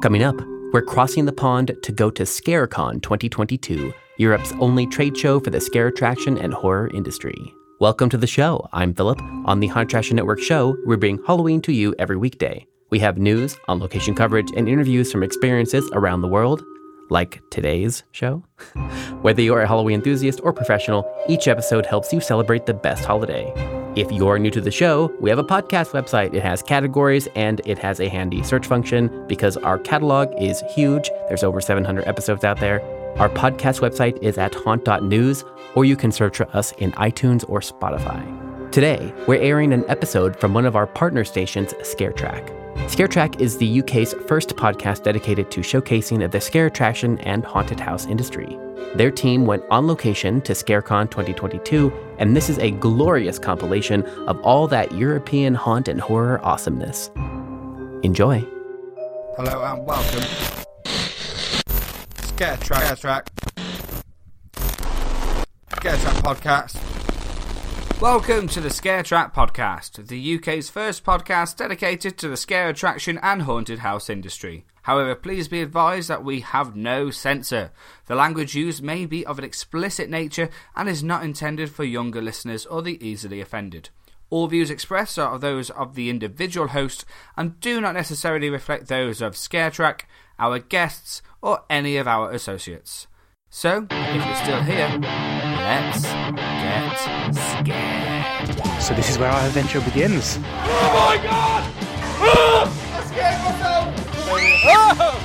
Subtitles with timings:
[0.00, 0.40] Coming up,
[0.72, 5.60] we're crossing the pond to go to ScareCon 2022, Europe's only trade show for the
[5.60, 7.52] scare attraction and horror industry.
[7.80, 8.68] Welcome to the show.
[8.72, 9.20] I'm Philip.
[9.44, 12.64] On the Haunt Attraction Network show, we bring Halloween to you every weekday.
[12.90, 16.62] We have news, on location coverage, and interviews from experiences around the world,
[17.10, 18.42] like today's show.
[19.22, 23.52] Whether you're a Halloween enthusiast or professional, each episode helps you celebrate the best holiday.
[23.96, 26.34] If you're new to the show, we have a podcast website.
[26.34, 31.10] It has categories and it has a handy search function because our catalog is huge.
[31.28, 32.80] There's over 700 episodes out there.
[33.18, 37.60] Our podcast website is at haunt.news, or you can search for us in iTunes or
[37.60, 38.70] Spotify.
[38.70, 42.67] Today, we're airing an episode from one of our partner stations, ScareTrack.
[42.86, 48.06] ScareTrack is the UK's first podcast dedicated to showcasing the scare attraction and haunted house
[48.06, 48.58] industry.
[48.94, 54.40] Their team went on location to ScareCon 2022, and this is a glorious compilation of
[54.40, 57.10] all that European haunt and horror awesomeness.
[58.02, 58.46] Enjoy.
[59.36, 60.22] Hello and welcome.
[62.16, 62.84] Scare Track.
[62.84, 63.30] Scare Track.
[65.76, 67.17] Scare Track podcast.
[68.00, 73.18] Welcome to the Scare Track Podcast, the UK's first podcast dedicated to the scare attraction
[73.24, 74.64] and haunted house industry.
[74.82, 77.72] However, please be advised that we have no censor.
[78.06, 82.22] The language used may be of an explicit nature and is not intended for younger
[82.22, 83.90] listeners or the easily offended.
[84.30, 87.04] All views expressed are those of the individual host
[87.36, 90.02] and do not necessarily reflect those of ScareTrack,
[90.38, 93.08] our guests, or any of our associates.
[93.50, 98.82] So, if you're still here, let's get scared.
[98.82, 100.38] So this is where our adventure begins.
[100.38, 101.16] Oh!
[101.30, 101.74] Ah!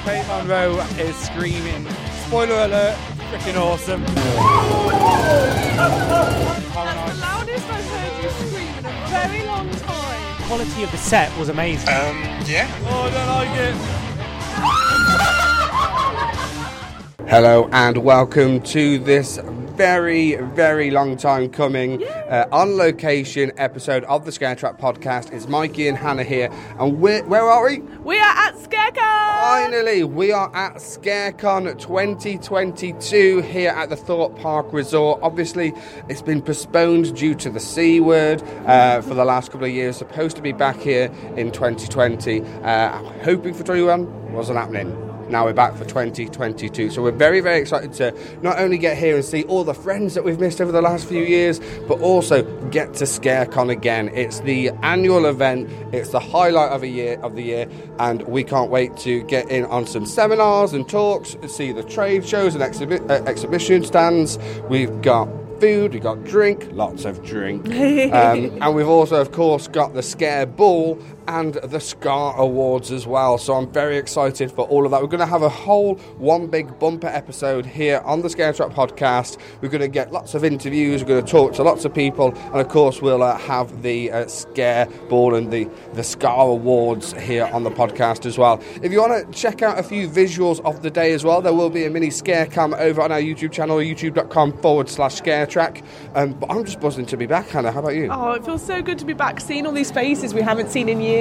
[0.05, 1.85] Faith Monroe is screaming.
[2.27, 2.97] Spoiler alert,
[3.29, 4.03] freaking awesome.
[4.03, 4.15] That's
[6.73, 10.43] the loudest I've heard you scream in a very long time.
[10.47, 11.89] quality of the set was amazing.
[11.89, 12.69] Um, yeah?
[12.85, 13.49] Oh, I don't like
[15.49, 15.52] it.
[17.27, 24.25] Hello and welcome to this very, very long time coming uh, on location episode of
[24.25, 25.31] the Scare Track podcast.
[25.31, 27.79] It's Mikey and Hannah here, and we're, where are we?
[27.79, 29.41] We are at Scarecon.
[29.41, 35.19] Finally, we are at ScareCon 2022 here at the Thorpe Park Resort.
[35.23, 35.73] Obviously,
[36.09, 39.95] it's been postponed due to the C word uh, for the last couple of years.
[39.95, 41.05] Supposed to be back here
[41.37, 42.41] in 2020.
[42.41, 45.12] Uh, hoping for 21 wasn't happening.
[45.33, 46.91] Now we're back for 2022.
[46.91, 48.13] So we're very, very excited to
[48.43, 51.07] not only get here and see all the friends that we've missed over the last
[51.07, 54.11] few years, but also get to ScareCon again.
[54.13, 55.71] It's the annual event.
[55.91, 57.67] It's the highlight of a year of the year,
[57.97, 62.27] and we can't wait to get in on some seminars and talks, see the trade
[62.27, 64.37] shows and exhibi- uh, exhibition stands.
[64.69, 65.27] We've got
[65.63, 67.65] food, we've got drink, lots of drink.
[68.13, 70.95] um, and we've also, of course, got the Scare Ball
[71.27, 73.37] and the Scare Awards as well.
[73.37, 75.01] So I'm very excited for all of that.
[75.01, 78.71] We're going to have a whole one big bumper episode here on the Scare Track
[78.71, 79.39] podcast.
[79.61, 82.33] We're going to get lots of interviews, we're going to talk to lots of people,
[82.35, 87.13] and of course, we'll uh, have the uh, Scare Ball and the, the Scare Awards
[87.13, 88.61] here on the podcast as well.
[88.81, 91.53] If you want to check out a few visuals of the day as well, there
[91.53, 95.45] will be a mini scare cam over on our YouTube channel, youtube.com forward slash scare
[95.45, 95.83] track.
[96.15, 97.71] Um, but I'm just buzzing to be back, Hannah.
[97.71, 98.09] How about you?
[98.11, 100.89] Oh, it feels so good to be back, seeing all these faces we haven't seen
[100.89, 101.12] in years.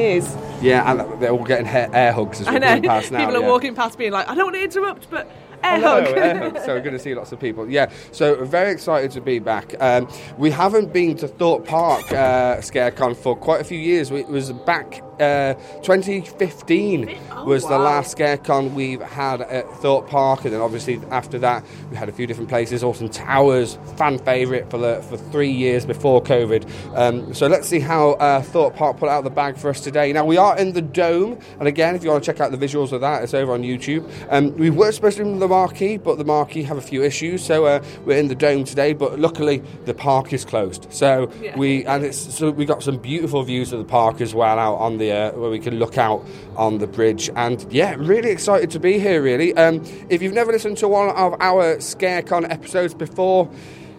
[0.62, 3.18] Yeah, and they're all getting hair, air hugs as we're going past now.
[3.26, 3.48] People are yeah.
[3.48, 5.26] walking past being like, I don't want to interrupt, but
[5.64, 6.16] air Hello, hug.
[6.16, 6.58] air hug.
[6.58, 7.68] So we're going to see lots of people.
[7.68, 9.74] Yeah, so very excited to be back.
[9.80, 10.08] Um,
[10.38, 14.10] we haven't been to Thorpe Park uh, ScareCon for quite a few years.
[14.10, 20.44] We- It was back uh, 2015 was the last ScareCon we've had at Thorpe Park,
[20.44, 22.82] and then obviously after that we had a few different places.
[22.84, 26.68] Alton Towers, fan favourite for the for three years before COVID.
[26.96, 30.12] Um, so let's see how uh, Thorpe Park put out the bag for us today.
[30.12, 32.58] Now we are in the dome, and again, if you want to check out the
[32.58, 34.08] visuals of that, it's over on YouTube.
[34.30, 37.02] Um, we were supposed to be in the marquee, but the marquee have a few
[37.02, 38.92] issues, so uh, we're in the dome today.
[38.92, 40.86] But luckily, the park is closed.
[40.90, 41.56] So Yeah.
[41.58, 44.76] we and it's so we got some beautiful views of the park as well out
[44.76, 46.24] on the uh, where we can look out
[46.56, 47.30] on the bridge.
[47.34, 49.22] And yeah, really excited to be here.
[49.22, 53.50] Really, um, if you've never listened to one of our ScareCon episodes before.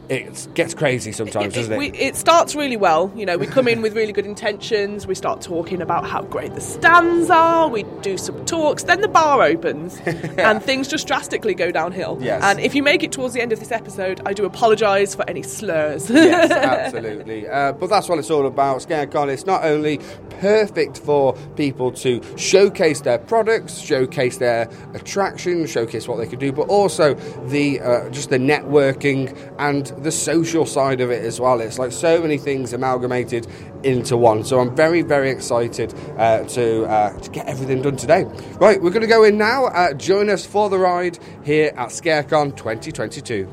[0.10, 1.78] It gets crazy sometimes, doesn't it?
[1.78, 3.12] we, it starts really well.
[3.16, 5.08] You know, we come in with really good intentions.
[5.08, 7.70] We start talking about how great the stands are.
[7.70, 8.84] We do some talks.
[8.84, 12.18] Then the bar opens, and things just drastically go downhill.
[12.22, 12.44] Yes.
[12.44, 15.28] And if you make it towards the end of this episode, I do apologise for
[15.30, 16.10] any slurs.
[16.10, 17.48] yes, absolutely.
[17.48, 18.82] Uh, but that's what it's all about.
[18.82, 20.00] ScareCon It's not only
[20.42, 26.52] perfect for people to showcase their products, showcase their attractions, showcase what they can do,
[26.52, 27.14] but also
[27.48, 31.62] the uh, just the networking and the social side of it as well.
[31.62, 33.48] It's like so many things amalgamated
[33.84, 34.44] into one.
[34.44, 38.26] So I'm very, very excited uh, to, uh, to get everything done today.
[38.60, 39.66] Right, we're going to go in now.
[39.66, 43.48] Uh, join us for the ride here at ScareCon 2022.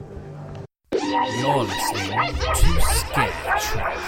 [0.92, 4.00] You're listening to Scare Track.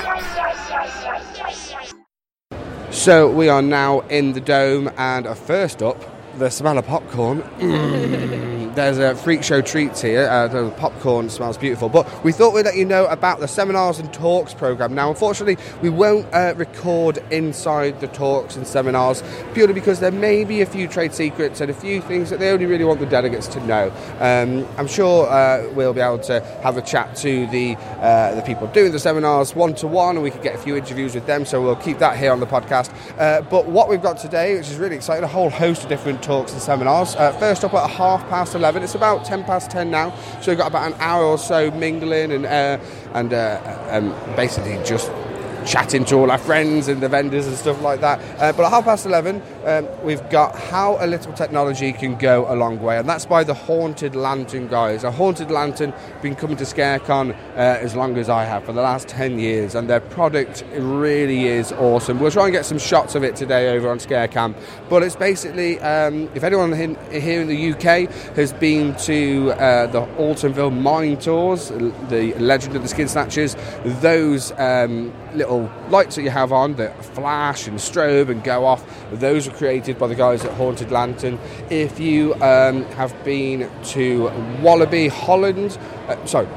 [2.91, 7.43] So we are now in the dome, and first up, the smell of popcorn.
[7.59, 8.75] Mm.
[8.75, 10.27] There's a freak show treats here.
[10.27, 11.91] Uh, the popcorn smells beautiful.
[11.91, 14.95] But we thought we'd let you know about the seminars and talks program.
[14.95, 20.45] Now, unfortunately, we won't uh, record inside the talks and seminars purely because there may
[20.45, 23.07] be a few trade secrets and a few things that they only really want the
[23.07, 23.93] delegates to know.
[24.21, 28.43] Um, I'm sure uh, we'll be able to have a chat to the uh, the
[28.43, 31.27] people doing the seminars one to one, and we could get a few interviews with
[31.27, 31.45] them.
[31.45, 32.91] So we'll keep that here on the podcast.
[33.19, 36.22] Uh, but what we've got today, which is really exciting, a whole host of different
[36.23, 37.17] talks and seminars.
[37.17, 40.59] Uh, first up at half past 11, it's about 10 past 10 now, so we've
[40.59, 42.79] got about an hour or so mingling and uh,
[43.15, 45.11] and uh, um, basically just
[45.67, 48.21] chatting to all our friends and the vendors and stuff like that.
[48.41, 52.47] Uh, but at half past 11, um, we've got How a Little Technology Can Go
[52.49, 55.05] a Long Way, and that's by the Haunted Lantern guys.
[55.05, 58.83] A Haunted Lantern been coming to ScareCon uh, as long as I have for the
[58.83, 62.19] last 10 years, and their product really is awesome.
[62.19, 64.55] We'll try and get some shots of it today over on ScareCam,
[64.89, 69.87] but it's basically, um, if anyone in, here in the UK has been to uh,
[69.87, 75.52] the Altonville Mine Tours, the Legend of the Skin Snatchers, those um, little
[75.89, 79.99] lights that you have on that flash and strobe and go off, those were created
[79.99, 81.39] by the guys at Haunted Lantern.
[81.71, 85.79] If you um, have been to Walibi, Holland,
[86.09, 86.49] uh, sorry,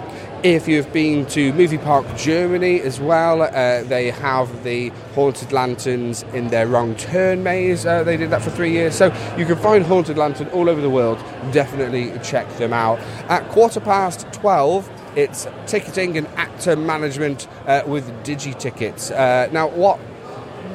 [0.46, 6.22] if you've been to Movie Park Germany as well, uh, they have the Haunted Lanterns
[6.36, 7.84] in their Wrong Turn maze.
[7.84, 8.94] Uh, they did that for three years.
[8.94, 9.08] So
[9.40, 11.18] you can find Haunted Lantern all over the world.
[11.52, 13.00] Definitely check them out.
[13.28, 19.12] At quarter past 12, it's ticketing and actor management uh, with DigiTickets.
[19.12, 20.00] Uh, now, what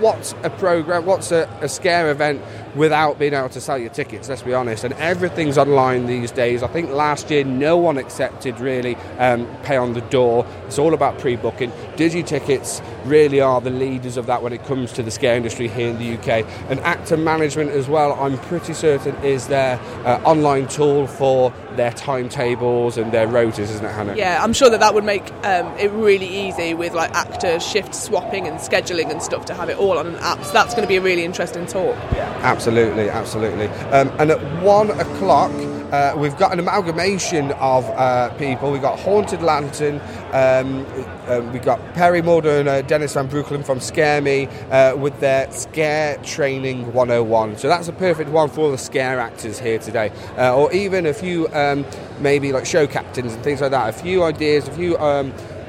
[0.00, 1.04] what's a program?
[1.04, 2.40] What's a, a, scare event
[2.74, 4.28] without being able to sell your tickets?
[4.28, 4.84] Let's be honest.
[4.84, 6.62] And everything's online these days.
[6.62, 10.46] I think last year no one accepted really um, pay on the door.
[10.66, 11.70] It's all about pre-booking.
[11.96, 15.88] DigiTickets really are the leaders of that when it comes to the scare industry here
[15.88, 16.46] in the UK.
[16.70, 18.12] And actor management as well.
[18.14, 23.84] I'm pretty certain is their uh, online tool for their timetables and their rotas, isn't
[23.84, 24.16] it, Hannah?
[24.16, 27.94] Yeah, I'm sure that that would make um, it really easy with like actor shift
[27.94, 30.42] swapping and scheduling and stuff to have it all on an app.
[30.44, 31.96] So that's going to be a really interesting talk.
[32.14, 32.59] Yeah, absolutely,
[33.08, 33.66] absolutely.
[33.90, 35.52] Um, and at one o'clock.
[35.90, 38.70] Uh, we've got an amalgamation of uh, people.
[38.70, 40.00] We've got Haunted Lantern,
[40.32, 40.86] um,
[41.26, 45.50] uh, we've got Perry and uh, Dennis Van Broekelen from Scare Me uh, with their
[45.50, 47.58] Scare Training 101.
[47.58, 50.12] So that's a perfect one for the scare actors here today.
[50.38, 51.84] Uh, or even a few, um,
[52.20, 53.88] maybe like show captains and things like that.
[53.88, 54.96] A few ideas, a few.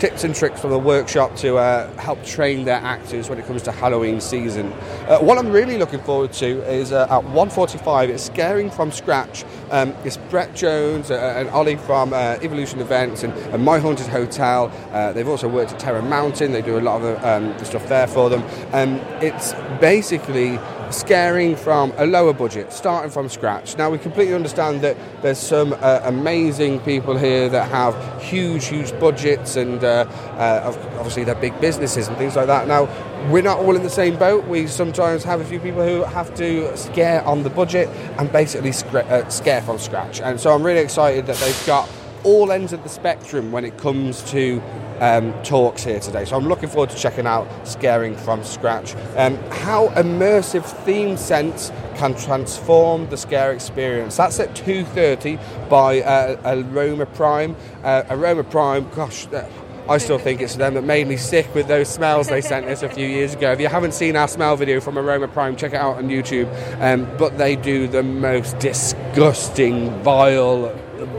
[0.01, 3.61] Tips and tricks from the workshop to uh, help train their actors when it comes
[3.61, 4.73] to Halloween season.
[5.07, 8.09] Uh, what I'm really looking forward to is uh, at 1:45.
[8.09, 9.45] It's scaring from scratch.
[9.69, 14.07] Um, it's Brett Jones uh, and Ollie from uh, Evolution Events and, and, My Haunted
[14.07, 14.71] Hotel.
[14.91, 16.51] Uh, they've also worked at Terror Mountain.
[16.51, 18.43] They do a lot of um, the stuff there for them.
[18.73, 20.57] Um, it's basically
[20.91, 23.77] scaring from a lower budget, starting from scratch.
[23.77, 28.97] Now, we completely understand that there's some uh, amazing people here that have huge, huge
[28.99, 30.05] budgets and uh,
[30.37, 32.67] uh, obviously they're big businesses and things like that.
[32.67, 32.89] Now,
[33.31, 34.47] we're not all in the same boat.
[34.47, 38.71] We sometimes have a few people who have to scare on the budget and basically
[38.71, 40.21] uh, scare from scratch.
[40.21, 41.89] And so I'm really excited that they've got
[42.23, 44.61] all ends of the spectrum when it comes to
[45.01, 46.23] um, talks here today.
[46.23, 48.95] So I'm looking forward to checking out Scaring from Scratch.
[49.17, 54.15] Um, how immersive theme sense can transform the scare experience.
[54.15, 57.55] That's at 2.30 by uh, Aroma Prime.
[57.83, 59.47] Uh, Aroma Prime, gosh, uh,
[59.89, 62.83] I still think it's them that made me sick with those smells they sent us
[62.83, 63.51] a few years ago.
[63.51, 66.47] If you haven't seen our smell video from Aroma Prime, check it out on YouTube.
[66.79, 70.73] Um, but they do the most disgusting, vile,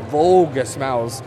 [0.09, 1.23] vulgar smells.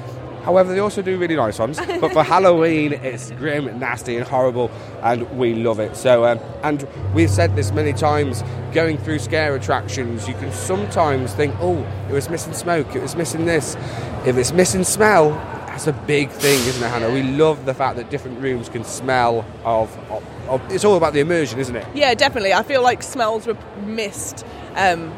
[0.45, 1.79] However, they also do really nice ones.
[1.99, 4.69] But for Halloween, it's grim, nasty, and horrible,
[5.01, 5.95] and we love it.
[5.95, 8.43] So, um, and we've said this many times.
[8.71, 12.95] Going through scare attractions, you can sometimes think, "Oh, it was missing smoke.
[12.95, 13.75] It was missing this.
[14.25, 15.31] If it's missing smell,
[15.75, 17.11] that's a big thing, isn't it, Hannah?
[17.11, 21.13] We love the fact that different rooms can smell of, of, of it's all about
[21.13, 21.85] the immersion, isn't it?
[21.95, 22.53] Yeah, definitely.
[22.53, 24.45] I feel like smells were missed.
[24.75, 25.11] Um,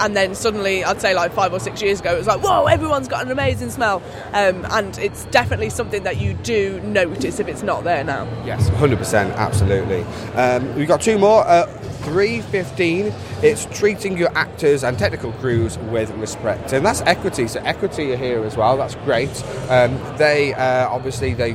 [0.00, 2.66] and then suddenly, I'd say like five or six years ago, it was like, whoa,
[2.66, 4.02] everyone's got an amazing smell.
[4.32, 8.24] Um, and it's definitely something that you do notice if it's not there now.
[8.44, 10.02] Yes, 100%, absolutely.
[10.34, 11.46] Um, we've got two more.
[11.46, 11.66] Uh,
[12.00, 16.72] 315, it's treating your actors and technical crews with respect.
[16.72, 17.46] And that's equity.
[17.46, 18.76] So equity are here as well.
[18.78, 19.28] That's great.
[19.68, 21.52] Um, they uh, obviously they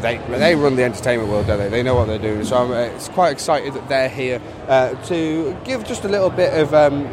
[0.00, 1.68] they, they run the entertainment world, don't they?
[1.68, 2.42] They know what they're doing.
[2.44, 6.30] So I'm uh, it's quite excited that they're here uh, to give just a little
[6.30, 6.72] bit of.
[6.74, 7.08] Um,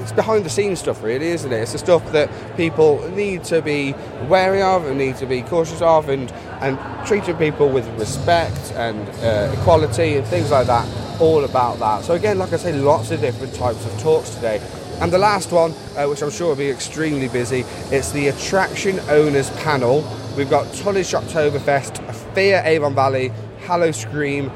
[0.00, 1.56] it's behind the scenes stuff, really, isn't it?
[1.56, 3.94] It's the stuff that people need to be
[4.28, 6.30] wary of and need to be cautious of, and
[6.60, 10.86] and treating people with respect and uh, equality and things like that.
[11.20, 12.04] All about that.
[12.04, 14.60] So again, like I say, lots of different types of talks today.
[15.00, 19.00] And the last one, uh, which I'm sure will be extremely busy, it's the Attraction
[19.08, 20.04] Owners Panel.
[20.36, 24.50] We've got Tulleys Shocktoberfest, Fear Avon Valley, Hallow Scream,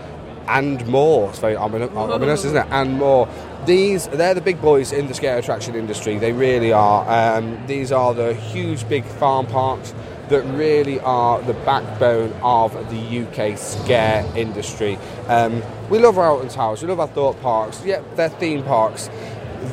[0.47, 1.31] and more.
[1.31, 2.67] It's very ominous, ominous, isn't it?
[2.71, 3.27] And more.
[3.67, 6.19] These, they're the big boys in the scare attraction industry.
[6.19, 7.39] They really are.
[7.39, 9.95] Um, these are the huge, big farm parks
[10.29, 14.97] that really are the backbone of the UK scare industry.
[15.29, 17.85] Um, we love our Alton Towers, we love our Thorpe Parks.
[17.85, 19.09] Yeah, they're theme parks.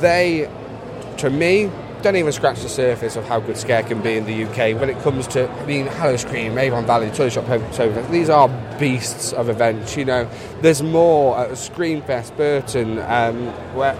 [0.00, 0.50] They,
[1.18, 1.70] to me,
[2.02, 4.90] don't even scratch the surface of how good Scare can be in the UK when
[4.90, 8.10] it comes to I mean Hallow Scream, Avon Valley, Tulleys Shocktoberfest.
[8.10, 9.96] These are beasts of events.
[9.96, 10.30] You know,
[10.62, 13.94] there's more at Screamfest Burton, um, where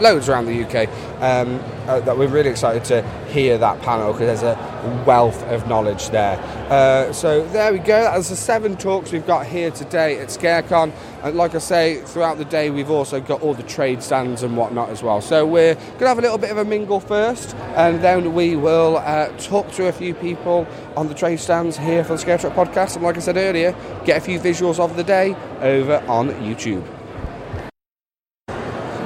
[0.00, 0.88] loads around the UK
[1.22, 5.66] um, uh, that we're really excited to hear that panel because there's a wealth of
[5.66, 6.38] knowledge there.
[6.70, 8.02] Uh, so there we go.
[8.02, 10.92] That's the seven talks we've got here today at ScareCon.
[11.22, 14.56] And like I say, throughout the day we've also got all the trade stands and
[14.56, 15.22] whatnot as well.
[15.22, 18.54] So we're going to have a little bit of a mingle first, and then we
[18.54, 22.38] will uh, talk to a few people on the trade stands here for the Scare
[22.38, 22.96] Track podcast.
[22.96, 23.72] And like I said earlier,
[24.04, 26.84] get a few visuals of the day over on YouTube.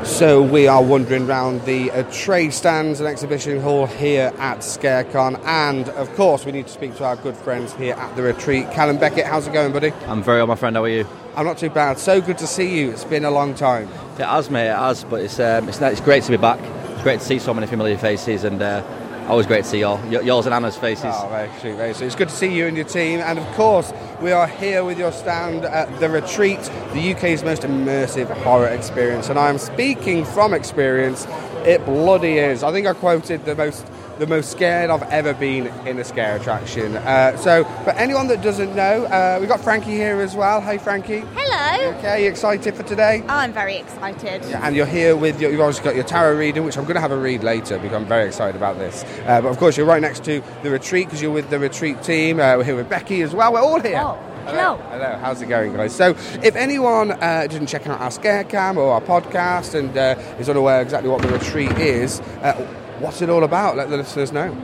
[0.05, 5.43] So we are wandering around the uh, trade stands and exhibition hall here at ScareCon,
[5.47, 8.71] and of course we need to speak to our good friends here at the retreat.
[8.73, 9.93] Callum Beckett, how's it going, buddy?
[10.07, 10.77] I'm very well, my friend.
[10.77, 11.07] How are you?
[11.37, 11.99] I'm not too bad.
[11.99, 12.91] So good to see you.
[12.91, 13.89] It's been a long time.
[14.19, 14.69] It has, mate.
[14.69, 16.61] It has, but it's um, it's, it's great to be back.
[16.91, 18.83] It's great to see so many familiar faces, and uh,
[19.31, 19.99] always great to see y'all.
[20.09, 21.05] Y- yours and Anna's faces.
[21.07, 22.07] Oh, very sweet, very sweet.
[22.07, 24.99] It's good to see you and your team, and of course we are here with
[24.99, 26.59] your stand at the retreat,
[26.93, 31.27] the UK's most immersive horror experience, and I am speaking from experience.
[31.65, 32.65] It bloody is.
[32.65, 33.87] I think I quoted the most
[34.21, 36.95] the most scared I've ever been in a scare attraction.
[36.97, 40.61] Uh, so, for anyone that doesn't know, uh, we've got Frankie here as well.
[40.61, 41.25] Hey, Frankie.
[41.35, 41.97] Hello.
[41.97, 43.25] Okay, you excited for today?
[43.29, 44.45] I'm very excited.
[44.45, 46.97] Yeah, and you're here with your, you've obviously got your tarot reading, which I'm going
[46.97, 49.05] to have a read later because I'm very excited about this.
[49.25, 52.03] Uh, but of course, you're right next to the retreat because you're with the retreat
[52.03, 52.41] team.
[52.41, 53.55] Uh, we're here with Becky as well.
[53.55, 54.03] We're all here.
[54.05, 54.77] Oh, hello.
[54.91, 55.17] Hello.
[55.23, 55.97] How's it going, guys?
[55.97, 56.11] So,
[56.43, 60.83] if anyone uh, didn't check out our Scarecam or our podcast and uh, is unaware
[60.83, 62.67] exactly what the retreat is, uh,
[63.01, 63.77] what's it all about?
[63.77, 64.57] Let the listeners know.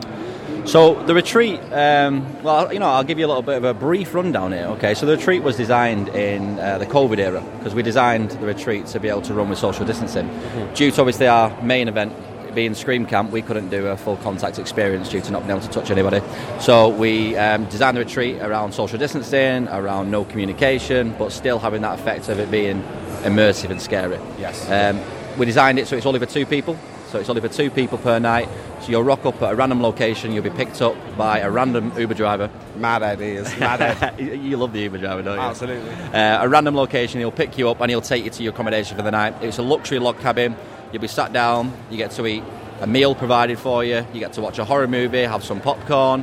[0.66, 3.72] So the retreat, um, well, you know, I'll give you a little bit of a
[3.72, 4.66] brief rundown here.
[4.66, 8.46] Okay, so the retreat was designed in uh, the COVID era because we designed the
[8.46, 10.28] retreat to be able to run with social distancing.
[10.74, 12.12] Due to obviously our main event
[12.54, 15.60] being Scream Camp, we couldn't do a full contact experience due to not being able
[15.60, 16.20] to touch anybody.
[16.58, 21.82] So we um, designed the retreat around social distancing, around no communication, but still having
[21.82, 22.82] that effect of it being
[23.22, 24.18] immersive and scary.
[24.38, 24.68] Yes.
[24.68, 25.00] Um,
[25.38, 26.76] we designed it so it's only for two people.
[27.16, 28.46] So it's only for two people per night.
[28.82, 30.32] So you'll rock up at a random location.
[30.32, 32.50] You'll be picked up by a random Uber driver.
[32.76, 33.56] Mad ideas.
[33.58, 34.38] Mad ideas.
[34.38, 35.40] you love the Uber driver, don't you?
[35.40, 35.90] Absolutely.
[36.12, 37.20] Uh, a random location.
[37.20, 39.42] He'll pick you up and he'll take you to your accommodation for the night.
[39.42, 40.54] It's a luxury log cabin.
[40.92, 41.72] You'll be sat down.
[41.90, 42.44] You get to eat
[42.82, 44.06] a meal provided for you.
[44.12, 46.22] You get to watch a horror movie, have some popcorn,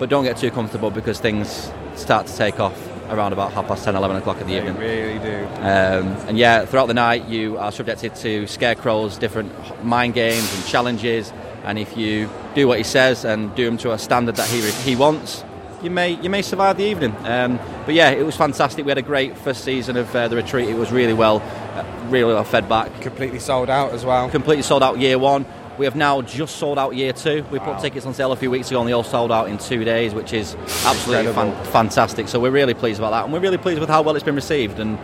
[0.00, 3.84] but don't get too comfortable because things start to take off around about half past
[3.84, 4.76] 10, 11 o'clock in the They evening.
[4.76, 5.44] really do.
[5.56, 9.52] Um, and yeah, throughout the night, you are subjected to scarecrows, different
[9.84, 11.32] mind games and challenges.
[11.64, 14.60] And if you do what he says and do them to a standard that he
[14.88, 15.44] he wants,
[15.82, 17.14] you may you may survive the evening.
[17.24, 18.84] Um, but yeah, it was fantastic.
[18.84, 20.68] We had a great first season of uh, the retreat.
[20.68, 21.42] It was really well,
[21.74, 23.00] uh, really well fed back.
[23.00, 24.28] Completely sold out as well.
[24.30, 25.44] Completely sold out year one.
[25.78, 27.44] We have now just sold out year two.
[27.52, 27.74] We Wow.
[27.74, 29.84] put tickets on sale a few weeks ago and they all sold out in two
[29.84, 32.26] days, which is absolutely fan- fantastic.
[32.26, 34.34] So we're really pleased about that, and we're really pleased with how well it's been
[34.34, 34.80] received.
[34.80, 34.98] And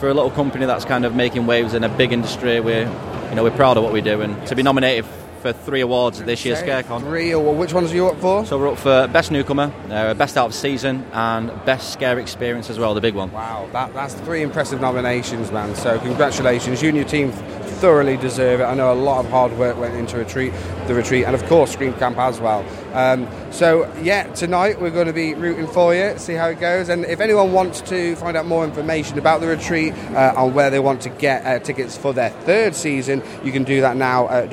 [0.00, 2.90] for a little company that's kind of making waves in a big industry, we're
[3.30, 5.04] you know we're proud of what we do, and to be nominated
[5.36, 7.00] for three awards at this year's ScareCon.
[7.00, 8.44] Three, or which ones are you up for?
[8.46, 12.70] So we're up for Best Newcomer, uh, Best Out of Season, and Best Scare Experience
[12.70, 13.30] as well, the big one.
[13.32, 15.74] Wow, that, that's three impressive nominations, man.
[15.74, 17.32] So congratulations, you and your team
[17.76, 18.64] thoroughly deserve it.
[18.64, 20.52] I know a lot of hard work went into retreat,
[20.86, 22.64] the retreat, and of course Scream Camp as well.
[22.94, 26.88] Um, so yeah, tonight we're going to be rooting for you, see how it goes.
[26.88, 30.70] And if anyone wants to find out more information about the retreat uh, and where
[30.70, 34.28] they want to get uh, tickets for their third season, you can do that now
[34.28, 34.50] at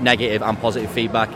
[0.00, 1.28] negative and positive feedback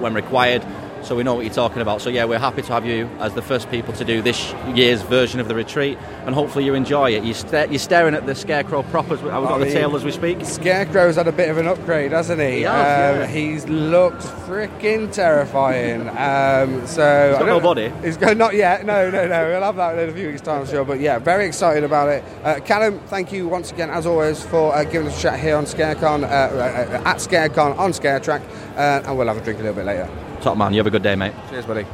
[0.00, 0.62] when required,
[1.02, 2.00] so we know what you're talking about.
[2.00, 5.02] So yeah, we're happy to have you as the first people to do this year's
[5.02, 7.24] version of the retreat, and hopefully you enjoy it.
[7.24, 9.14] You sta- you're staring at the scarecrow proper.
[9.14, 10.44] I've got the tail as we speak.
[10.44, 12.50] Scarecrow's had a bit of an upgrade, hasn't he?
[12.58, 13.26] He has, um, yeah.
[13.26, 16.08] He's looked freaking terrifying.
[16.10, 17.92] Um, so He's got no body.
[18.02, 18.84] He's got not yet.
[18.84, 19.48] No, no, no.
[19.48, 20.84] We'll have that in a few weeks' time, I'm sure.
[20.84, 22.24] But yeah, very excited about it.
[22.44, 25.56] Uh, Callum, thank you once again, as always, for uh, giving us a chat here
[25.56, 28.42] on ScareCon uh, uh, at ScareCon on ScareTrack,
[28.76, 30.08] uh, and we'll have a drink a little bit later.
[30.42, 31.32] Top man, you have a good day, mate.
[31.50, 31.86] Cheers, buddy.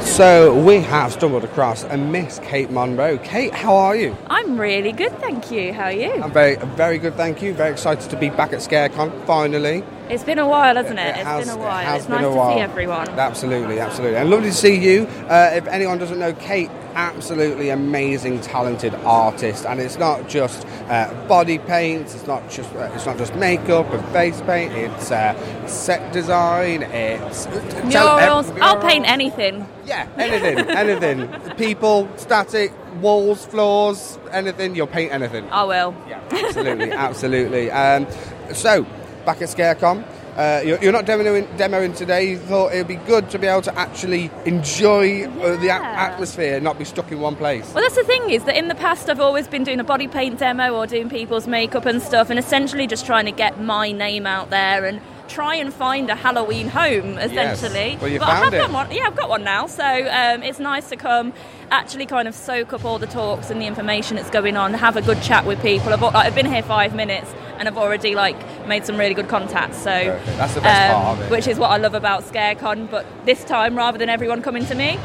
[0.00, 3.18] So we have stumbled across a Miss Kate Monroe.
[3.18, 4.16] Kate, how are you?
[4.28, 5.72] I'm really good, thank you.
[5.72, 6.12] How are you?
[6.22, 7.52] I'm very, very good, thank you.
[7.52, 9.82] Very excited to be back at ScareCon finally.
[10.08, 11.02] It's been a while, hasn't it?
[11.02, 11.84] It It's has- been a it while.
[11.84, 13.08] has It's been nice a to see everyone.
[13.08, 15.08] Absolutely, absolutely, and lovely to see you.
[15.28, 21.12] Uh, if anyone doesn't know, Kate, absolutely amazing, talented artist, and it's not just uh,
[21.28, 22.02] body paint.
[22.02, 24.72] It's not just uh, it's not just makeup and face paint.
[24.72, 26.82] It's uh, set design.
[26.82, 27.46] It's
[27.84, 28.50] Murals.
[28.50, 29.66] Tell- I'll paint anything.
[29.84, 31.28] Yeah, anything, anything.
[31.56, 34.74] People, static, walls, floors, anything.
[34.74, 35.48] You'll paint anything.
[35.50, 35.94] I will.
[36.08, 37.70] Yeah, absolutely, absolutely.
[37.70, 38.06] Um,
[38.52, 38.84] so,
[39.24, 40.04] back at ScareCon,
[40.36, 42.30] uh, you're, you're not demoing, demoing today.
[42.30, 45.80] You thought it would be good to be able to actually enjoy uh, the a-
[45.80, 45.94] Yeah.
[46.10, 47.72] atmosphere, not be stuck in one place.
[47.74, 50.08] Well, that's the thing is that in the past I've always been doing a body
[50.08, 53.92] paint demo or doing people's makeup and stuff, and essentially just trying to get my
[53.92, 57.96] name out there and try and find a Halloween home, essentially.
[58.00, 58.58] Well, you but I have it.
[58.58, 58.90] got one.
[58.90, 61.32] Yeah, I've got one now, so um, it's nice to come,
[61.70, 64.96] actually kind of soak up all the talks and the information that's going on, have
[64.96, 65.92] a good chat with people.
[65.92, 69.28] I've, al- I've been here five minutes and I've already like made some really good
[69.28, 69.78] contacts.
[69.78, 70.36] So um, Perfect.
[70.38, 71.30] That's the best part of it.
[71.30, 72.90] which is what I love about ScareCon.
[72.90, 74.98] But this time, rather than everyone coming to me.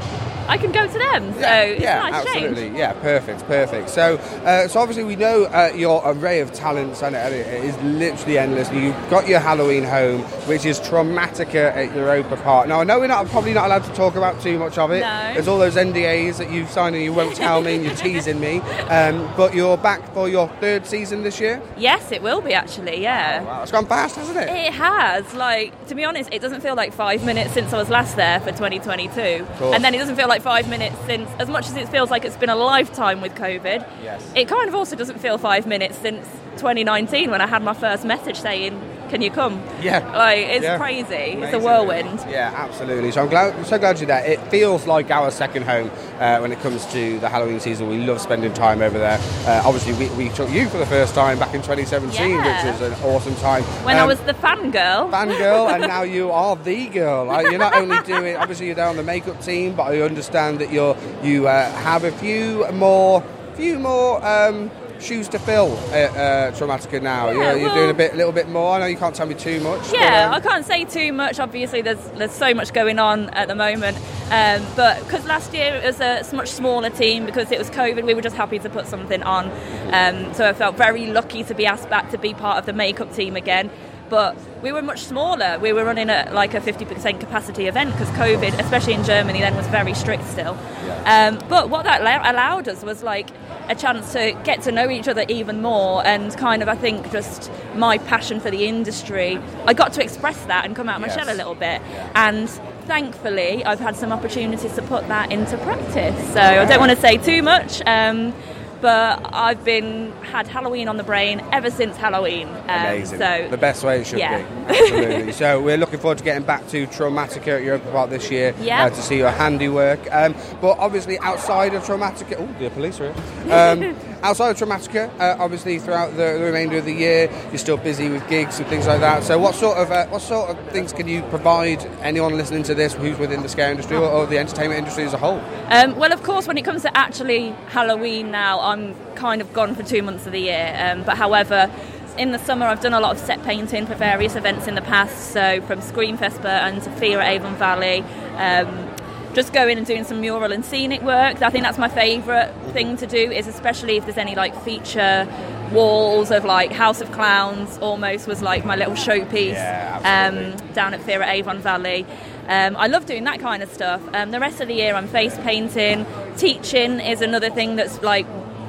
[0.49, 2.63] I can go to them, so it's yeah, nice absolutely.
[2.63, 2.77] change.
[2.77, 3.89] Yeah, perfect, perfect.
[3.91, 7.77] So, uh, so obviously we know uh, your array of talents, and it it is
[7.83, 8.71] literally endless.
[8.71, 12.67] You've got your Halloween home, which is Traumatica at Europa Park.
[12.67, 15.01] Now, I know we're not probably not allowed to talk about too much of it.
[15.01, 15.33] No.
[15.33, 18.39] There's all those NDAs that you've signed and you won't tell me, and you're teasing
[18.39, 18.57] me.
[18.89, 21.61] Um, but you're back for your third season this year.
[21.77, 23.03] Yes, it will be actually.
[23.03, 23.43] Yeah.
[23.43, 24.49] Wow, it's gone fast, hasn't it?
[24.49, 25.31] It has.
[25.35, 28.39] Like, to be honest, it doesn't feel like five minutes since I was last there
[28.39, 29.45] for 2022.
[29.61, 32.25] And then it doesn't feel like five minutes since, as much as it feels like
[32.25, 34.31] it's been a lifetime with COVID, Yes.
[34.35, 36.25] it kind of also doesn't feel five minutes since
[36.57, 39.59] 2019 when I had my first message saying, Can you come?
[39.81, 40.07] Yeah.
[40.15, 40.77] Like, it's Yeah.
[40.77, 41.15] crazy.
[41.41, 42.19] It's a whirlwind.
[42.29, 43.11] Yeah, absolutely.
[43.11, 44.23] So I'm glad, I'm so glad you're there.
[44.23, 47.89] It feels like our second home uh, when it comes to the Halloween season.
[47.89, 49.19] We love spending time over there.
[49.47, 52.63] Uh, obviously, we, we took you for the first time back in 2017, Yeah.
[52.65, 53.63] which was an awesome time.
[53.83, 55.09] When I Um, was the fangirl.
[55.11, 57.25] fangirl, and now you are the girl.
[57.25, 60.59] Like, you're not only doing, obviously, you're there on the makeup team, but I understand
[60.59, 63.23] that you're you uh, have a few more,
[63.55, 64.23] few more.
[64.25, 67.29] Um, Shoes to fill at uh, Traumatica now.
[67.29, 68.75] Yeah, you're, you're well- doing a bit, a little bit more.
[68.75, 69.79] I know you can't tell me too much.
[69.81, 71.39] but, Yeah, um, I can't say too much.
[71.39, 73.97] Obviously, there's there's so much going on at the moment.
[74.31, 78.05] Um, but because last year it was a much smaller team because it was COVID,
[78.05, 79.49] we were just happy to put something on.
[79.91, 82.73] Um, so I felt very lucky to be asked back to be part of the
[82.73, 83.71] makeup team again.
[84.09, 85.59] But we were much smaller.
[85.59, 89.55] We were running at like a 50% capacity event because COVID, especially in Germany, then
[89.55, 90.57] was very strict still.
[91.05, 93.29] Um, but what that allow- allowed us was like
[93.69, 97.11] a chance to get to know each other even more and kind of, I think,
[97.11, 99.39] just my passion for the industry.
[99.65, 101.15] I got to express that and come out of my Yes.
[101.17, 101.79] shell a little bit.
[102.15, 102.49] And
[102.87, 106.33] thankfully, I've had some opportunities to put that into practice.
[106.33, 107.81] So I don't want to say too much.
[107.85, 108.33] Um,
[108.81, 112.47] but I've been had Halloween on the brain ever since Halloween.
[112.47, 113.19] Um, Amazing.
[113.19, 114.37] So the best way it should yeah.
[114.39, 114.77] be.
[114.77, 115.31] Absolutely.
[115.33, 118.85] so we're looking forward to getting back to Traumatica at Europa Park this year Yeah.
[118.85, 119.99] uh, to see your handiwork.
[120.11, 123.23] Um, but obviously outside of Traumatica, oh, the police are here.
[123.49, 127.77] Um, outside of Traumatica, uh, obviously throughout the, the remainder of the year, you're still
[127.77, 129.23] busy with gigs and things like that.
[129.23, 132.75] So, what sort of uh, what sort of things can you provide anyone listening to
[132.75, 135.41] this who's within the scare industry or, or the entertainment industry as a whole?
[135.69, 139.75] Um, well, of course, when it comes to actually Halloween now, I'm kind of gone
[139.75, 140.75] for two months of the year.
[140.79, 141.71] Um, but however,
[142.17, 144.81] in the summer, I've done a lot of set painting for various events in the
[144.81, 145.31] past.
[145.31, 148.01] So from Screamfest Burton to Fear at Avon Valley.
[148.35, 148.88] Um,
[149.33, 151.41] just going and doing some mural and scenic work.
[151.41, 153.31] I think that's my favourite thing to do.
[153.31, 155.27] Is especially if there's any like feature
[155.71, 157.77] walls of like House of Clowns.
[157.79, 162.05] Almost was like my little showpiece Yeah, um, down at Fear at Avon Valley.
[162.47, 164.01] Um, I love doing that kind of stuff.
[164.13, 166.05] Um, the rest of the year, I'm face painting.
[166.35, 168.25] Teaching is another thing that's like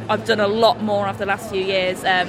[0.09, 2.05] I've done a lot more of the last few years.
[2.05, 2.29] Um,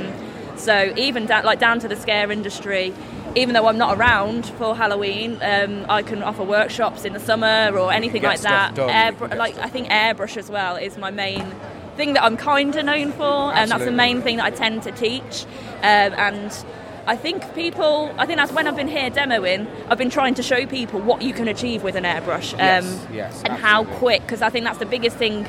[0.55, 2.93] so even down, like down to the scare industry,
[3.35, 7.71] even though I'm not around for Halloween, um, I can offer workshops in the summer
[7.77, 8.75] or anything like that.
[9.37, 11.45] like I think airbrush as well is my main
[11.97, 14.83] thing that I'm kind of known for, and that's the main thing that I tend
[14.83, 15.45] to teach.
[15.79, 16.65] Um, and
[17.07, 20.43] I think people, I think that's when I've been here demoing, I've been trying to
[20.43, 22.53] show people what you can achieve with an airbrush.
[22.53, 25.47] Um, Yes, yes, and how quick, because I think that's the biggest thing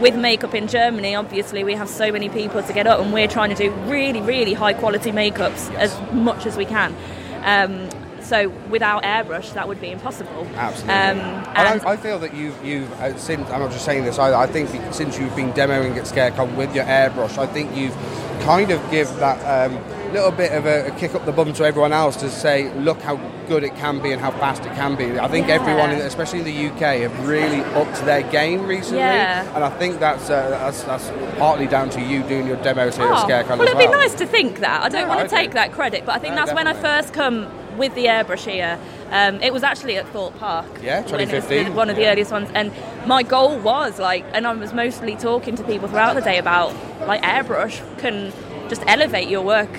[0.00, 1.14] with makeup in Germany.
[1.14, 4.20] Obviously, we have so many people to get up, and we're trying to do really,
[4.20, 6.96] really high quality makeups as much as we can.
[7.44, 7.90] Um,
[8.24, 10.46] so without airbrush, that would be impossible.
[10.56, 10.94] Absolutely.
[10.94, 11.18] Um,
[11.54, 14.46] I, I feel that you've, you've uh, since, I'm not just saying this, I, I
[14.46, 17.94] think since you've been demoing at ScareCon with your airbrush, I think you've
[18.40, 19.74] kind of give that um,
[20.12, 23.00] little bit of a, a kick up the bum to everyone else to say, look
[23.00, 25.18] how good it can be and how fast it can be.
[25.18, 25.54] I think Yeah.
[25.54, 28.98] everyone, especially in the UK, have really upped their game recently.
[29.00, 29.44] Yeah.
[29.54, 33.06] And I think that's, uh, that's, that's partly down to you doing your demos here
[33.06, 33.86] Oh, at ScareCon well, it'd well.
[33.86, 34.82] be nice to think that.
[34.82, 36.74] I don't Yeah, want to take that credit, but I think No, that's when I
[36.74, 38.78] first come with the airbrush here.
[39.10, 40.66] Um, it was actually at Thorpe Park.
[40.82, 41.74] Yeah, when it was 2015.
[41.74, 42.12] One of the Yeah.
[42.12, 42.72] earliest ones, and
[43.06, 46.72] my goal was like, and I was mostly talking to people throughout the day about
[47.06, 48.32] like airbrush can
[48.68, 49.70] just elevate your work,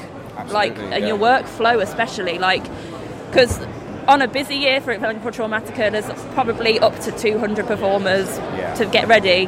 [0.49, 1.07] like Absolutely, and yeah.
[1.07, 2.63] your workflow especially, like
[3.29, 3.59] because.
[4.07, 6.05] On a busy year for for Traumatica, there's
[6.35, 8.71] probably up to 200 performers Yeah.
[8.75, 9.47] to get ready.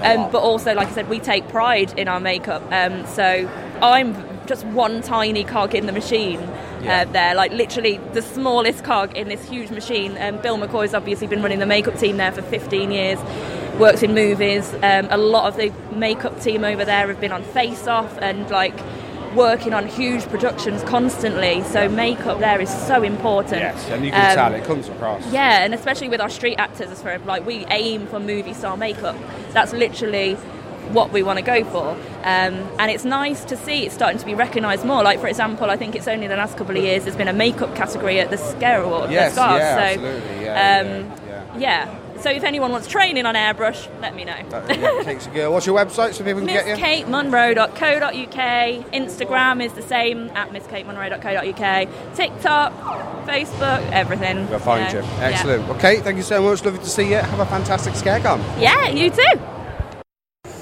[0.00, 2.62] Um, but also, like I said, we take pride in our makeup.
[2.70, 3.50] Um, so
[3.82, 4.14] I'm
[4.46, 6.38] just one tiny cog in the machine
[6.82, 7.02] Yeah.
[7.08, 10.16] uh, there, like literally the smallest cog in this huge machine.
[10.18, 13.18] Um, Bill McCoy's obviously been running the makeup team there for 15 years,
[13.78, 14.72] works in movies.
[14.82, 18.48] Um, a lot of the makeup team over there have been on Face Off and
[18.50, 18.74] like
[19.34, 21.62] working on huge productions constantly.
[21.64, 23.60] So makeup there is so important.
[23.60, 25.26] Yes, and you can Um, tell it comes across.
[25.30, 28.76] yeah, and especially with our street actors, as for like we aim for movie star
[28.76, 29.16] makeup.
[29.52, 30.36] That's literally
[30.92, 31.90] what we want to go for,
[32.24, 35.02] um, and it's nice to see it starting to be recognised more.
[35.02, 37.32] Like for example, I think it's only the last couple of years there's been a
[37.32, 39.10] makeup category at the Scare Award.
[39.10, 41.98] Yes, the yeah, so, absolutely, yeah, um, yeah, yeah.
[42.20, 44.32] So if anyone wants training on airbrush, let me know.
[44.32, 45.52] Uh, yeah, takes a girl.
[45.52, 46.74] What's your website so people can get you?
[46.74, 48.90] MissKateMunro.co.uk.
[48.92, 51.88] Instagram is the same at MissKateMunro.co.uk.
[52.16, 52.72] TikTok,
[53.24, 54.48] Facebook, everything.
[54.50, 55.00] We'll find Yeah.
[55.00, 55.06] you.
[55.06, 55.20] Yeah.
[55.28, 55.68] Excellent.
[55.70, 56.64] Okay, thank you so much.
[56.64, 57.16] Lovely to see you.
[57.18, 58.40] Have a fantastic ScareCon.
[58.60, 59.38] Yeah, you too.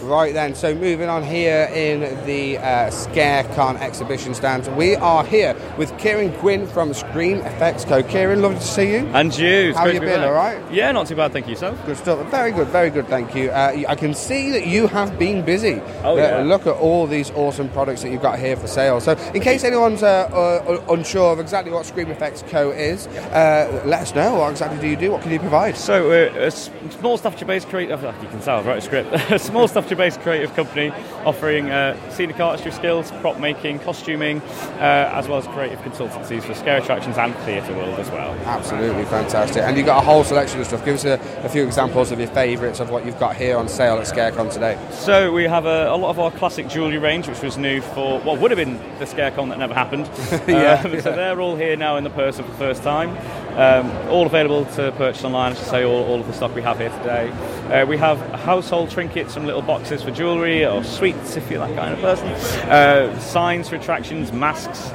[0.06, 5.56] Right then, so moving on here in the uh, ScareCon exhibition stand, we are here
[5.76, 8.04] with Kieran Quinn from Scream Effects Co.
[8.04, 8.98] Kieran, lovely to see you.
[9.14, 9.70] And you.
[9.70, 10.28] It's How you be been, back.
[10.28, 10.60] all right?
[10.72, 11.52] Yeah, not too bad, thank you.
[11.54, 11.84] Yourself?
[11.86, 12.30] Good stuff.
[12.30, 13.50] Very good, very good, thank you.
[13.50, 15.80] Uh, I can see that you have been busy.
[16.04, 16.38] Oh, Uh, yeah.
[16.42, 19.00] Look at all these awesome products that you've got here for sale.
[19.00, 22.70] So, in case anyone's uh, uh, unsure of exactly what Scream Effects Co.
[22.70, 24.36] is, uh, let us know.
[24.36, 25.10] What exactly do you do?
[25.10, 25.76] What can you provide?
[25.76, 28.04] So, we're a s- small Staffordshire-based creative.
[28.04, 29.12] oh, You can tell, a script.
[29.30, 29.38] a
[29.96, 30.90] Staffordshire-based creative company
[31.24, 34.40] offering uh, scenic artistry skills, prop making, costuming,
[34.78, 38.32] uh, as well as creative consultancies for scare attractions and theatre world as well.
[38.44, 39.62] Absolutely fantastic.
[39.62, 40.84] And you've got a whole selection of stuff.
[40.84, 43.68] Give us a, a few examples of your favourites of what you've got here on
[43.68, 44.78] sale at ScareCon today.
[44.92, 48.20] So we have a, a lot of our classic jewellery range, which was new for
[48.20, 50.08] what would have been the ScareCon that never happened.
[50.46, 51.00] Yeah, Um, yeah.
[51.00, 53.10] So they're all here now in the person for the first time.
[53.56, 55.52] Um, all available to purchase online.
[55.52, 57.30] I should say all, all of the stock we have here today.
[57.72, 61.74] Uh, we have household trinkets, some little boxes for jewellery or sweets if you're that
[61.76, 62.28] kind of person.
[62.68, 64.90] Uh, signs for attractions, masks.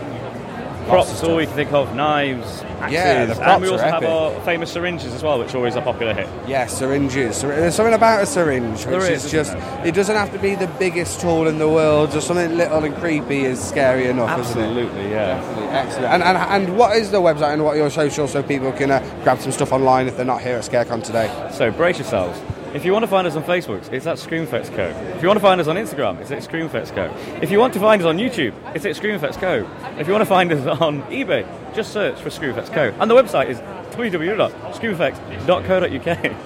[0.87, 4.03] Props, all you can think of, knives, axes, Yeah, the props and we also have
[4.03, 4.09] epic.
[4.09, 6.27] our famous syringes as well, which are always a popular hit.
[6.47, 7.41] Yes, syringes.
[7.43, 10.39] There's something about a syringe which There is, is, just, isn't it doesn't have to
[10.39, 14.37] be the biggest tool in the world, just something little and creepy is scary enough,
[14.39, 14.63] isn't it?
[14.65, 15.69] Absolutely, yeah.
[15.71, 16.13] Excellent.
[16.13, 18.89] And, and, and what is the website and what are your socials so people can
[18.91, 21.29] uh, grab some stuff online if they're not here at ScareCon today?
[21.53, 22.41] So brace yourselves.
[22.73, 24.87] If you want to find us on Facebook, it's at Screamfex Co.
[25.15, 27.13] If you want to find us on Instagram, it's at Screamfex Co.
[27.41, 29.67] If you want to find us on YouTube, it's at Screamfex Co.
[29.99, 32.93] If you want to find us on eBay, just search for Screamfex Co.
[32.99, 33.59] And the website is
[33.95, 36.35] www.screamfex.co.uk.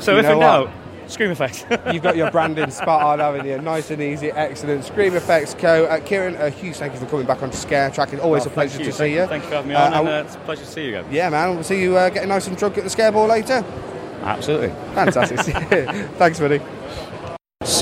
[0.00, 0.70] So You if in doubt,
[1.06, 1.66] Scream effect.
[1.92, 3.58] You've got your branding spot on, haven't you?
[3.58, 4.84] Nice and easy, excellent.
[4.84, 5.84] Scream Effects Co.
[5.84, 8.12] Uh, Kieran, a huge thank you for coming back onto Scare Track.
[8.12, 9.26] It's always Oh, a pleasure to see you.
[9.26, 10.96] Thank you for having me Uh, on, and uh, it's a pleasure to see you
[10.98, 11.06] again.
[11.12, 11.54] yeah, man.
[11.54, 13.62] We'll see you uh, getting nice and drunk at the Scare Ball later.
[14.24, 14.70] Absolutely.
[14.94, 15.38] Fantastic.
[16.18, 16.60] Thanks, buddy.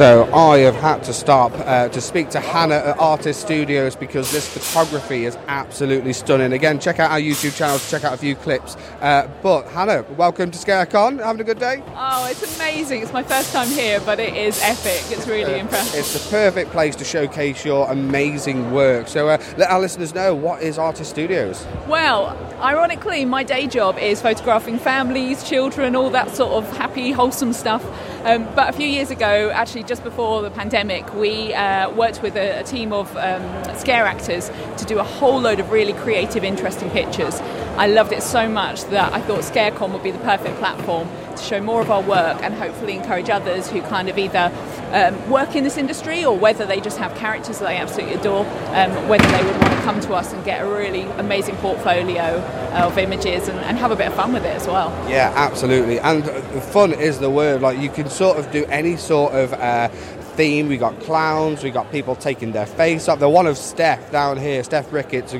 [0.02, 4.30] So I have had to stop uh, to speak to Hannah at Artis Studios because
[4.30, 6.52] this photography is absolutely stunning.
[6.52, 8.76] Again, check out our YouTube channel to check out a few clips.
[9.00, 11.22] Uh, but Hannah, welcome to ScareCon.
[11.22, 11.82] Having a good day?
[11.96, 13.02] Oh, it's amazing.
[13.02, 15.02] It's my first time here, but it is epic.
[15.10, 15.98] It's really impressive.
[15.98, 19.08] It's the perfect place to showcase your amazing work.
[19.08, 21.66] So uh, let our listeners know what is Artis Studios.
[21.88, 27.52] Well, ironically, my day job is photographing families, children, all that sort of happy, wholesome
[27.52, 27.84] stuff.
[28.24, 32.36] Um, but a few years ago, actually just before the pandemic, we uh, worked with
[32.36, 33.42] a, a team of um,
[33.78, 37.40] scare actors to do a whole load of really creative, interesting pictures.
[37.78, 41.42] I loved it so much that I thought ScareCon would be the perfect platform to
[41.42, 44.52] show more of our work and hopefully encourage others who kind of either
[44.92, 48.46] um, work in this industry or whether they just have characters that they absolutely adore,
[48.74, 52.40] um, whether they would want to come to us and get a really amazing portfolio
[52.72, 54.90] of images and, and have a bit of fun with it as well.
[55.08, 55.98] Yeah, absolutely.
[55.98, 56.24] And
[56.64, 57.62] fun is the word.
[57.62, 59.88] Like you can sort of do any sort of uh,
[60.36, 60.68] theme.
[60.68, 61.62] We got clowns.
[61.62, 63.18] We got people taking their face off.
[63.18, 65.38] The one of Steph down here, Steph Ricketts, a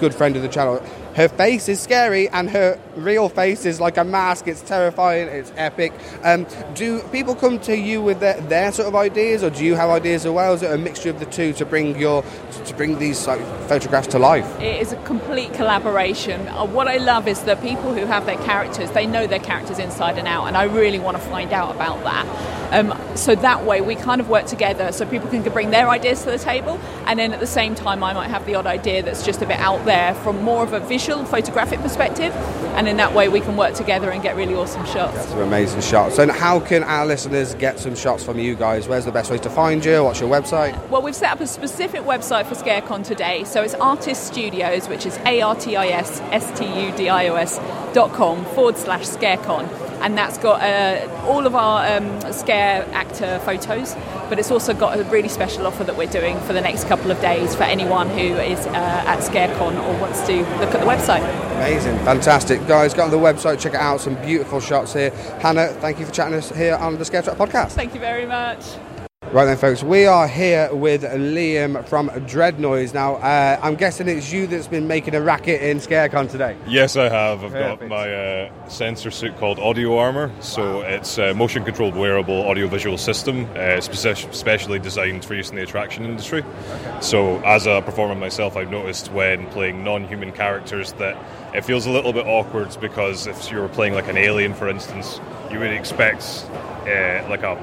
[0.00, 0.82] good friend of the channel.
[1.16, 4.48] Her face is scary, and her real face is like a mask.
[4.48, 5.28] It's terrifying.
[5.28, 5.94] It's epic.
[6.22, 9.76] Um, do people come to you with their, their sort of ideas, or do you
[9.76, 10.52] have ideas as well?
[10.52, 12.22] Is it a mixture of the two to bring your
[12.66, 14.60] to bring these like photographs to life?
[14.60, 16.48] It is a complete collaboration.
[16.48, 19.78] Uh, what I love is that people who have their characters, they know their characters
[19.78, 22.26] inside and out, and I really want to find out about that.
[22.74, 26.24] Um, so that way we kind of work together so people can bring their ideas
[26.24, 29.02] to the table, and then at the same time, I might have the odd idea
[29.02, 32.32] that's just a bit out there from more of a visual photographic perspective,
[32.76, 35.28] and in that way we can work together and get really awesome shots.
[35.28, 36.18] Some amazing shots.
[36.18, 38.88] And how can our listeners get some shots from you guys?
[38.88, 40.02] Where's the best way to find you?
[40.02, 40.74] What's your website?
[40.88, 43.44] Well, we've set up a specific website for ScareCon today.
[43.44, 47.08] So it's Artis Studios, which is A R T I S S T U D
[47.08, 47.58] I O S
[47.94, 49.85] dot com forward slash ScareCon.
[50.00, 53.94] And that's got uh, all of our um, scare actor photos,
[54.28, 57.10] but it's also got a really special offer that we're doing for the next couple
[57.10, 60.86] of days for anyone who is uh, at ScareCon or wants to look at the
[60.86, 61.22] website.
[61.56, 62.64] Amazing, fantastic.
[62.66, 64.00] Guys, go on the website, check it out.
[64.00, 65.10] Some beautiful shots here.
[65.40, 67.72] Hannah, thank you for chatting us here on the Scare Track podcast.
[67.72, 68.62] Thank you very much.
[69.32, 72.94] Right then, folks, we are here with Liam from Dreadnoise.
[72.94, 76.56] Now, uh, I'm guessing it's you that's been making a racket in ScareCon today.
[76.68, 77.42] Yes, I have.
[77.42, 77.80] I've Perfect.
[77.80, 80.30] got my uh, sensor suit called Audio Armor.
[80.38, 85.56] So it's a motion controlled wearable audiovisual system, uh, speci- specially designed for use in
[85.56, 86.44] the attraction industry.
[87.00, 91.16] So, as a performer myself, I've noticed when playing non human characters that
[91.52, 94.68] it feels a little bit awkward because if you were playing like an alien, for
[94.68, 96.46] instance, you would expect
[96.86, 97.56] uh, like a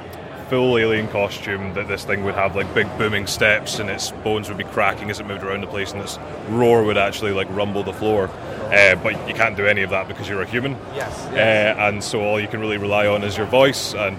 [0.43, 4.49] full alien costume that this thing would have like big booming steps and its bones
[4.49, 7.47] would be cracking as it moved around the place and its roar would actually like
[7.51, 8.29] rumble the floor.
[8.71, 10.73] Uh, but you can't do any of that because you're a human.
[10.95, 13.93] Yes, Uh, and so all you can really rely on is your voice.
[13.93, 14.17] And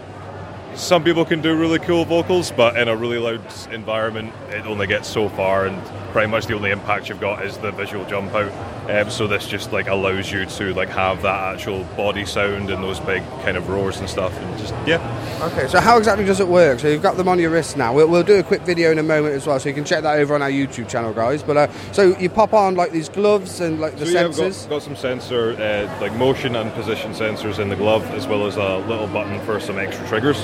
[0.75, 4.87] some people can do really cool vocals, but in a really loud environment, it only
[4.87, 5.67] gets so far.
[5.67, 5.81] And
[6.13, 8.51] pretty much the only impact you've got is the visual jump out.
[8.89, 12.83] Um, so this just like allows you to like have that actual body sound and
[12.85, 14.37] those big kind of roars and stuff.
[14.39, 15.01] And just yeah.
[15.43, 16.81] Okay, so how exactly does it work?
[16.81, 17.95] So you've got them on your wrist now.
[17.95, 20.03] We'll, we'll do a quick video in a moment as well, so you can check
[20.03, 21.43] that over on our YouTube channel, guys.
[21.43, 24.63] But uh, so you pop on like these gloves and like the So yeah, sensors.
[24.65, 28.47] got, got some sensor, uh, like motion and position sensors in the glove, as well
[28.47, 30.41] as a little button for some extra triggers.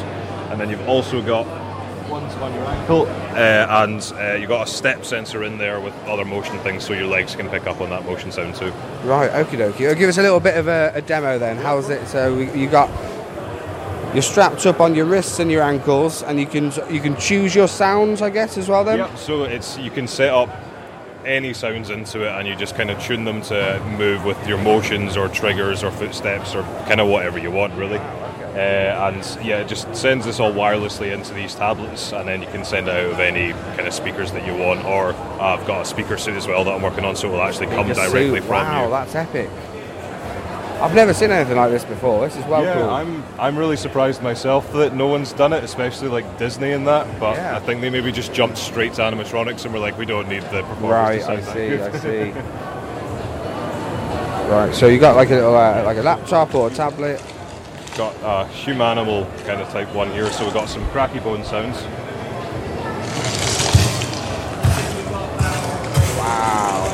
[0.51, 1.47] And then you've also got
[2.11, 5.95] ones on your ankle, uh, and uh, you've got a step sensor in there with
[6.05, 8.71] other motion things, so your legs can pick up on that motion sound too.
[9.05, 9.97] Right, okie dokie.
[9.97, 11.57] Give us a little bit of a, a demo then.
[11.57, 12.07] How's it?
[12.09, 12.91] So we, you got
[14.13, 17.55] you're strapped up on your wrists and your ankles, and you can you can choose
[17.55, 18.85] your sounds, I guess, as well.
[18.85, 18.99] Then.
[18.99, 19.17] Yep.
[19.17, 20.51] So it's you can set up
[21.25, 24.59] any sounds into it, and you just kind of tune them to move with your
[24.59, 28.01] motions or triggers or footsteps or kind of whatever you want, really.
[28.55, 32.49] Uh, and yeah, it just sends this all wirelessly into these tablets, and then you
[32.49, 34.85] can send it out of any kind of speakers that you want.
[34.85, 37.43] Or I've got a speaker suit as well that I'm working on, so it will
[37.43, 38.45] actually come directly suit.
[38.45, 38.91] from wow, you.
[38.91, 39.49] that's epic.
[40.81, 42.27] I've never seen anything like this before.
[42.27, 42.89] This is well yeah, cool.
[42.89, 47.07] I'm I'm really surprised myself that no one's done it, especially like Disney and that.
[47.21, 47.55] But Yeah.
[47.57, 50.43] I think they maybe just jumped straight to animatronics and were like, we don't need
[50.45, 51.79] the performers Right, to sound I see.
[51.83, 51.99] I
[52.35, 52.41] see.
[54.51, 57.23] Right, so you got like a little, uh, like a laptop or a tablet.
[58.01, 61.77] Got a humanimal kind of type one here, so we've got some cracky bone sounds.
[66.17, 66.87] Wow.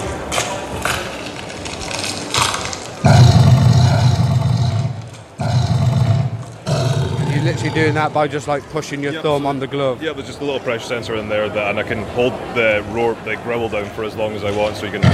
[7.32, 10.02] You're literally doing that by just like pushing your Yep, thumb so- on the glove.
[10.02, 12.84] Yeah, there's just a little pressure sensor in there, that, and I can hold the
[12.90, 15.04] roar, the growl down for as long as I want, so you can.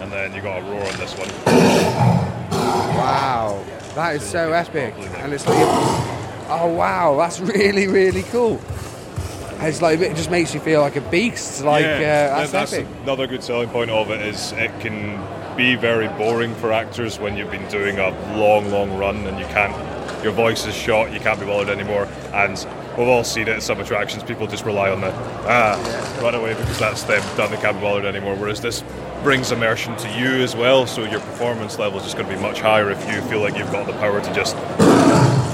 [0.00, 2.93] And then you got a roar on this one.
[3.04, 3.62] Wow,
[3.96, 5.58] that is so epic, and it's like,
[6.48, 8.58] oh wow, that's really really cool.
[9.60, 11.62] It's like it just makes you feel like a beast.
[11.62, 12.86] Like yeah, uh, that's, epic.
[13.02, 15.22] another good selling point of it is it can
[15.54, 19.46] be very boring for actors when you've been doing a long, long run and you
[19.46, 19.74] can't.
[20.24, 22.56] Your voice is shot, you can't be bothered anymore, and
[22.96, 24.22] we've all seen it at some attractions.
[24.24, 25.12] People just rely on the
[25.46, 27.50] ah run away because that's them done.
[27.50, 28.34] They can't be bothered anymore.
[28.34, 28.82] Whereas this
[29.24, 32.40] brings immersion to you as well, so your performance level is just going to be
[32.40, 34.54] much higher if you feel like you've got the power to just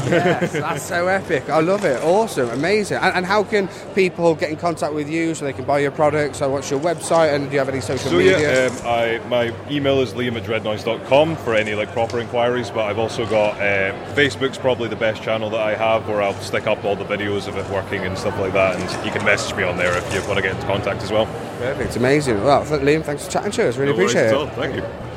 [0.08, 1.48] Yes, that's so epic.
[1.48, 2.02] I love it.
[2.02, 2.98] Awesome, amazing.
[2.98, 5.90] And, and how can people get in contact with you so they can buy your
[5.90, 6.38] products?
[6.38, 8.38] So what's your website and do you have any social So media?
[8.40, 12.70] yeah, um, I my email is liam at dreadnoise.com for any like proper inquiries.
[12.70, 16.34] But I've also got uh, Facebook's probably the best channel that I have, where I'll
[16.40, 18.76] stick up all the videos of it working and stuff like that.
[18.80, 21.10] And you can message me on there if you want to get into contact as
[21.10, 21.26] well.
[21.58, 22.42] Perfect, it's amazing.
[22.42, 23.76] Well, th- Liam, thanks for chatting to us.
[23.76, 24.48] Really No appreciate it.
[24.54, 25.09] Thank you.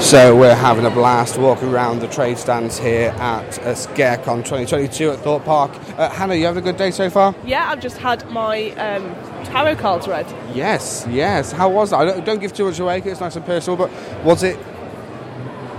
[0.00, 5.10] So we're having a blast walking around the trade stands here at uh, ScareCon 2022
[5.10, 5.72] at Thorpe Park.
[5.98, 7.34] Uh, Hannah, you having a good day so far?
[7.44, 10.26] Yeah, I've just had my um, tarot cards read.
[10.54, 11.52] Yes, yes.
[11.52, 11.96] How was that?
[11.98, 13.90] I don't, don't give too much away it's nice and personal, but
[14.24, 14.56] was it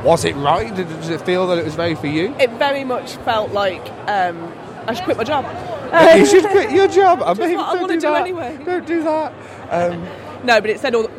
[0.04, 0.74] was it right?
[0.76, 2.36] Did, did it feel that it was very for you?
[2.40, 4.54] It very much felt like um,
[4.86, 5.46] I should quit my job.
[6.18, 7.22] you should quit your job.
[7.24, 8.22] I mean, what I don't wanna do do that.
[8.22, 8.60] anyway.
[8.64, 9.34] Don't do that.
[9.72, 10.08] Um,
[10.44, 11.10] No, but it said all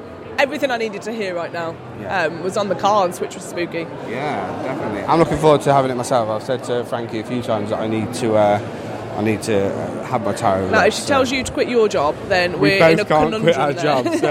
[0.40, 2.24] everything I needed to hear right now Yeah.
[2.24, 3.87] um, was on the cards, which was spooky.
[4.09, 5.03] yeah, definitely.
[5.03, 6.29] I'm looking forward to having it myself.
[6.29, 8.35] I've said to Frankie a few times that I need to.
[8.37, 10.70] Uh, I need to uh, have my tarot.
[10.70, 13.00] Now, if she so- tells you to quit your job, then we we're both in
[13.00, 13.83] a can't conundrum quit our there.
[13.83, 14.20] jobs.
[14.20, 14.31] So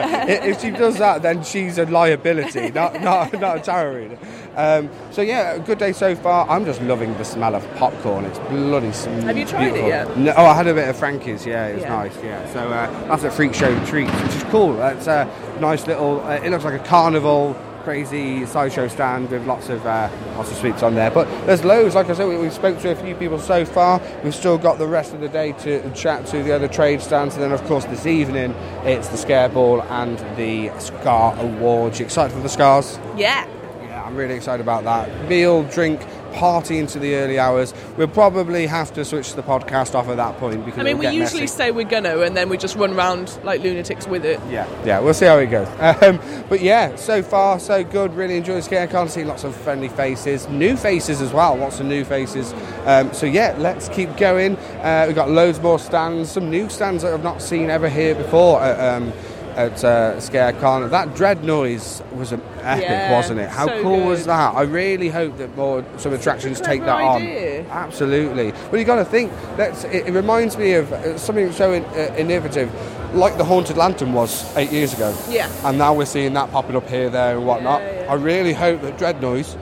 [0.49, 4.17] if she does that, then she's a liability, not not, not a tarot reader.
[4.55, 6.49] Um, so yeah, a good day so far.
[6.49, 8.25] I'm just loving the smell of popcorn.
[8.25, 10.17] It's bloody sm- Have you tried it yet?
[10.17, 11.45] No, oh, I had a bit of Frankie's.
[11.45, 11.89] Yeah, it was Yeah.
[11.89, 12.17] nice.
[12.23, 14.73] Yeah, so uh, that's a freak show treat, which is cool.
[14.77, 15.25] That's a
[15.59, 16.21] nice little.
[16.21, 17.55] Uh, it looks like a carnival.
[17.83, 21.95] Crazy sideshow stand with lots of uh, lots of sweets on there, but there's loads.
[21.95, 24.01] Like I said, we, we spoke to a few people so far.
[24.21, 27.35] We've still got the rest of the day to chat to the other trade stands,
[27.35, 28.51] and then of course this evening
[28.83, 31.99] it's the Scare Ball and the Scare Awards.
[31.99, 32.99] You excited for the Scars?
[33.15, 33.47] Yeah.
[33.81, 35.29] Yeah, I'm really excited about that.
[35.29, 36.01] Meal, drink,
[36.33, 37.73] party into the early hours.
[37.97, 40.99] We'll probably have to switch the podcast off at that point because I mean, it'll
[40.99, 41.57] we get usually messy.
[41.57, 44.39] say we're gonna, and then we just run around like lunatics with it.
[44.49, 45.67] Yeah, yeah, we'll see how it goes.
[46.01, 48.13] Um, but yeah, so far so good.
[48.13, 49.09] Really enjoyed ScareCon.
[49.09, 51.55] See lots of friendly faces, new faces as well.
[51.55, 52.53] Lots of new faces.
[52.85, 54.55] Um, so yeah, let's keep going.
[54.57, 58.15] Uh, we've got loads more stands, some new stands that I've not seen ever here
[58.15, 58.61] before.
[58.61, 59.11] At, um,
[59.59, 63.49] at uh, ScareCon, that dread noise was an epic, Yeah, wasn't it?
[63.49, 64.55] How so cool was that?
[64.55, 67.65] I really hope that more some attractions take that idea.
[67.65, 67.67] on.
[67.67, 68.53] Absolutely.
[68.71, 69.33] Well, you got to think.
[69.57, 72.73] That's, it, it reminds me of uh, something so in, uh, innovative,
[73.13, 75.13] like the Haunted Lantern was eight years ago.
[75.27, 75.51] Yeah.
[75.65, 77.81] And now we're seeing that popping up here, there, and whatnot.
[77.81, 78.11] Yeah, yeah.
[78.11, 79.57] I really hope that Dread Noise.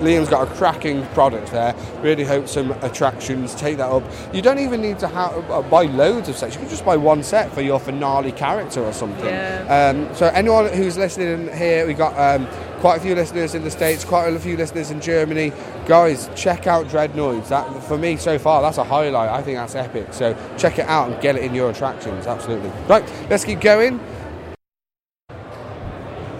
[0.00, 1.74] Liam's got a cracking product there.
[2.02, 4.02] Really hope some attractions take that up.
[4.32, 6.54] You don't even need to have, uh, buy loads of sets.
[6.54, 9.24] You can just buy one set for your finale character or something.
[9.24, 9.92] Yeah.
[9.94, 12.46] Um, so anyone who's listening here, we got um,
[12.80, 15.52] quite a few listeners in the states, quite a few listeners in Germany.
[15.86, 17.48] Guys, check out Dreadnoids.
[17.48, 19.30] That for me so far, that's a highlight.
[19.30, 20.08] I think that's epic.
[20.12, 22.26] So check it out and get it in your attractions.
[22.26, 22.70] Absolutely.
[22.88, 24.00] Right, let's keep going.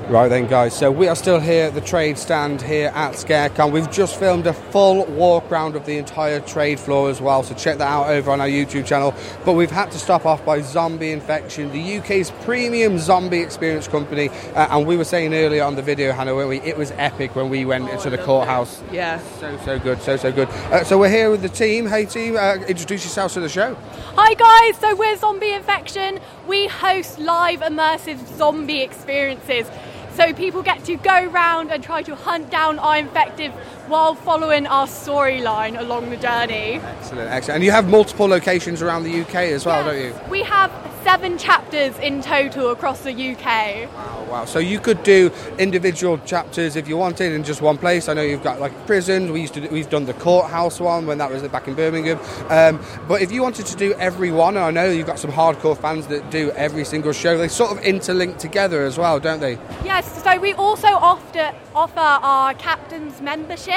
[0.09, 0.73] Right then, guys.
[0.73, 3.73] So we are still here at the trade stand here at ScareCon.
[3.73, 7.43] We've just filmed a full walk round of the entire trade floor as well.
[7.43, 9.13] So check that out over on our YouTube channel.
[9.45, 14.29] But we've had to stop off by Zombie Infection, the UK's premium zombie experience company.
[14.55, 16.61] Uh, and we were saying earlier on the video, Hannah, weren't we?
[16.61, 18.85] It was epic when we went into the courthouse.
[18.93, 19.19] Yeah.
[19.41, 20.49] So so good, so so good.
[20.71, 21.85] Uh, so we're here with the team.
[21.85, 23.75] Hey team, uh, introduce yourselves to the show.
[24.15, 26.21] Hi guys, so we're Zombie Infection.
[26.47, 29.67] We host live immersive zombie experiences.
[30.17, 33.53] So people get to go round and try to hunt down our infected
[33.89, 36.81] while following our storyline along the journey.
[36.81, 37.57] Excellent, excellent.
[37.57, 40.15] And you have multiple locations around the UK as well, don't you?
[40.29, 40.73] We have
[41.07, 43.89] seven chapters in total across the UK.
[43.95, 44.45] Oh, wow.
[44.45, 48.09] So you could do individual chapters if you wanted in just one place.
[48.09, 49.31] I know you've got like prisons.
[49.31, 52.19] We used to do, we've done the courthouse one when that was back in Birmingham.
[52.49, 55.31] Um, but if you wanted to do every one, and I know you've got some
[55.31, 59.39] hardcore fans that do every single show, they sort of interlink together as well, don't
[59.39, 59.61] they?
[59.85, 63.76] Yes, so we also offer, offer our captain's membership,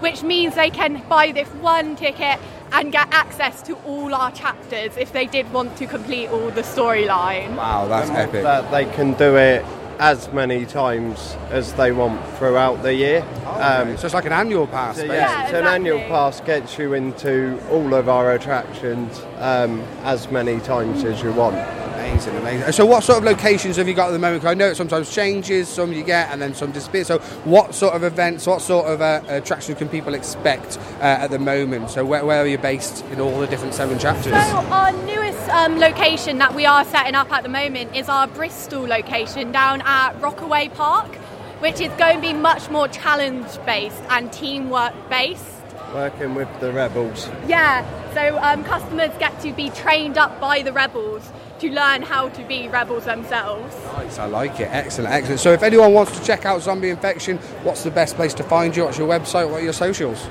[0.00, 2.38] which means they can buy this one ticket
[2.72, 6.62] and get access to all our chapters if they did want to complete all the
[6.62, 7.56] storyline.
[7.56, 8.42] Wow, that's And epic.
[8.42, 9.64] That they can do it
[10.00, 13.22] as many times as they want throughout the year.
[13.46, 14.96] Um, so it's like an annual pass.
[14.96, 15.18] so basically.
[15.18, 20.60] yeah, so an annual pass gets you into all of our attractions um, as many
[20.60, 21.56] times as you want.
[21.94, 22.72] Amazing, amazing.
[22.72, 24.42] So, what sort of locations have you got at the moment?
[24.42, 27.02] 'Cause I know it sometimes changes, some you get, and then some disappear.
[27.02, 31.30] So, what sort of events, what sort of uh, attractions can people expect uh, at
[31.30, 31.90] the moment?
[31.90, 34.32] So, where, where are you based in all the different seven chapters?
[34.32, 38.26] So our newest um, location that we are setting up at the moment is our
[38.28, 41.16] Bristol location down at Rockaway Park,
[41.60, 45.53] which is going to be much more challenge based and teamwork based.
[45.94, 47.30] Working with the rebels.
[47.46, 51.30] Yeah, so um, customers get to be trained up by the rebels
[51.60, 53.76] to learn how to be rebels themselves.
[53.84, 54.68] Nice, I like it.
[54.72, 55.40] Excellent, excellent.
[55.40, 58.76] So, if anyone wants to check out Zombie Infection, what's the best place to find
[58.76, 58.84] you?
[58.84, 59.48] What's your website?
[59.48, 60.26] What are your socials?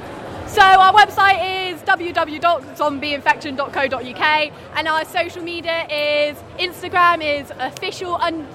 [0.54, 8.46] So our website is www.zombieinfection.co.uk and our social media is Instagram is official un-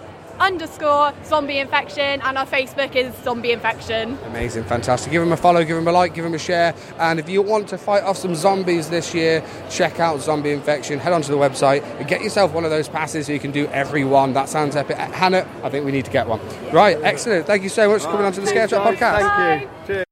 [0.41, 4.19] underscore zombie infection and our Facebook is zombie infection.
[4.27, 5.13] Amazing, fantastic.
[5.13, 6.75] Give them a follow, give them a like, give them a share.
[6.99, 10.99] And if you want to fight off some zombies this year, check out Zombie Infection.
[10.99, 13.67] Head onto the website and get yourself one of those passes so you can do
[13.69, 14.33] every one.
[14.33, 14.97] That sounds epic.
[14.97, 16.41] Hannah, I think we need to get one.
[16.73, 17.47] Right, excellent.
[17.47, 19.37] Thank you so much for coming on to the Scare Track podcast.
[19.37, 19.69] Thank you.
[19.87, 20.08] Cheers.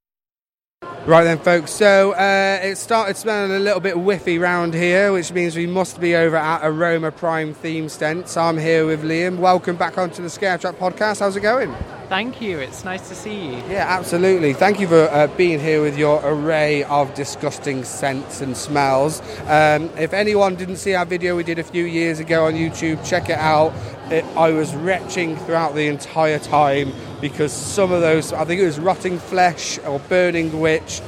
[1.06, 1.70] Right then, folks.
[1.70, 6.00] So uh, it started smelling a little bit whiffy round here, which means we must
[6.00, 8.28] be over at Aroma Prime Theme Stent.
[8.28, 9.38] So I'm here with Liam.
[9.38, 11.20] Welcome back onto the Scare Track podcast.
[11.20, 11.72] How's it going?
[12.08, 12.60] Thank you.
[12.60, 13.56] It's nice to see you.
[13.68, 14.52] Yeah, absolutely.
[14.52, 19.20] Thank you for uh, being here with your array of disgusting scents and smells.
[19.48, 23.04] Um, if anyone didn't see our video we did a few years ago on YouTube,
[23.04, 23.72] check it out.
[24.12, 28.66] It, I was retching throughout the entire time because some of those, I think it
[28.66, 31.00] was rotting flesh or burning witch.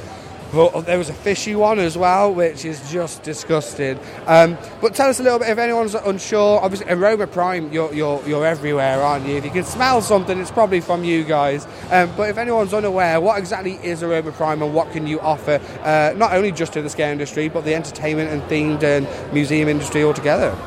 [0.51, 3.99] But there was a fishy one as well, which is just disgusting.
[4.25, 6.59] Um, but tell us a little bit if anyone's unsure.
[6.59, 9.35] Obviously, Aroma Prime, you're, you're, you're everywhere, aren't you?
[9.35, 11.67] If you can smell something, it's probably from you guys.
[11.91, 15.61] Um, but if anyone's unaware, what exactly is Aroma Prime and what can you offer,
[15.83, 19.69] uh, not only just to the scare industry, but the entertainment and themed and museum
[19.69, 20.57] industry altogether?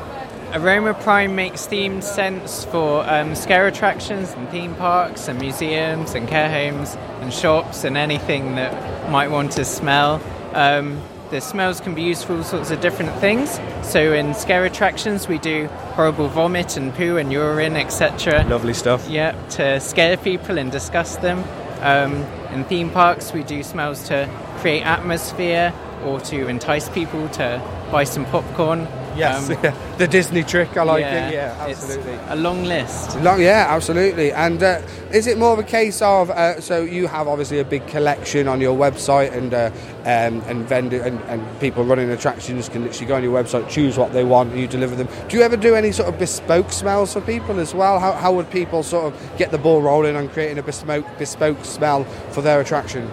[0.54, 6.28] Aroma Prime makes themed scents for um, scare attractions and theme parks and museums and
[6.28, 10.20] care homes and shops and anything that might want to smell.
[10.52, 11.00] Um,
[11.30, 13.58] the smells can be used for all sorts of different things.
[13.80, 18.44] So in scare attractions, we do horrible vomit and poo and urine, etc.
[18.44, 19.08] Lovely stuff.
[19.08, 21.42] Yeah, to scare people and disgust them.
[21.80, 22.12] Um,
[22.52, 24.28] in theme parks, we do smells to
[24.58, 25.72] create atmosphere
[26.04, 28.86] or to entice people to buy some popcorn.
[29.16, 29.74] Yes, Um, yeah.
[29.98, 30.76] the Disney trick.
[30.76, 31.34] I like yeah, it.
[31.34, 32.18] Yeah, absolutely.
[32.28, 33.18] a long list.
[33.20, 34.32] Long, yeah, absolutely.
[34.32, 34.80] And uh,
[35.12, 38.48] is it more of a case of uh, so you have obviously a big collection
[38.48, 39.70] on your website, and uh,
[40.04, 43.98] um, and vendor and, and people running attractions can literally go on your website, choose
[43.98, 45.08] what they want, and you deliver them.
[45.28, 47.98] Do you ever do any sort of bespoke smells for people as well?
[48.00, 51.64] How, how would people sort of get the ball rolling on creating a bespoke bespoke
[51.64, 53.10] smell for their attraction?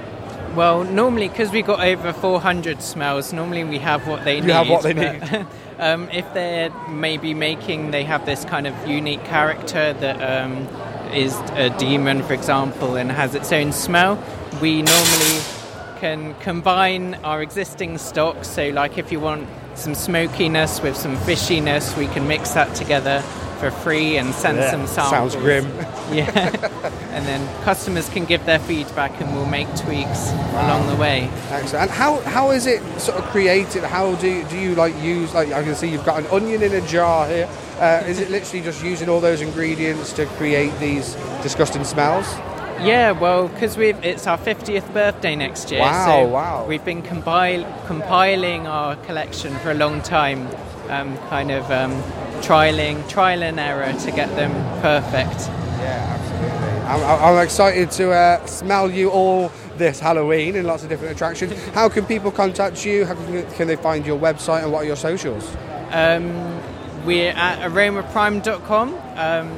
[0.56, 4.52] Well, normally because we got over 400 smells, normally we have what they You need.
[4.52, 5.46] have what they but,
[5.80, 10.68] um, if they're maybe making, they have this kind of unique character that um,
[11.14, 14.24] is a demon, for example, and has its own smell.
[14.62, 15.40] We normally
[16.00, 18.44] can combine our existing stock.
[18.44, 23.24] So, like if you want some smokiness with some fishiness, we can mix that together
[23.60, 25.34] for free and send Yeah, some samples.
[25.34, 25.66] sounds grim.
[26.10, 26.26] Yeah,
[27.14, 31.30] and then customers can give their feedback, and we'll make tweaks along the way.
[31.52, 31.84] Excellent.
[31.84, 33.84] And how, how is it sort of created?
[33.84, 36.64] How do you, do you like use like I can see you've got an onion
[36.64, 37.48] in a jar here.
[37.80, 42.26] Uh, is it literally just using all those ingredients to create these disgusting smells?
[42.82, 45.82] Yeah, well, because we've it's our 50th birthday next year.
[45.82, 46.66] Wow, so wow.
[46.66, 50.48] We've been compiling our collection for a long time,
[50.90, 51.92] um, kind of um,
[52.42, 55.48] trialing, trial and error to get them perfect.
[55.80, 56.80] Yeah, absolutely.
[56.90, 61.54] I'm, I'm excited to uh, smell you all this Halloween in lots of different attractions.
[61.74, 63.06] How can people contact you?
[63.06, 65.56] How can, can they find your website and what are your socials?
[65.92, 66.34] Um,
[67.06, 69.00] we're at aromaprime.com, um,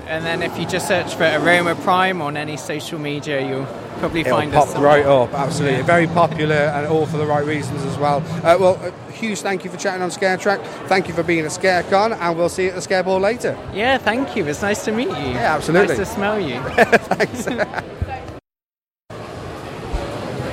[0.08, 3.68] and then if you just search for Aroma Prime on any social media, you'll
[4.02, 4.76] probably It'll find pop us.
[4.78, 5.84] right up, absolutely.
[5.84, 8.18] Very popular and all for the right reasons as well.
[8.44, 10.60] Uh, well, a huge thank you for chatting on Scare Track.
[10.88, 13.58] Thank you for being at ScareCon, and we'll see you at the Scare Ball later.
[13.74, 14.46] Yeah, thank you.
[14.48, 15.14] It's nice to meet you.
[15.16, 15.96] Yeah, absolutely.
[15.96, 16.60] Nice to smell you.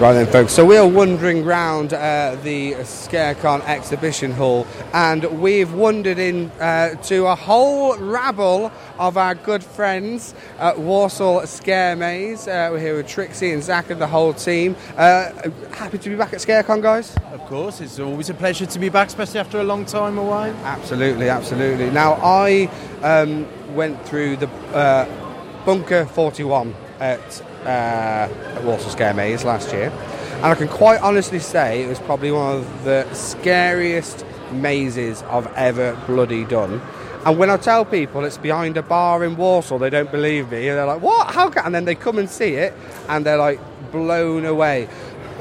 [0.01, 0.53] Right then, folks.
[0.53, 6.95] So we are wandering round uh, the ScareCon exhibition hall, and we've wandered in uh,
[7.07, 8.71] to a whole rabble
[9.01, 12.47] of our good friends at Warsaw Scare Maze.
[12.47, 14.77] Uh, we're here with Trixie and Zach and the whole team.
[14.97, 15.33] Uh,
[15.73, 17.17] happy to be back at ScareCon, guys.
[17.33, 20.51] Of course, it's always a pleasure to be back, especially after a long time away.
[20.63, 21.91] Absolutely, absolutely.
[21.91, 22.71] Now I
[23.03, 24.49] um, went through the.
[24.73, 25.25] Uh,
[25.65, 28.29] Bunker 41 at, uh,
[28.65, 29.93] at Scare Maze last year,
[30.37, 35.53] and I can quite honestly say it was probably one of the scariest mazes I've
[35.55, 36.81] ever bloody done.
[37.27, 40.69] And when I tell people it's behind a bar in Warsaw, they don't believe me.
[40.69, 41.35] And they're like, what?
[41.35, 41.67] How can?
[41.67, 42.73] And then they come and see it
[43.09, 44.89] and they're like blown away.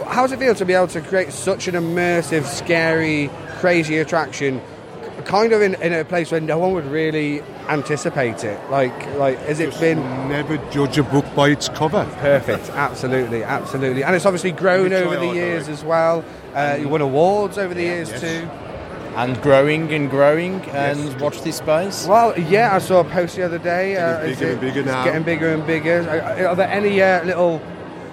[0.07, 3.29] How does it feel to be able to create such an immersive, scary,
[3.59, 4.61] crazy attraction,
[5.27, 8.59] kind of in, in a place where no one would really anticipate it?
[8.71, 9.99] Like, like has it been
[10.29, 12.05] Never judge a book by its cover.
[12.19, 12.69] perfect?
[12.69, 14.03] Absolutely, absolutely.
[14.03, 16.23] And it's obviously grown over the hard, years as well.
[16.55, 18.21] Uh, you won awards over the years Yes.
[18.21, 18.49] too.
[19.17, 22.05] And growing and growing, and watch this space.
[22.07, 23.97] Well, yeah, I saw a post the other day.
[23.97, 25.03] Uh, Getting bigger it- and bigger now.
[25.03, 25.99] Getting bigger and bigger.
[26.09, 27.59] Are, are there any uh, little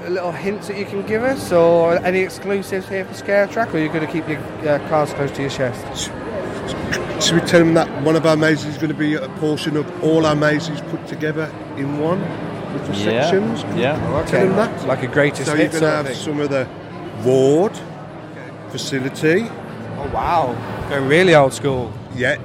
[0.08, 3.76] little hints that you can give us, or any exclusives here for Scare Track, or
[3.76, 6.10] are you going to keep your uh, cards close to your chest?
[7.20, 9.76] Should we tell them that one of our mazes is going to be a portion
[9.76, 12.20] of all our mazes put together in one
[12.72, 13.62] with the Yeah, sections?
[13.78, 13.96] yeah.
[13.96, 14.30] Can we Okay.
[14.30, 14.86] Tell them that.
[14.86, 16.24] Like a greatest So hit you're going to of have thing.
[16.24, 16.68] some of the
[17.24, 17.72] ward
[18.70, 19.46] facility.
[19.98, 21.92] Oh wow, going really old school.
[22.14, 22.36] Yeah,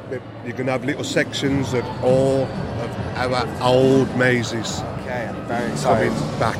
[0.43, 5.71] you're going to have little sections of all of our old mazes Okay, I'm very
[5.71, 6.11] excited.
[6.11, 6.39] coming excited.
[6.39, 6.57] back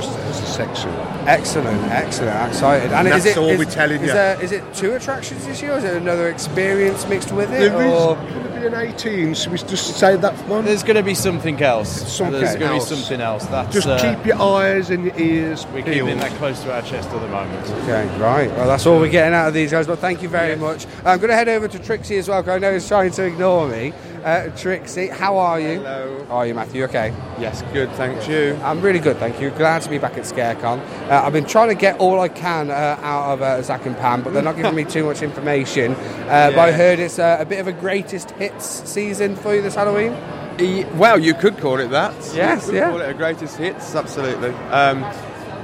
[0.00, 0.90] just as a section.
[1.26, 2.36] Excellent, excellent.
[2.36, 2.92] I'm excited.
[2.92, 4.12] And, And is that's it, all is, we're telling is you.
[4.12, 7.58] There, is it two attractions this year, or is it another experience mixed with it?
[7.72, 8.14] There is or?
[8.16, 10.64] going to be an 18, so we just say that one.
[10.64, 11.90] There's going to be something else.
[12.12, 13.46] Something There's going to be something else.
[13.46, 16.08] That's Just uh, keep your eyes and your ears We're peeled.
[16.08, 17.66] keeping that close to our chest at the moment.
[17.82, 18.50] Okay, right.
[18.50, 19.86] Well, that's all we're getting out of these guys.
[19.86, 20.86] But thank you very much.
[21.04, 23.24] I'm going to head over to Trixie as well, because I know he's trying to
[23.24, 23.92] ignore me.
[24.24, 25.78] Uh, Trixie, how are you?
[25.78, 26.24] Hello.
[26.28, 26.84] How are you, Matthew?
[26.84, 27.14] Okay.
[27.38, 28.58] Yes, good, thank you.
[28.62, 29.48] I'm really good, thank you.
[29.50, 30.78] Glad to be back at ScareCon.
[31.08, 33.96] Uh, I've been trying to get all I can uh, out of uh, Zach and
[33.96, 35.92] Pam, but they're not giving me too much information.
[35.92, 39.62] Uh, But I heard it's uh, a bit of a greatest hits season for you
[39.62, 40.14] this Halloween.
[40.60, 42.14] E- well, you could call it that.
[42.34, 42.90] Yes, you could yeah.
[42.90, 44.50] call it a greatest hits, absolutely.
[44.70, 45.02] Um,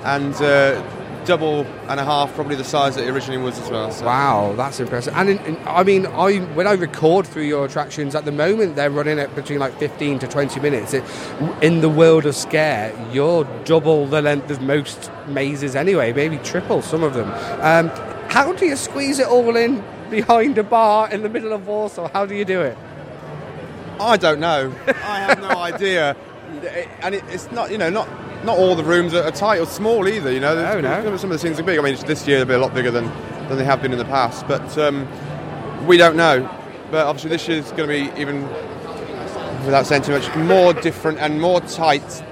[0.05, 0.83] and uh,
[1.27, 3.91] double and a half, probably the size that it originally was as well.
[3.91, 4.07] So.
[4.07, 5.13] Wow, that's impressive.
[5.17, 8.77] And in, in- I mean, I when I record through your attractions at the moment,
[8.77, 10.95] they're running at between like 15 to 20 minutes.
[10.95, 11.05] It,
[11.61, 16.81] in the world of scare, you're double the length of most mazes anyway, maybe triple
[16.81, 17.31] some of them.
[17.61, 17.89] Um,
[18.31, 22.09] how do you squeeze it all in behind a bar in the middle of Warsaw?
[22.13, 22.77] How do you do it?
[23.99, 24.73] I don't know.
[24.87, 26.17] I have no idea.
[27.01, 28.09] And it, it's not, you know, not
[28.47, 30.33] not all the rooms are, are tight or small either.
[30.33, 31.17] You know, No, no.
[31.17, 31.79] some of the things are big.
[31.79, 33.05] I mean, this year they'll be a lot bigger than
[33.49, 34.47] than they have been in the past.
[34.49, 35.07] But um,
[35.87, 36.49] we don't know.
[36.91, 38.43] But obviously, this year's going to be even,
[39.65, 42.23] without saying too much, more different and more tight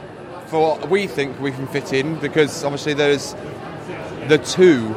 [0.47, 2.17] for what we think we can fit in.
[2.21, 3.35] Because obviously, there's
[4.29, 4.95] the two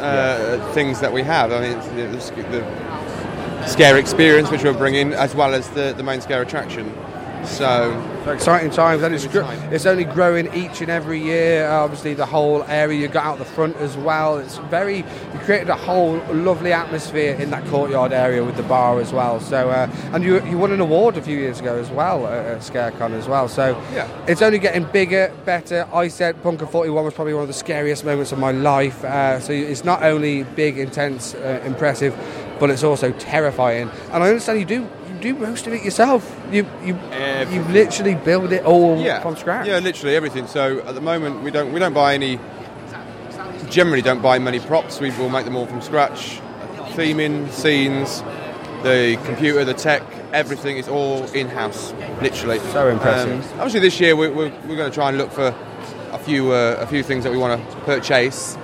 [0.00, 1.52] uh, things that we have.
[1.52, 5.94] I mean, it's the, the, the scare experience which we're bringing, as well as the,
[5.96, 6.94] the main scare attraction.
[7.46, 11.68] So Exciting times, and it's, gr- it's only growing each and every year.
[11.70, 14.38] Obviously, the whole area you got out the front as well.
[14.38, 18.98] It's very you created a whole lovely atmosphere in that courtyard area with the bar
[19.00, 19.38] as well.
[19.38, 22.46] So, uh, and you you won an award a few years ago as well at,
[22.46, 23.46] at ScareCon as well.
[23.48, 24.08] So, Yeah.
[24.26, 25.86] it's only getting bigger, better.
[25.94, 29.04] I said Bunker 41 was probably one of the scariest moments of my life.
[29.04, 32.12] Uh, so it's not only big, intense, uh, impressive,
[32.58, 33.88] but it's also terrifying.
[34.10, 34.88] And I understand you do.
[35.14, 36.35] You do most of it yourself.
[36.50, 36.98] You you
[37.50, 39.66] you literally build it all yeah, from scratch.
[39.66, 40.46] Yeah, literally everything.
[40.46, 42.38] So at the moment we don't we don't buy any.
[43.68, 45.00] Generally, don't buy many props.
[45.00, 46.40] We will make them all from scratch.
[46.94, 48.22] Theming, scenes,
[48.84, 51.92] the computer, the tech, everything is all in house.
[52.22, 52.60] Literally.
[52.60, 53.44] So impressive.
[53.52, 55.54] Um, obviously, this year we're, we're, we're going to try and look for
[56.12, 58.56] a few uh, a few things that we want to purchase.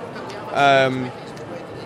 [0.51, 1.11] Um,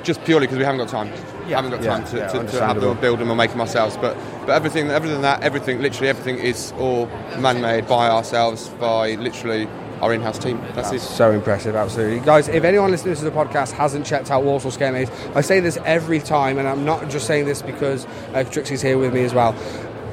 [0.03, 1.11] just purely because we haven't got time.
[1.47, 3.51] We haven't got Yeah, time to, yeah, to, to have them build them or make
[3.51, 3.97] them ourselves.
[3.97, 7.07] But but everything, other than that, everything, literally everything is all
[7.39, 9.67] man-made by ourselves, by literally
[10.01, 10.59] our in-house team.
[10.73, 12.19] That's, That's so impressive, absolutely.
[12.19, 15.59] Guys, if anyone listening to the podcast hasn't checked out Warsaw Scare Maze, I say
[15.59, 19.23] this every time, and I'm not just saying this because uh, Trixie's here with me
[19.23, 19.55] as well.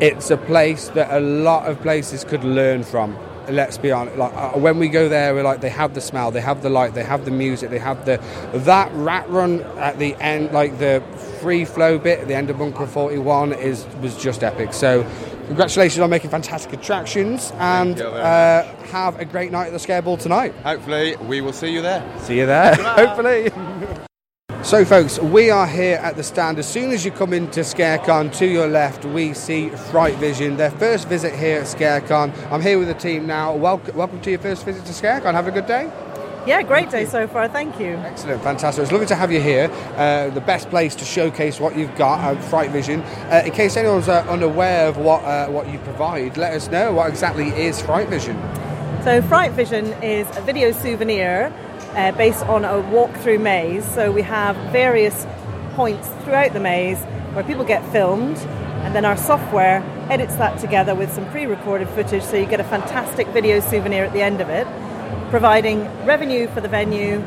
[0.00, 3.16] It's a place that a lot of places could learn from.
[3.48, 4.16] Let's be honest.
[4.16, 6.70] Like uh, when we go there, we're like they have the smell, they have the
[6.70, 8.20] light, they have the music, they have the
[8.52, 11.02] that rat run at the end, like the
[11.40, 14.72] free flow bit at the end of Bunker 41 is was just epic.
[14.72, 15.06] So,
[15.46, 20.16] congratulations on making fantastic attractions, and uh, have a great night at the Scare Ball
[20.16, 20.54] tonight.
[20.62, 22.02] Hopefully, we will see you there.
[22.20, 23.50] See you there, hopefully.
[24.64, 26.58] So, folks, we are here at the stand.
[26.58, 30.56] As soon as you come into ScareCon, to your left, we see Fright Vision.
[30.56, 32.50] Their first visit here at ScareCon.
[32.50, 33.54] I'm here with the team now.
[33.54, 35.34] Welcome, welcome to your first visit to ScareCon.
[35.34, 35.92] Have a good day.
[36.46, 37.46] Yeah, great day so far.
[37.46, 37.96] Thank you.
[37.96, 38.84] Excellent, fantastic.
[38.84, 39.70] It's lovely to have you here.
[39.96, 43.02] Uh, the best place to showcase what you've got, uh, Fright Vision.
[43.02, 46.90] Uh, in case anyone's uh, unaware of what uh, what you provide, let us know
[46.90, 48.40] what exactly is Fright Vision.
[49.04, 51.52] So, Fright Vision is a video souvenir
[51.96, 53.84] uh, based on a walk-through maze.
[53.94, 55.26] So, we have various
[55.74, 57.02] points throughout the maze
[57.34, 58.36] where people get filmed,
[58.84, 62.64] and then our software edits that together with some pre-recorded footage, so you get a
[62.64, 64.66] fantastic video souvenir at the end of it,
[65.30, 67.18] providing revenue for the venue,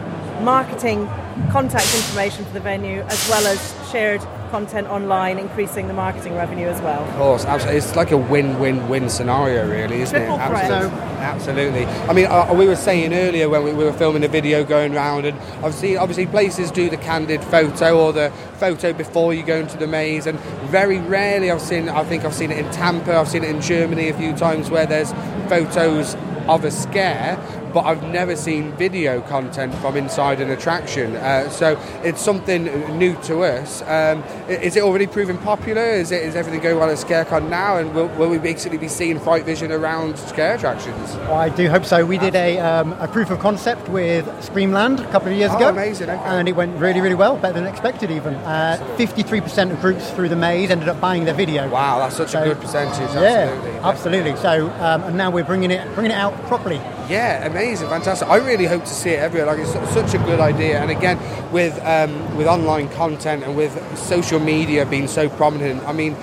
[0.41, 1.07] marketing,
[1.51, 6.67] contact information for the venue, as well as shared content online, increasing the marketing revenue
[6.67, 7.03] as well.
[7.03, 7.77] Of course, absolutely.
[7.77, 10.39] It's like a win-win-win scenario, really, isn't Triple it?
[10.39, 10.99] Absolutely.
[11.17, 11.85] Absolutely.
[11.85, 14.93] I mean, uh, we were saying earlier when we, we were filming a video going
[14.93, 19.43] round, and I've seen obviously places do the candid photo or the photo before you
[19.43, 20.39] go into the maze, and
[20.69, 21.89] very rarely I've seen.
[21.89, 23.15] I think I've seen it in Tampa.
[23.15, 25.11] I've seen it in Germany a few times where there's
[25.49, 26.15] photos
[26.47, 27.37] of a scare.
[27.77, 32.63] But I've never seen video content from inside an attraction, uh, so it's something
[32.97, 33.83] new to us.
[33.83, 35.83] Um, is it already proving popular?
[35.83, 37.77] Is it is everything going well at ScareCon now?
[37.77, 41.13] And will, will we basically be seeing Fright Vision around scare attractions?
[41.17, 42.03] Well, I do hope so.
[42.03, 45.57] We did a, um, a proof of concept with Screamland a couple of years Oh,
[45.57, 45.69] ago.
[45.69, 46.19] amazing, okay.
[46.23, 48.33] And it went really, really well, better than expected even.
[48.37, 51.69] Uh, 53% of groups through the maze ended up buying their video.
[51.69, 52.97] Wow, that's such a good percentage.
[53.13, 53.79] Yeah, Absolutely.
[53.81, 54.35] absolutely.
[54.37, 56.81] So, um, and now we're bringing it, bringing it out properly.
[57.09, 58.27] Yeah, amazing, fantastic.
[58.27, 59.47] I really hope to see it everywhere.
[59.47, 60.81] Like it's such a good idea.
[60.81, 61.17] And again,
[61.53, 66.17] with um, with online content and with social media being so prominent, I mean,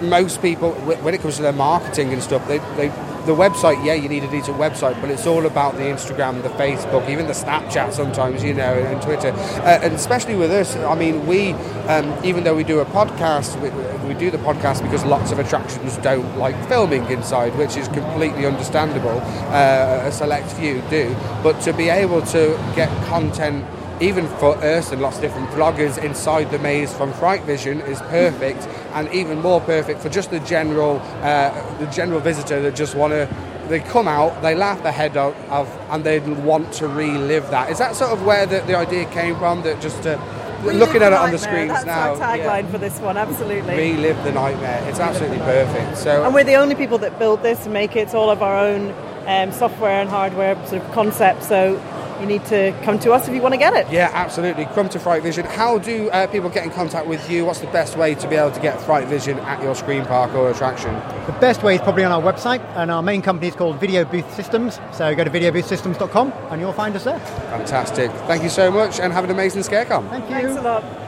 [0.00, 2.88] most people when it comes to their marketing and stuff, they, they
[3.28, 3.84] the website.
[3.84, 7.26] Yeah, you need a decent website, but it's all about the Instagram, the Facebook, even
[7.26, 9.28] the Snapchat sometimes, you know, and Twitter.
[9.28, 11.52] Uh, and especially with us, I mean, we
[11.92, 13.68] um, even though we do a podcast, we,
[14.08, 18.46] we do the podcast because lots of attractions don't like filming inside, which is completely
[18.46, 19.20] understandable.
[19.52, 23.62] Uh, a select few do, but to be able to get content
[24.00, 28.00] even for us and lots of different vloggers inside the maze from Fright Vision is
[28.02, 32.94] perfect, and even more perfect for just the general uh, the general visitor that just
[32.94, 33.28] want to.
[33.68, 37.70] They come out, they laugh their head out of, and they want to relive that.
[37.70, 39.62] Is that sort of where the, the idea came from?
[39.62, 40.18] That just uh,
[40.64, 43.76] looking at it on the screens That's now, our tagline for this one, absolutely.
[43.76, 44.82] relive the nightmare.
[44.88, 45.98] It's absolutely perfect.
[45.98, 48.00] So And we're the only people that build this and make it.
[48.00, 48.94] It's all of our own
[49.26, 51.44] um, software and hardware sort of concept.
[51.44, 51.76] So
[52.20, 53.90] you need to come to us if you want to get it.
[53.90, 54.66] Yeah, absolutely.
[54.66, 55.44] Come to Fright Vision.
[55.46, 57.44] How do uh, people get in contact with you?
[57.44, 60.34] What's the best way to be able to get Fright Vision at your screen park
[60.34, 60.94] or attraction?
[61.26, 64.04] The best way is probably on our website, and our main company is called Video
[64.04, 64.80] Booth Systems.
[64.92, 67.20] So go to videoboothsystems.com and you'll find us there.
[67.20, 68.10] Fantastic.
[68.26, 70.08] Thank you so much and have an amazing ScareCon.
[70.10, 70.30] Thank you.
[70.30, 71.07] Thanks a lot.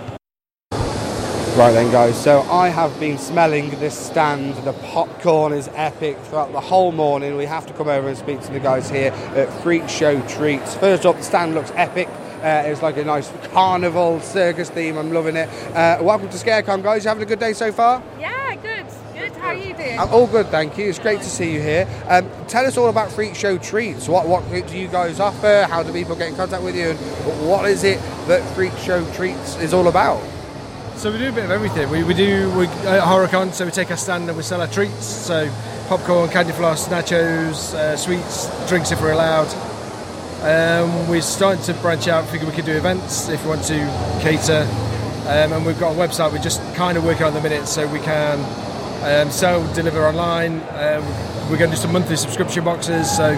[1.56, 2.22] Right then, guys.
[2.22, 4.54] So I have been smelling this stand.
[4.64, 7.36] The popcorn is epic throughout the whole morning.
[7.36, 10.76] We have to come over and speak to the guys here at Freak Show Treats.
[10.76, 12.08] First up, the stand looks epic.
[12.40, 14.96] Uh, it's like a nice carnival circus theme.
[14.96, 15.48] I'm loving it.
[15.74, 17.04] Uh, welcome to ScareCon, guys.
[17.04, 18.02] You having a good day so far?
[18.18, 18.86] Yeah, good.
[19.12, 19.32] Good.
[19.32, 19.98] How are you doing?
[19.98, 20.88] I'm all good, thank you.
[20.88, 21.86] It's great to see you here.
[22.08, 24.08] Um, tell us all about Freak Show Treats.
[24.08, 25.66] What what do you guys offer?
[25.68, 26.90] How do people get in contact with you?
[26.90, 30.22] And what is it that Freak Show Treats is all about?
[31.00, 31.88] So we do a bit of everything.
[31.88, 35.06] We, we do we at so we take our stand and we sell our treats.
[35.06, 35.50] So
[35.88, 39.48] popcorn, candy floss, nachos, uh, sweets, drinks if we're allowed.
[40.42, 42.28] Um, we're starting to branch out.
[42.28, 43.78] Figure we could do events if we want to
[44.20, 44.68] cater.
[45.22, 46.32] Um, and we've got a website.
[46.32, 48.38] We're just kind of working on the minute, so we can
[49.02, 50.60] um, sell, deliver online.
[50.68, 51.02] Um,
[51.48, 53.30] we're going to do some monthly subscription boxes, so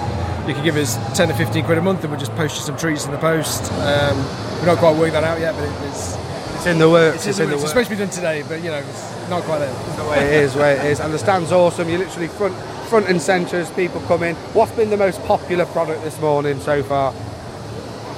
[0.48, 2.62] you can give us 10 or 15 quid a month, and we'll just post you
[2.62, 3.70] some treats in the post.
[3.74, 4.18] Um,
[4.58, 6.31] we're not quite worked that out yet, but it, it's
[6.62, 7.26] It's in the works.
[7.26, 7.64] it's, in the works.
[7.64, 9.96] It's supposed to be done today, but you know, it's not quite there.
[9.96, 11.88] the way it is, where it is, and the stand's awesome.
[11.88, 12.54] You're literally front
[12.88, 14.36] front and centre as people come in.
[14.54, 17.12] What's been the most popular product this morning so far?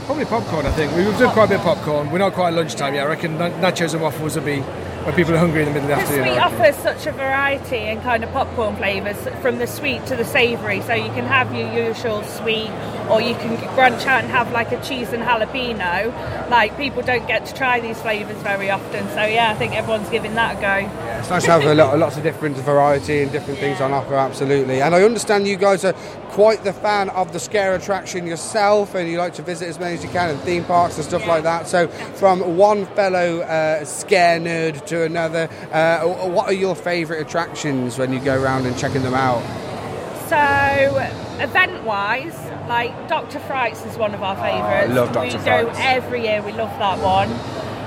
[0.04, 0.94] Probably popcorn, I think.
[0.94, 2.10] We've done quite a bit of popcorn.
[2.10, 3.06] We're not quite at lunchtime yet.
[3.06, 5.98] I reckon nachos and waffles will be when people are hungry in the middle of
[6.00, 6.34] the The afternoon.
[6.34, 10.24] We offer such a variety and kind of popcorn flavours from the sweet to the
[10.26, 10.82] savoury.
[10.82, 12.68] So you can have your usual sweet,
[13.10, 16.50] or you can branch out and have like a cheese and jalapeno.
[16.50, 19.06] Like people don't get to try these flavours very often.
[19.08, 20.90] So yeah, I think everyone's giving that a go.
[21.18, 24.14] It's nice to have a lot, lots of different variety and different things on offer,
[24.14, 24.82] absolutely.
[24.82, 25.94] And I understand you guys are
[26.28, 29.94] quite the fan of the scare attraction yourself, and you like to visit as many
[29.94, 31.66] as you can in theme parks and stuff like that.
[31.66, 37.98] So, from one fellow uh, scare nerd to another, uh, what are your favourite attractions
[37.98, 39.42] when you go around and checking them out?
[40.28, 40.36] So
[41.38, 42.34] event-wise,
[42.68, 43.38] like Dr.
[43.40, 44.92] Frights is one of our favourites.
[44.94, 45.38] love Dr.
[45.38, 46.42] We go every year.
[46.42, 47.28] We love that one.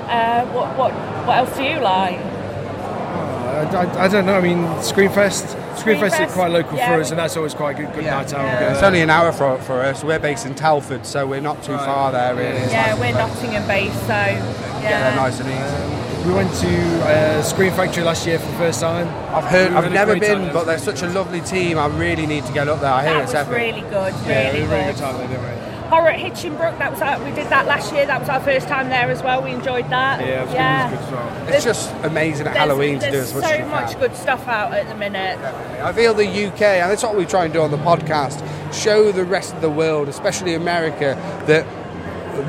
[0.10, 0.92] Uh, what what
[1.28, 2.20] what else do you like?
[2.20, 4.36] I, I- I don't know.
[4.38, 6.94] I mean, Screamfest Screamfest is quite local Yeah.
[6.96, 8.44] for us, and that's always quite a good, good night out.
[8.46, 10.04] Yeah, it's only an hour for, for us.
[10.04, 12.50] We're based in Telford, so we're not too far there, really.
[12.58, 13.34] It's Yeah, nice we're and close.
[13.36, 15.16] Nottingham based, so Get there yeah.
[15.16, 16.28] nice and easy.
[16.28, 19.08] We went to uh, Screen Factory last year for the first time.
[19.34, 21.78] I've heard, We I've never great time been, but they're such a lovely team.
[21.78, 22.92] I really need to get up there.
[22.92, 23.56] I hear That it's was epic.
[23.56, 24.96] really good, Yeah, really we had a really good.
[24.96, 25.67] good time there, didn't we?
[25.88, 28.06] Horror at Hitchinbrook, that was our, we did that last year.
[28.06, 29.42] That was our first time there as well.
[29.42, 30.20] We enjoyed that.
[30.22, 30.90] Yeah, it was yeah.
[30.90, 31.30] good as well.
[31.46, 33.72] There's- It's just amazing at Halloween to do there's as much so as you can.
[33.72, 35.40] much good stuff out at the minute.
[35.82, 39.12] I feel the UK, and that's what we try and do on the podcast, show
[39.12, 41.16] the rest of the world, especially America,
[41.48, 41.66] that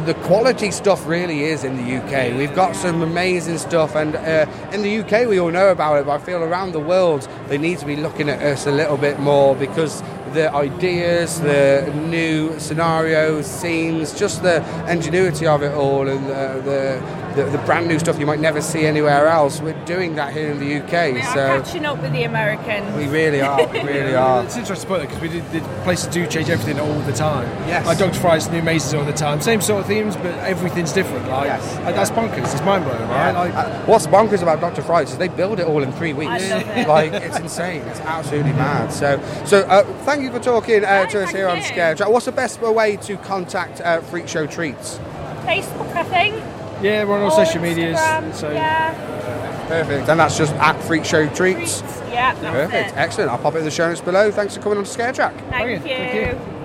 [0.04, 2.36] the quality stuff really is in the UK.
[2.36, 6.04] We've got some amazing stuff, and uh, in the UK we all know about it,
[6.06, 8.98] but I feel around the world they need to be looking at us a little
[8.98, 10.02] bit more because
[10.32, 17.00] the ideas, the new scenarios, scenes, just the ingenuity of it all, and uh, the,
[17.34, 19.60] the the brand new stuff you might never see anywhere else.
[19.60, 21.62] We're doing that here in the UK, We are so.
[21.62, 22.96] catching up with the Americans.
[22.96, 24.44] We really are, we really are.
[24.44, 27.46] It's interesting to because we did, the places do change everything all the time.
[27.68, 27.86] Yes.
[27.86, 28.18] Like Dr.
[28.20, 29.40] Fright's new mazes all the time.
[29.40, 31.28] Same sort of themes, but everything's different.
[31.28, 31.76] Like, Yes.
[31.84, 32.52] like, that's bonkers.
[32.52, 33.32] It's mind blowing, right?
[33.32, 34.82] Like, Uh, What's bonkers about Dr.
[34.82, 36.30] Fright's is they build it all in three weeks.
[36.30, 36.88] I love it.
[36.96, 37.82] like it's insane.
[37.82, 38.92] It's absolutely mad.
[38.92, 42.32] So, so uh, thank you for talking uh, to us here on Scare What's the
[42.32, 44.98] best way to contact uh, Freak Show Treats?
[45.44, 46.57] Facebook, I think.
[46.82, 47.98] Yeah, we're on all Or social medias.
[47.98, 50.08] Instagram, So yeah, Perfect.
[50.08, 51.82] And that's just at Freak Show Treats.
[52.10, 52.92] yeah, that's Perfect.
[52.92, 52.96] it.
[52.96, 53.30] Excellent.
[53.30, 54.30] I'll pop it in the show notes below.
[54.30, 55.34] Thanks for coming on to Scare Track.
[55.50, 56.57] Thank you.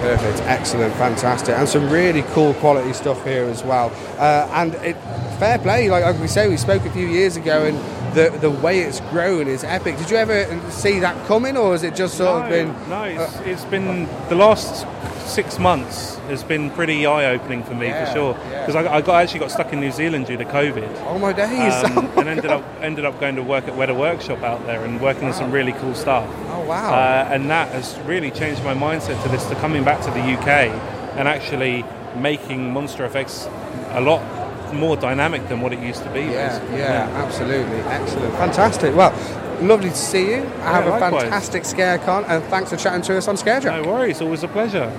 [0.00, 3.92] Perfect, excellent, fantastic, and some really cool quality stuff here as well.
[4.18, 4.96] Uh, and it,
[5.38, 7.76] fair play, like, like we say, we spoke a few years ago, and
[8.14, 9.96] the the way it's grown is epic.
[9.98, 12.70] Did you ever see that coming, or has it just sort of been?
[12.70, 14.86] uh, No, it's, it's been the last
[15.28, 18.60] six months has been pretty eye opening for me Yeah, for sure yeah.
[18.66, 21.02] because I, I got actually got stuck in New Zealand due to COVID.
[21.06, 21.72] Oh my days!
[21.84, 25.00] Um, and ended up ended up going to work at Weta Workshop out there and
[25.00, 26.24] working on some really cool stuff.
[26.50, 26.92] Oh wow!
[26.94, 30.20] Uh, and that has really changed my mindset to this to coming back to the
[30.20, 30.48] UK
[31.16, 31.84] and actually
[32.16, 33.46] making Monster Effects
[33.90, 34.22] a lot
[34.72, 36.20] more dynamic than what it used to be.
[36.20, 36.78] Yeah, basically.
[36.78, 38.94] yeah, absolutely, excellent, fantastic.
[38.94, 39.12] Well,
[39.60, 40.42] lovely to see you.
[40.62, 41.22] Have a likewise.
[41.22, 43.82] fantastic ScareCon, and thanks for chatting to us on ScareTrack.
[43.82, 44.92] No worries, always a pleasure.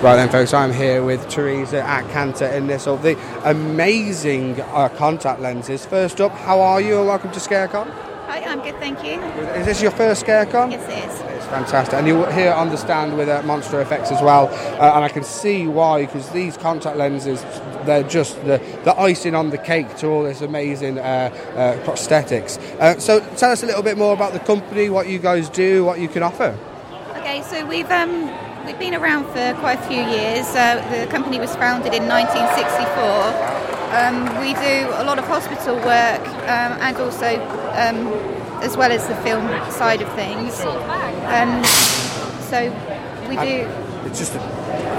[0.00, 4.88] Right then, folks, I'm here with Teresa at Cantor and Nissel of the amazing uh,
[4.88, 5.84] contact lenses.
[5.84, 7.86] First up, how are you welcome to ScareCon?
[8.26, 9.20] Hi, I'm good, thank you.
[9.60, 10.70] Is this your first ScareCon?
[10.70, 11.29] Yes, it is.
[11.50, 11.94] Fantastic.
[11.94, 14.46] And you're here understand with uh, Monster Effects as well.
[14.80, 17.42] Uh, and I can see why, because these contact lenses,
[17.84, 22.58] they're just the, the icing on the cake to all this amazing uh, uh, prosthetics.
[22.78, 25.84] Uh, so tell us a little bit more about the company, what you guys do,
[25.84, 26.56] what you can offer.
[27.16, 28.30] Okay, so we've um,
[28.64, 30.46] we've been around for quite a few years.
[30.54, 33.60] Uh, the company was founded in 1964.
[33.90, 37.26] Um, we do a lot of hospital work um, and also,
[37.74, 38.06] um,
[38.62, 40.60] as well as the film side of things.
[40.60, 41.64] Um,
[42.50, 42.70] so
[43.28, 43.68] we do.
[44.06, 44.32] It's just,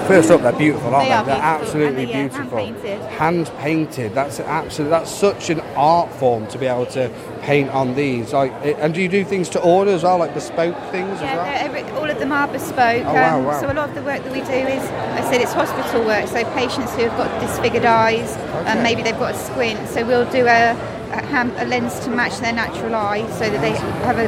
[0.07, 1.39] first up, they're beautiful, aren't They they?
[1.39, 2.57] are are absolutely and they are beautiful.
[2.59, 3.01] hand-painted.
[3.17, 4.13] Hand painted.
[4.13, 4.89] That's absolute.
[4.89, 7.09] That's such an art form to be able to
[7.41, 8.31] paint on these.
[8.31, 11.35] Like, and do you do things to order as well, like bespoke things as Yeah,
[11.37, 11.45] well?
[11.65, 13.03] every, all of them are bespoke.
[13.07, 13.59] Oh, wow, um, wow.
[13.59, 16.27] So a lot of the work that we do is, I said, it's hospital work.
[16.27, 18.69] So patients who have got disfigured eyes, Okay.
[18.69, 19.89] and maybe they've got a squint.
[19.89, 20.77] So we'll do a,
[21.11, 23.71] a, ham, a lens to match their natural eye, so that they
[24.05, 24.27] have a,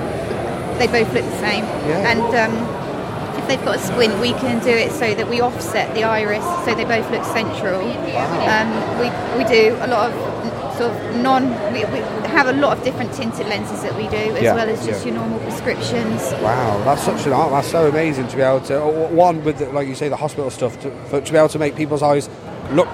[0.79, 1.63] they both look the same.
[1.63, 2.11] Yeah.
[2.11, 5.93] And um, if they've got a squint, we can do it so that we offset
[5.95, 7.81] the iris, so they both look central.
[7.81, 8.69] Um,
[8.99, 11.49] we we do a lot of sort of non.
[11.73, 14.69] We, we have a lot of different tinted lenses that we do, as Yeah, well
[14.69, 15.11] as just yeah.
[15.11, 16.21] your normal prescriptions.
[16.41, 17.51] Wow, that's such an art.
[17.51, 18.79] That's so amazing to be able to
[19.13, 21.59] one with the, like you say the hospital stuff to, for, to be able to
[21.59, 22.29] make people's eyes
[22.71, 22.87] look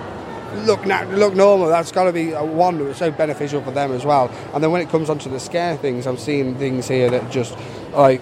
[0.65, 1.67] look look normal.
[1.67, 4.29] That's got to be one so beneficial for them as well.
[4.53, 7.57] And then when it comes onto the scare things, I'm seeing things here that just
[7.93, 8.21] like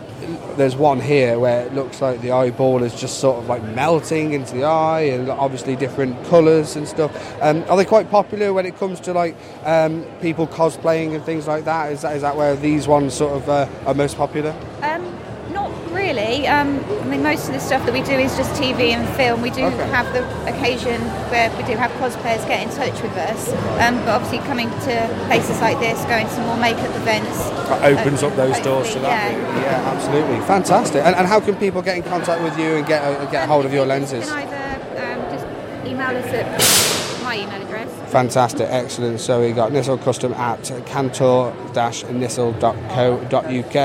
[0.55, 4.33] there's one here where it looks like the eyeball is just sort of like melting
[4.33, 7.11] into the eye, and obviously different colours and stuff.
[7.41, 11.47] Um, are they quite popular when it comes to like um, people cosplaying and things
[11.47, 11.91] like that?
[11.91, 14.55] Is that is that where these ones sort of uh, are most popular?
[14.81, 15.17] Um,
[15.69, 16.47] not really.
[16.47, 19.41] Um, I mean, most of the stuff that we do is just TV and film.
[19.41, 19.87] We do Okay.
[19.89, 21.01] have the occasion
[21.31, 23.49] where we do have cosplayers get in touch with us.
[23.81, 28.23] Um, but obviously, coming to places like this, going to more makeup events, That opens
[28.23, 29.31] uh, up those doors to hopefully, that.
[29.33, 29.61] yeah.
[29.61, 30.39] Yeah, absolutely.
[30.45, 31.03] Fantastic.
[31.05, 33.47] And, and how can people get in contact with you and get uh, get a
[33.47, 34.25] hold of your lenses?
[34.25, 35.45] You can either um, just
[35.87, 37.89] email us at my email address.
[38.07, 39.19] Fantastic, excellent.
[39.19, 43.75] So we got Nissel Custom at cantor-nissel.co.uk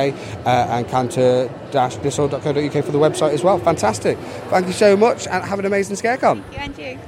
[0.47, 3.59] uh, and cantor-nissel.co.uk for the website as well.
[3.59, 4.17] Fantastic.
[4.49, 6.37] Thank you so much and have an amazing ScareCon.
[6.53, 7.01] You and you.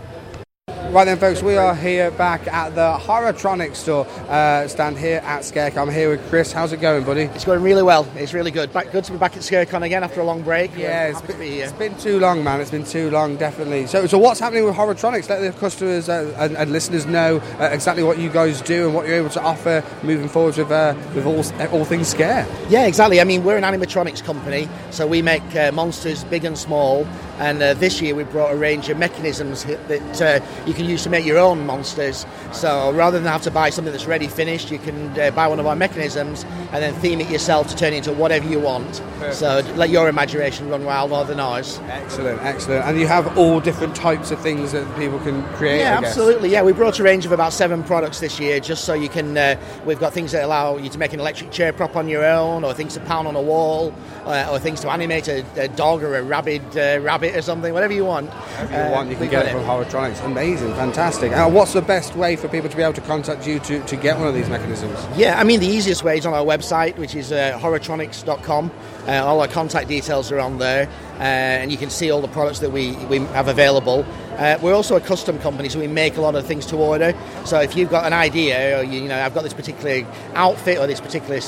[0.95, 5.43] Right then, folks, we are here back at the Horrortronic store uh, stand here at
[5.43, 5.79] Scarecon.
[5.79, 6.53] I'm here with Chris.
[6.53, 7.23] How's it going, buddy?
[7.23, 8.07] It's going really well.
[8.15, 8.73] It's really good.
[8.73, 10.71] Back, good to be back at Scarecon again after a long break.
[10.77, 11.59] Yeah, it's to be.
[11.59, 12.61] It's been too long, man.
[12.61, 13.89] It's been too long, definitely.
[13.89, 15.29] So, so what's happening with Horrortronics?
[15.29, 18.95] Let the customers uh, and, and listeners know uh, exactly what you guys do and
[18.95, 21.43] what you're able to offer moving forward with uh, with all
[21.77, 22.47] all things scare.
[22.69, 23.21] Yeah, exactly.
[23.21, 27.05] I mean, we're an animatronics company, so we make uh, monsters big and small.
[27.39, 31.03] And uh, this year we brought a range of mechanisms that uh, you can use
[31.05, 32.27] to make your own monsters.
[32.53, 35.59] So rather than have to buy something that's ready finished, you can uh, buy one
[35.61, 39.03] of our mechanisms and then theme it yourself to turn it into whatever you want.
[39.33, 41.81] So let your imagination run wild rather than ours.
[41.89, 42.85] Excellent, excellent.
[42.85, 45.81] And you have all different types of things that people can create.
[45.81, 46.11] Yeah, I guess.
[46.11, 46.51] absolutely.
[46.51, 49.37] Yeah, we brought a range of about seven products this year, just so you can.
[49.37, 52.25] Uh, we've got things that allow you to make an electric chair prop on your
[52.25, 55.69] own, or things to pound on a wall, uh, or things to animate a, a
[55.69, 58.29] dog or a rabid uh, rabbit or something, whatever you want.
[58.31, 60.25] Whatever you Uh, want, you can get it from Horrortronics.
[60.25, 61.33] Amazing, fantastic.
[61.33, 63.97] Uh, what's the best way for people to be able to contact you to, to
[63.97, 64.99] get one of these mechanisms?
[65.17, 68.71] Yeah, I mean, the easiest way is on our website, which is uh, horrortronics.com.
[69.07, 72.29] Uh, all our contact details are on there, uh, and you can see all the
[72.29, 74.05] products that we, we have available.
[74.39, 77.15] Uh, we're also a custom company, so we make a lot of things to order.
[77.45, 80.79] So if you've got an idea, or you, you know, I've got this particular outfit
[80.79, 81.41] or this particular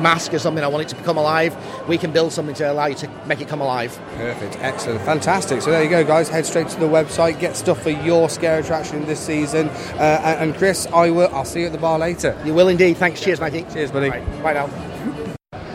[0.00, 1.56] mask or something, I want it to become alive,
[1.88, 3.98] we can build something to allow you to make it come alive.
[4.16, 5.62] Perfect, excellent, fantastic.
[5.62, 6.28] So there you go, guys.
[6.28, 9.68] Head straight to the website, get stuff for your scare attraction this season.
[9.68, 11.28] Uh, and, Chris, I will.
[11.34, 12.38] I'll see you at the bar later.
[12.44, 12.96] You will indeed.
[12.96, 13.20] Thanks.
[13.20, 13.66] Cheers, matey.
[13.72, 14.10] Cheers, buddy.
[14.10, 15.12] Bye now.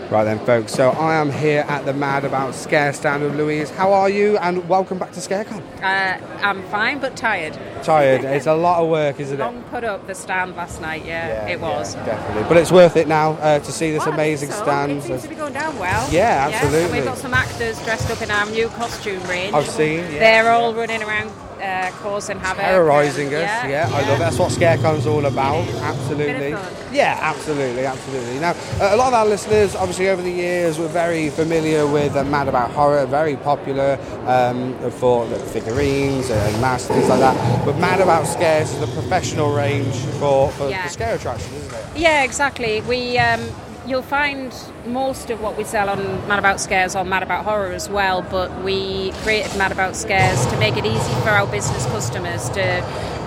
[0.09, 0.73] Right then, folks.
[0.73, 3.69] So I am here at the Mad About Scare stand with Louise.
[3.69, 4.39] How are you?
[4.39, 5.61] And welcome back to ScareCon.
[5.83, 7.53] Uh, I'm fine, but tired.
[7.83, 8.23] Tired?
[8.23, 9.43] it's a lot of work, isn't it?
[9.43, 11.05] Long put up the stand last night.
[11.05, 11.93] Yeah, it was.
[11.93, 12.41] Definitely.
[12.49, 14.63] But it's worth it now uh, to see this Well, amazing so.
[14.63, 14.93] stand.
[14.93, 16.11] It seems to be going down well.
[16.11, 16.97] Yeah, and absolutely.
[16.97, 19.53] we've got some actors dressed up in our new costume range.
[19.53, 21.29] I've seen, yeah, They're all running around
[21.61, 22.63] uh, causing havoc.
[22.63, 23.69] terrorising and- us.
[23.69, 24.19] Yeah, I love it.
[24.19, 25.67] That's what ScareCon's all about.
[25.81, 26.55] Absolutely.
[26.91, 28.39] Yeah, absolutely, absolutely.
[28.39, 32.23] Now, a lot of our listeners, obviously, over the years, were very familiar with uh,
[32.23, 37.65] Mad About Horror, very popular um, for the figurines and masks, things like that.
[37.65, 40.83] But Mad About Scares is the professional range for, for Yeah.
[40.83, 41.85] the scare attractions, isn't it?
[41.95, 42.81] Yeah, exactly.
[42.81, 43.41] We um,
[43.89, 44.53] you'll find
[44.85, 48.21] most of what we sell on Mad About Scares on Mad About Horror as well.
[48.21, 53.19] But we created Mad About Scares to make it easy for our business customers to.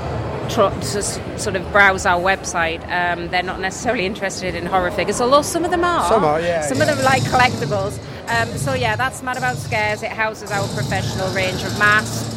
[0.52, 1.02] To
[1.38, 5.64] sort of browse our website, um, they're not necessarily interested in horror figures, although some
[5.64, 6.06] of them are.
[6.10, 6.90] Some are, yeah, Some yeah.
[6.90, 7.98] of them like collectibles.
[8.28, 10.02] Um, so yeah, that's Mad About Scares.
[10.02, 12.34] It houses our professional range of masks,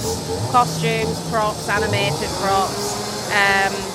[0.51, 3.31] costumes, props, animated props.
[3.31, 3.94] Um,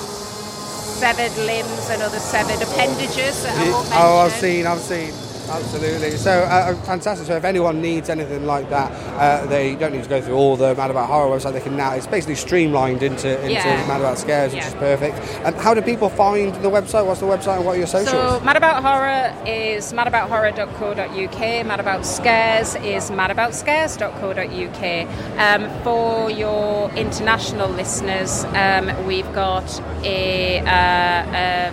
[1.01, 5.15] severed limbs and other severed appendages that I won't Oh, I've seen, I've seen.
[5.51, 6.13] Absolutely.
[6.13, 7.27] So, uh, fantastic.
[7.27, 10.57] So, if anyone needs anything like that, uh, they don't need to go through all
[10.57, 11.53] the Mad About Horror website.
[11.53, 13.87] They can now, it's basically streamlined into, into Yeah.
[13.87, 15.17] Mad About Scares, which is perfect.
[15.45, 17.05] And how do people find the website?
[17.07, 18.11] What's the website and what are your socials?
[18.11, 21.67] So, Mad About Horror is madabouthorror.co.uk.
[21.67, 25.09] Mad About Scares is madaboutscares.co.uk.
[25.39, 31.73] Um, for your international listeners, um, we've got a, uh,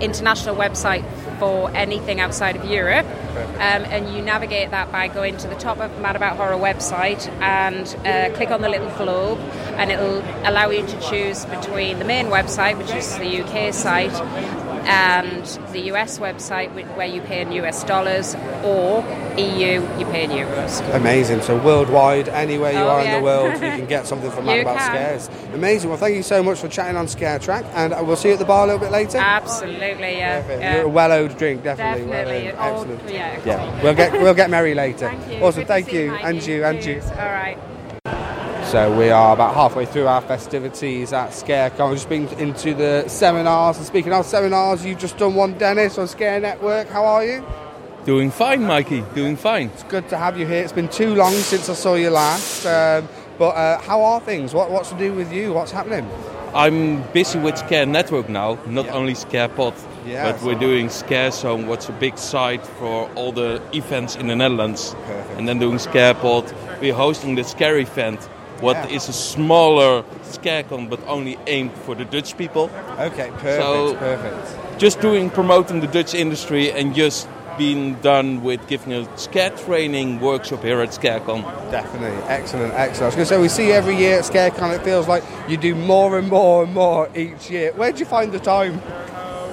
[0.00, 1.04] international website
[1.38, 3.06] for anything outside of Europe.
[3.06, 7.28] Um, and you navigate that by going to the top of Mad About Horror website
[7.40, 9.38] and uh, click on the little globe,
[9.76, 14.12] and it'll allow you to choose between the main website, which is the UK site,
[14.88, 18.34] and the US website where you pay in US dollars,
[18.64, 19.04] or
[19.36, 20.80] EU you pay in euros.
[20.94, 21.42] Amazing.
[21.42, 24.60] So worldwide, anywhere you Oh, are in the world, you can get something from Mad
[24.60, 24.88] About can.
[25.26, 25.30] Scares.
[25.54, 25.90] Amazing.
[25.90, 28.40] Well, thank you so much for chatting on Scare Track, and we'll see you at
[28.40, 29.18] the bar a little bit later.
[29.18, 30.46] Absolutely, yeah.
[30.48, 30.76] yeah.
[30.76, 32.06] You're a well-owed drink, definitely.
[32.06, 32.52] Definitely.
[32.58, 32.76] Well-owned.
[32.90, 33.14] Old- Excellent.
[33.14, 33.40] yeah.
[33.44, 35.08] Yeah, we'll get we'll get merry later.
[35.10, 35.44] Thank you.
[35.44, 37.00] Awesome, Good thank you, you, and you, and you.
[37.18, 37.58] All right.
[38.68, 41.88] So we are about halfway through our festivities at ScareCon.
[41.88, 45.96] We've just been into the seminars, and speaking of seminars, you've just done one, Dennis,
[45.96, 46.86] on Scare Network.
[46.88, 47.42] How are you?
[48.04, 49.04] Doing fine, Mikey.
[49.14, 49.68] Doing fine.
[49.68, 50.62] It's good to have you here.
[50.62, 52.66] It's been too long since I saw you last.
[52.66, 53.08] Um,
[53.38, 54.52] but uh, how are things?
[54.52, 55.54] What, what's to do with you?
[55.54, 56.06] What's happening?
[56.54, 61.66] I'm busy with Scare Network now, not only ScarePod, Yeah, but we're doing Scare Zone,
[61.68, 64.94] what's a big site for all the events in the Netherlands.
[65.38, 66.52] And then doing ScarePod.
[66.82, 68.28] We're hosting the Scare event,
[68.60, 68.96] what Yeah.
[68.96, 72.70] is a smaller ScareCon, but only aimed for the Dutch people.
[72.98, 74.78] Okay, perfect, So, perfect.
[74.78, 80.20] Just doing, promoting the Dutch industry and just being done with giving a Scare training
[80.20, 81.42] workshop here at ScareCon.
[81.72, 83.02] Definitely, excellent, excellent.
[83.02, 85.56] I was going to say, we see every year at ScareCon, it feels like you
[85.56, 87.72] do more and more and more each year.
[87.74, 88.80] Where do you find the time?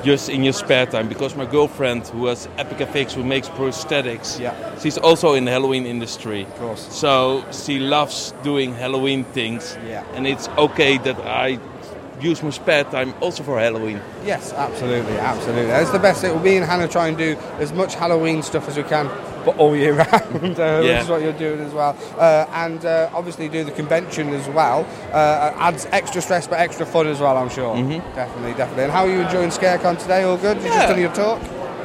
[0.05, 4.53] Just in your spare time because my girlfriend who has Epicafix who makes prosthetics yeah.
[4.79, 10.03] she's also in the Halloween industry of course so she loves doing Halloween things Yeah.
[10.13, 11.59] and it's okay that I
[12.21, 15.65] use my spare time also for Halloween Yes, absolutely, absolutely.
[15.67, 16.23] That's the best.
[16.23, 19.07] It will be and Hannah try and do as much Halloween stuff as we can,
[19.45, 21.95] but all year round, uh, which is what you're doing as well.
[22.17, 24.85] Uh, and uh, obviously do the convention as well.
[25.11, 27.37] Uh, adds extra stress, but extra fun as well.
[27.37, 27.75] I'm sure.
[28.15, 28.83] Definitely, definitely.
[28.83, 30.23] And how are you enjoying ScareCon today?
[30.23, 30.57] All good?
[30.57, 30.87] You just Yeah.
[30.87, 31.41] done your talk?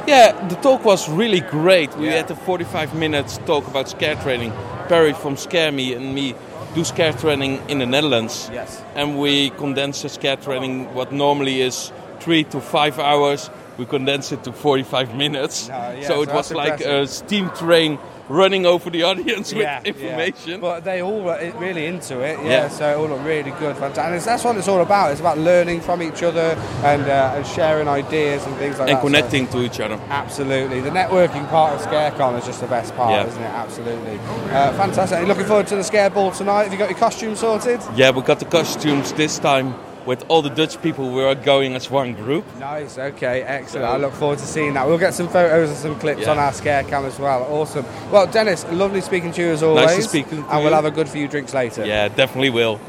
[0.07, 1.95] Yeah, the talk was really great.
[1.95, 4.51] We had a 45 minutes talk about scare training.
[4.87, 6.33] Perry from Scare Me and me
[6.73, 8.49] do scare training in the Netherlands.
[8.51, 8.81] Yes.
[8.95, 14.31] And we condense the scare training, what normally is three to five hours, we condensed
[14.31, 15.67] it to 45 minutes.
[15.67, 17.97] yeah, so so it was like a steam train
[18.29, 20.61] running over the audience with Yeah, information.
[20.61, 22.49] But they all were really into it, yeah.
[22.49, 22.67] Yeah.
[22.69, 24.05] So it all looked really good, fantastic.
[24.05, 25.11] And that's what it's all about.
[25.11, 28.97] It's about learning from each other and, uh, and sharing ideas and things like and
[28.97, 29.03] that.
[29.03, 29.95] And connecting to each other.
[30.09, 30.79] Absolutely.
[30.79, 33.27] The networking part of ScareCon is just the best part, Yeah.
[33.27, 33.45] isn't it?
[33.47, 34.19] Absolutely.
[34.51, 35.27] Uh, fantastic.
[35.27, 36.63] Looking forward to the Scare Ball tonight.
[36.63, 37.81] Have you got your costume sorted?
[37.95, 39.73] Yeah, we got the costumes this time
[40.05, 41.11] with all the Dutch people.
[41.11, 42.45] We are going as one group.
[42.59, 43.85] Nice, okay, excellent.
[43.87, 44.87] I look forward to seeing that.
[44.87, 46.31] We'll get some photos and some clips Yeah.
[46.31, 47.43] on our Scare Cam as well.
[47.49, 47.85] Awesome.
[48.11, 49.85] Well, Dennis, lovely speaking to you as always.
[49.87, 50.57] Nice to speak to And you.
[50.63, 51.85] we'll have a good few drinks later.
[51.85, 52.79] Yeah, definitely will.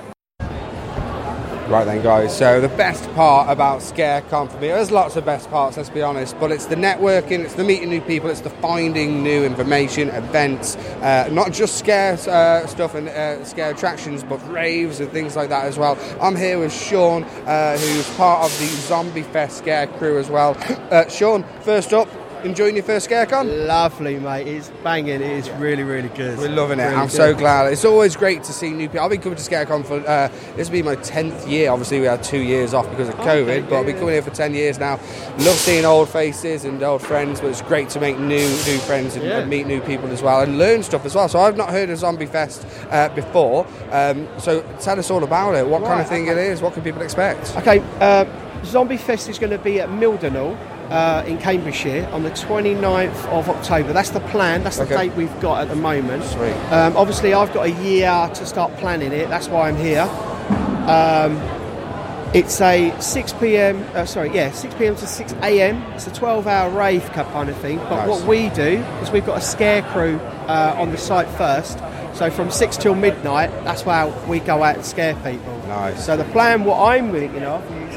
[1.69, 2.37] Right then, guys.
[2.37, 5.77] So the best part about ScareCon for me, there's lots of best parts.
[5.77, 9.23] Let's be honest, but it's the networking, it's the meeting new people, it's the finding
[9.23, 15.01] new information, events, uh, not just scare uh, stuff and uh, scare attractions, but raves
[15.01, 15.97] and things like that as well.
[16.21, 20.57] I'm here with Sean, uh, who's part of the Zombie Fest Scare crew as well.
[20.93, 22.07] Uh, Sean, first up,
[22.45, 23.67] enjoying your first ScareCon?
[23.67, 24.47] Lovely, mate.
[24.47, 25.21] It's banging.
[25.21, 26.39] It is really, really good.
[26.39, 26.85] We're loving it.
[26.85, 27.17] Really I'm good.
[27.17, 27.73] so glad.
[27.73, 29.05] It's always great to see new people.
[29.05, 31.71] I've been coming to ScareCon for uh, this will be my tenth year.
[31.71, 34.15] Obviously, we had two years off because of Oh, COVID, okay, but I've been coming
[34.15, 34.97] here for ten years now.
[35.39, 39.17] Love seeing old faces and old friends, but it's great to make new new friends
[39.17, 39.39] and, Yeah.
[39.39, 41.29] and meet new people as well and learn stuff as well.
[41.29, 43.67] So I've not heard of Zombie Fest uh, before.
[43.91, 45.67] Um, so tell us all about it.
[45.67, 46.61] What kind of thing it is?
[46.63, 47.57] What can people expect?
[47.59, 48.25] Okay, uh,
[48.65, 50.57] Zombie Fest is going to be at Mildenhall
[50.93, 53.93] uh, in Cambridgeshire on the 29th of October.
[53.93, 54.63] That's the plan.
[54.63, 55.09] That's the Okay.
[55.09, 56.23] date we've got at the moment.
[56.25, 56.53] Sweet.
[56.71, 59.29] Um, obviously, I've got a year to start planning it.
[59.31, 60.03] That's why I'm here.
[60.87, 61.41] Um,
[62.35, 63.85] it's a 6 p.m.
[63.95, 64.97] Uh, sorry, yeah, 6 p.m.
[64.97, 65.83] to 6 a.m.
[65.93, 67.79] It's a 12-hour rave cup kind of thing.
[67.79, 68.09] But Nice.
[68.09, 70.17] what we do is we've got a scare crew
[70.49, 71.79] uh, on the site first.
[72.15, 75.57] So from six till midnight, that's why we go out and scare people.
[75.69, 76.05] Nice.
[76.05, 77.97] So the plan, what I'm thinking of, is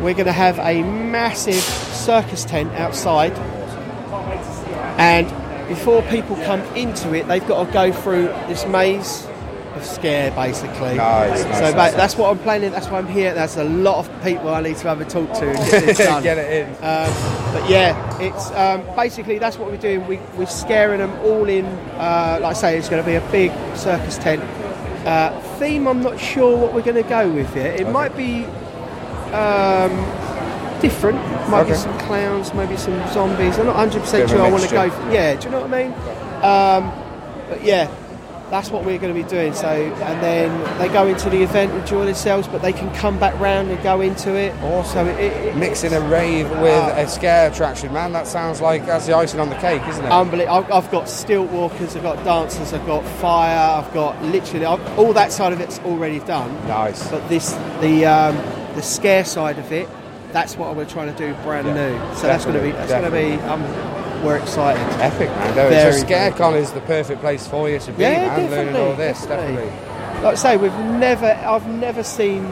[0.00, 1.62] we're going to have a massive
[2.04, 3.32] circus tent outside,
[4.98, 5.26] and
[5.68, 9.26] before people come into it, they've got to go through this maze
[9.74, 10.96] of scare, basically.
[10.96, 11.94] Nice, so nice, nice.
[11.94, 12.70] that's what I'm planning.
[12.70, 13.34] That's why I'm here.
[13.34, 15.98] There's a lot of people I need to have a talk to and get this
[16.06, 16.22] done.
[16.22, 16.68] Get it in.
[16.76, 17.12] Um,
[17.52, 20.06] but yeah, it's um, basically that's what we're doing.
[20.06, 21.64] We, we're scaring them all in.
[21.64, 24.42] Uh, like I say, it's going to be a big circus tent.
[25.06, 27.80] Uh, theme, I'm not sure what we're going to go with it.
[27.80, 28.44] It might be
[29.34, 29.90] um,
[30.88, 31.18] different.
[31.48, 33.58] Might be some clowns, maybe some zombies.
[33.58, 34.90] I'm not 100 percent sure I want to go.
[34.90, 35.92] For, yeah, do you know what I mean?
[36.42, 37.90] Um, but yeah,
[38.50, 39.54] that's what we're going to be doing.
[39.54, 43.38] So, and then they go into the event, enjoy themselves, but they can come back
[43.40, 44.54] round and go into it.
[44.62, 48.12] Also, it, it, Mixing a rave with a scare attraction, man.
[48.12, 50.10] That sounds like that's the icing on the cake, isn't it?
[50.10, 50.56] Unbelievable.
[50.56, 54.98] I've, I've got stilt walkers, I've got dancers, I've got fire, I've got literally I've,
[54.98, 56.52] all that side of it's already done.
[56.68, 57.08] Nice.
[57.10, 58.36] But this, the um,
[58.74, 59.88] the scare side of it,
[60.34, 62.16] that's what we're trying to do brand Yeah, new.
[62.16, 63.40] So that's going to be that's going to be.
[63.44, 63.62] Um,
[64.24, 64.82] we're excited.
[65.00, 65.54] Epic, man.
[65.54, 68.72] No, Very, so ScareCon is the perfect place for you to be, Yeah, man, learning
[68.72, 69.70] definitely, all this, definitely.
[70.22, 72.50] Like I say, we've never, I've never seen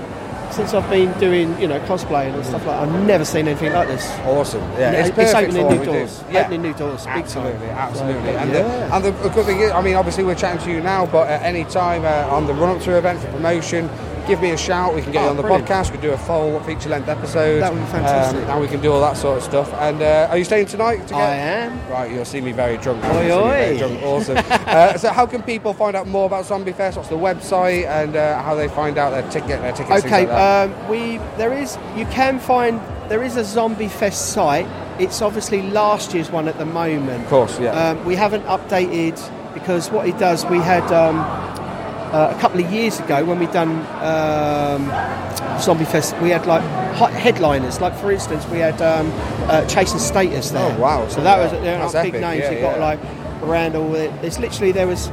[0.50, 2.78] since I've been doing, you know, cosplaying and stuff like.
[2.78, 4.06] that, I've never seen anything like this.
[4.20, 4.60] Awesome.
[4.72, 5.92] Yeah, know, it's opening new what we do.
[5.92, 6.24] doors.
[6.30, 6.40] Yeah.
[6.42, 7.06] Opening new doors.
[7.06, 8.32] Absolutely, absolutely.
[8.32, 8.62] So, and, yeah.
[8.62, 11.28] the, and the good thing is, I mean, obviously we're chatting to you now, but
[11.28, 13.88] at any time uh, on the run up to the event for promotion,
[14.26, 14.94] give me a shout.
[14.94, 15.68] We can get Oh, you on the brilliant.
[15.68, 15.86] podcast.
[15.90, 17.60] We can do a full feature length episode.
[17.60, 18.42] That would be fantastic.
[18.44, 19.72] Um, and we can do all that sort of stuff.
[19.74, 21.06] And uh, are you staying tonight?
[21.08, 21.14] To.
[21.16, 21.78] I am.
[21.90, 23.04] Right, you'll see me very drunk.
[23.04, 24.02] Oi, see very drunk.
[24.02, 24.38] Awesome.
[24.48, 26.96] uh, so, how can people find out more about Zombie Fest?
[26.96, 30.04] What's the website and uh, how they find out their ticket, their tickets?
[30.04, 34.66] Okay, like um, we there is you can find there is a Zombie Fest site.
[35.00, 37.24] It's obviously last year's one at the moment.
[37.24, 37.70] Of course, yeah.
[37.90, 39.18] Um, we haven't updated
[39.54, 41.16] because what it does, we had um,
[42.12, 43.70] uh, a couple of years ago when we done
[44.02, 46.62] um, Zombie Fest, we had like
[47.14, 47.80] headliners.
[47.80, 49.10] Like for instance, we had um,
[49.48, 50.74] uh, Chasing Status there.
[50.76, 51.08] Oh, wow.
[51.08, 52.40] So that was That's big epic, names.
[52.42, 52.84] yeah, You've got yeah.
[52.84, 53.00] like
[53.42, 53.94] Randall.
[53.94, 55.08] It's literally there was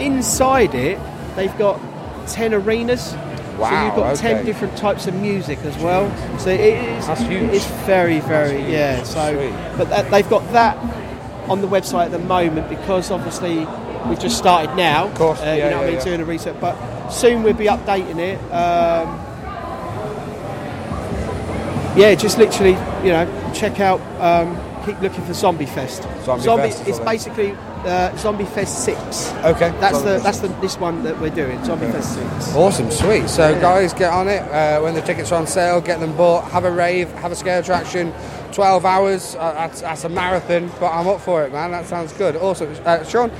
[0.00, 0.98] inside it.
[1.36, 1.80] They've got
[2.26, 3.14] ten arenas.
[3.58, 6.10] Wow, so you've got ten different types of music as well.
[6.38, 7.06] So it is.
[7.06, 7.52] That's huge.
[7.52, 9.02] It's very, very yeah.
[9.04, 9.36] So,
[9.76, 10.76] but that, they've got that
[11.48, 13.66] on the website at the moment because obviously
[14.08, 15.06] we've just started now.
[15.06, 16.04] Of course, uh, yeah, you know yeah, what I mean, yeah.
[16.04, 16.56] doing the research.
[16.60, 18.38] But soon we'll be updating it.
[18.52, 19.18] Um,
[21.96, 22.72] yeah, just literally,
[23.04, 24.00] you know, check out.
[24.20, 26.02] Um, keep looking for Zombie Fest.
[26.24, 27.24] Zombie Fest It's what it is.
[27.26, 27.52] basically
[27.84, 29.32] uh, Zombie Fest Six.
[29.44, 29.70] Okay.
[29.80, 31.62] That's Zombie the that's the this one that we're doing.
[31.64, 32.54] Zombie Fest Six.
[32.54, 33.28] Awesome, sweet.
[33.28, 34.42] So, guys, get on it.
[34.42, 36.50] Uh, when the tickets are on sale, get them bought.
[36.50, 38.12] Have a rave, have a scare attraction.
[38.52, 41.70] 12 hours, uh, that's, that's a marathon, but I'm up for it, man.
[41.70, 42.36] That sounds good.
[42.36, 42.74] Awesome.
[42.84, 43.30] Uh, Sean,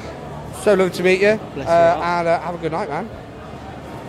[0.62, 1.38] so lovely to meet you.
[1.54, 2.02] Bless uh, you.
[2.02, 3.08] and uh, have a good night, man.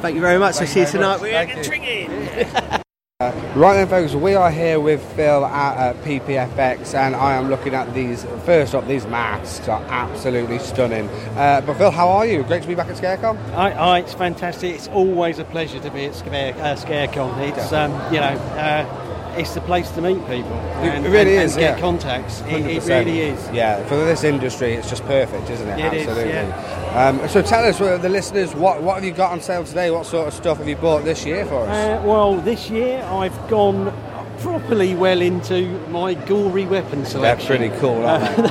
[0.02, 0.56] Thank you very much.
[0.56, 1.14] I'll Thank see you you tonight.
[1.14, 1.22] much.
[1.22, 1.64] We're Thank you.
[1.64, 2.80] drinking.
[3.20, 7.48] Uh, right then, folks, we are here with Phil at uh, PPFX, and I am
[7.48, 8.26] looking at these.
[8.44, 11.08] First up, these masks are absolutely stunning.
[11.38, 12.44] Uh, but Phil, how are you?
[12.44, 13.38] Great to be back at ScareCon.
[13.54, 14.76] I, I, it's fantastic.
[14.76, 17.58] It's always a pleasure to be at Scare, uh, ScareCon.
[17.58, 20.54] It's um, you know, uh, it's the place to meet people.
[20.54, 21.54] and, it really and, is.
[21.54, 21.82] And get yeah.
[21.82, 22.42] contacts.
[22.42, 23.50] It, it really is.
[23.52, 25.80] Yeah, for this industry, it's just perfect, isn't it?
[25.80, 26.90] It is, Absolutely.
[26.94, 29.92] Um, so tell us, uh, the listeners, what what have you got on sale today?
[29.92, 31.70] What sort of stuff have you bought this year for us?
[31.70, 33.94] Uh, well, this year I've gone
[34.40, 37.48] properly well into my gory weapon They're selection.
[37.58, 38.44] pretty cool, aren't they?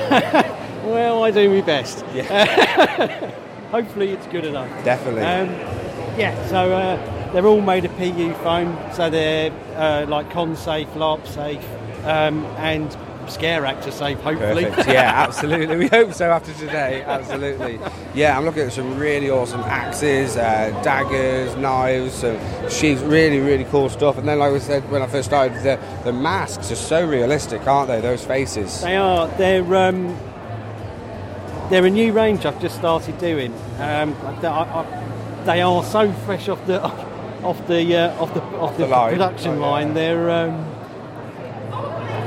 [0.84, 2.04] well, I do my best.
[2.14, 3.30] Yeah.
[3.70, 4.68] Hopefully, it's good enough.
[4.84, 5.22] Definitely.
[5.22, 5.48] Um,
[6.18, 10.88] yeah, so uh, they're all made of PU foam, so they're uh, like con safe,
[10.94, 11.64] LARP safe,
[12.04, 12.96] um, and
[13.28, 14.18] scare actor safe.
[14.20, 14.88] Hopefully, Perfect.
[14.88, 15.76] Yeah, absolutely.
[15.76, 17.02] We hope so after today.
[17.02, 17.78] Absolutely.
[18.14, 23.02] Yeah, I'm looking at some really awesome axes, uh, daggers, knives, some sheaths.
[23.02, 24.18] Really, really cool stuff.
[24.18, 27.66] And then, like I said when I first started, the, the masks are so realistic,
[27.66, 28.00] aren't they?
[28.00, 28.80] Those faces.
[28.82, 29.28] They are.
[29.38, 30.16] They're um,
[31.70, 33.54] they're a new range I've just started doing.
[33.78, 36.82] Um, they, I, I, they are so fresh off the
[37.42, 39.12] off the uh, off the off the, the line.
[39.12, 39.66] production Oh, yeah.
[39.66, 39.94] line.
[39.94, 40.64] They're um,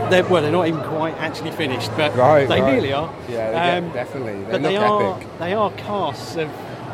[0.10, 2.74] they're well, they're not even quite actually finished, but Right, they right.
[2.74, 3.14] nearly are.
[3.30, 4.44] Yeah, get- definitely.
[4.44, 5.28] They but they are epic.
[5.40, 6.50] they are casts of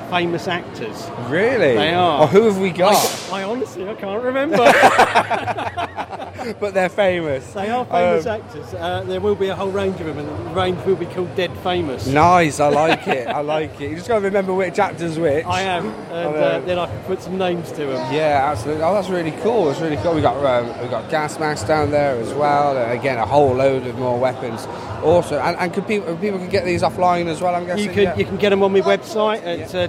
[0.10, 1.10] famous actors.
[1.30, 1.76] Really?
[1.76, 2.24] They are.
[2.24, 2.96] Oh, who have we got?
[3.32, 4.58] I, I honestly I can't remember.
[6.60, 7.54] but they're famous.
[7.54, 8.74] They are famous Um, actors.
[8.74, 11.34] Uh, there will be a whole range of them, and the range will be called
[11.36, 12.08] Dead Famous.
[12.08, 13.28] Nice, I like it.
[13.42, 13.90] I like it.
[13.90, 15.46] You just got to remember which actor's which.
[15.46, 18.14] I am, and I uh, then I can put some names to them.
[18.14, 18.84] Yeah, absolutely.
[18.84, 19.66] Oh, that's really cool.
[19.66, 20.14] That's really cool.
[20.16, 23.54] We got um, we got gas masks down there as well, and again a whole
[23.54, 24.68] load of more weapons.
[25.04, 27.56] Also, and, and could people people can get these offline as well?
[27.56, 27.86] I'm guessing.
[27.86, 28.18] You can yeah?
[28.18, 29.88] you can get them on my website at uh,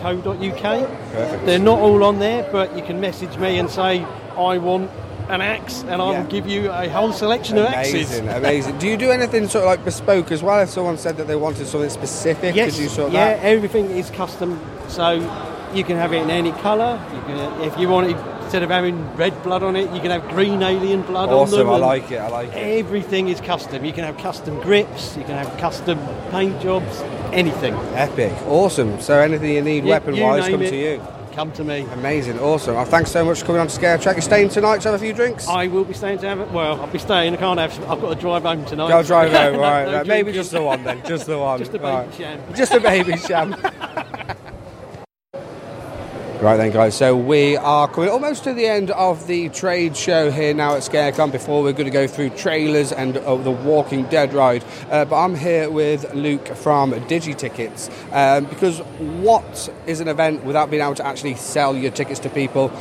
[0.00, 1.46] Perfect.
[1.46, 4.04] They're not all on there, but you can message me and say
[4.36, 4.90] I want
[5.28, 6.22] an axe, and I Yeah.
[6.24, 8.18] give you a whole selection of axes.
[8.18, 8.78] Amazing, amazing.
[8.78, 10.60] Do you do anything sort of like bespoke as well?
[10.60, 13.44] If someone said that they wanted something specific, Yes, could you sort of yeah, that?
[13.44, 15.20] everything is custom, so
[15.72, 16.98] you can have it in any colour.
[17.14, 18.16] You can, if you want it,
[18.50, 21.70] instead of having red blood on it, you can have green alien blood on Awesome.
[21.70, 22.56] I like it, I like it.
[22.84, 23.84] Everything is custom.
[23.84, 25.16] You can have custom grips.
[25.16, 26.00] You can have custom
[26.32, 27.00] paint jobs.
[27.32, 27.74] Anything.
[27.94, 29.00] Epic, awesome.
[29.00, 31.00] So anything you need You- weapon you wise, come it, to you.
[31.32, 31.86] Come to me.
[31.92, 32.74] Amazing, awesome.
[32.74, 34.16] Well, thanks so much for coming on to Scare Track.
[34.16, 35.46] You staying tonight to have a few drinks?
[35.46, 36.50] I will be staying to have it.
[36.50, 37.34] Well, I'll be staying.
[37.34, 37.72] I can't have.
[37.88, 38.90] I've got to drive home tonight.
[38.90, 39.84] I'll drive home, No- right?
[39.86, 40.06] no right.
[40.08, 41.60] Maybe just the one then, just the one.
[41.60, 42.14] Just a baby Right.
[42.14, 42.40] sham.
[42.56, 43.54] Just a baby sham.
[46.40, 46.96] Right then, guys.
[46.96, 50.80] So we are coming almost to the end of the trade show here now at
[50.80, 51.30] ScareCon.
[51.30, 55.22] Before we're going to go through trailers and uh, the Walking Dead ride, uh, but
[55.22, 60.94] I'm here with Luke from DigiTickets um, because what is an event without being able
[60.94, 62.72] to actually sell your tickets to people?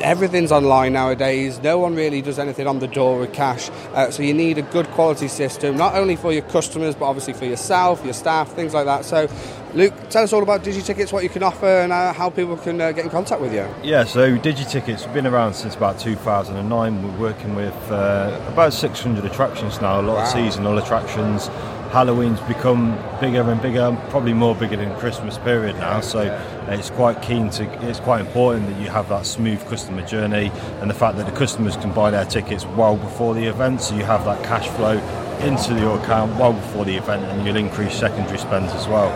[0.00, 1.60] Everything's online nowadays.
[1.62, 3.70] No one really does anything on the door with cash.
[3.94, 7.32] Uh, so you need a good quality system, not only for your customers, but obviously
[7.32, 9.04] for yourself, your staff, things like that.
[9.04, 9.28] So,
[9.74, 12.80] Luke, tell us all about DigiTickets, what you can offer, and uh, how people can
[12.80, 13.66] uh, get in contact with you.
[13.82, 17.02] Yeah, so DigiTickets have been around since about 2009.
[17.02, 20.22] We're working with uh, about 600 attractions now, a lot Wow.
[20.22, 21.48] of seasonal attractions.
[21.92, 26.00] Halloween's become bigger and bigger, probably more bigger than Christmas period now.
[26.00, 26.20] So
[26.68, 30.90] it's quite keen to, it's quite important that you have that smooth customer journey and
[30.90, 34.04] the fact that the customers can buy their tickets well before the event, so you
[34.04, 34.98] have that cash flow
[35.40, 39.10] into your account well before the event, and you'll increase secondary spends as well.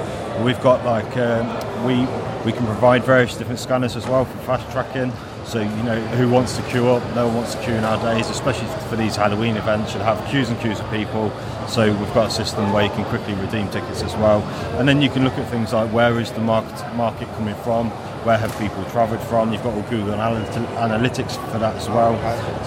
[0.44, 1.46] We've got like um,
[1.84, 2.06] we
[2.44, 5.12] we can provide various different scanners as well for fast tracking.
[5.50, 7.02] So you know who wants to queue up?
[7.16, 9.92] No one wants to queue nowadays, especially for these Halloween events.
[9.92, 11.32] You'll have queues and queues of people.
[11.66, 14.42] So we've got a system where you can quickly redeem tickets as well,
[14.78, 17.90] and then you can look at things like where is the market market coming from,
[18.24, 19.52] where have people travelled from.
[19.52, 22.14] You've got all Google Analyt- Analytics for that as well,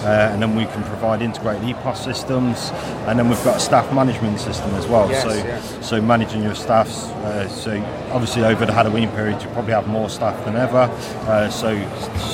[0.04, 2.70] uh, and then we can provide integrated EPOS systems,
[3.06, 5.08] and then we've got a staff management system as well.
[5.10, 5.88] Yes, so yes.
[5.88, 7.08] so managing your staffs.
[7.24, 10.90] Uh, so obviously over the Halloween period, you probably have more staff than ever.
[11.28, 11.74] Uh, so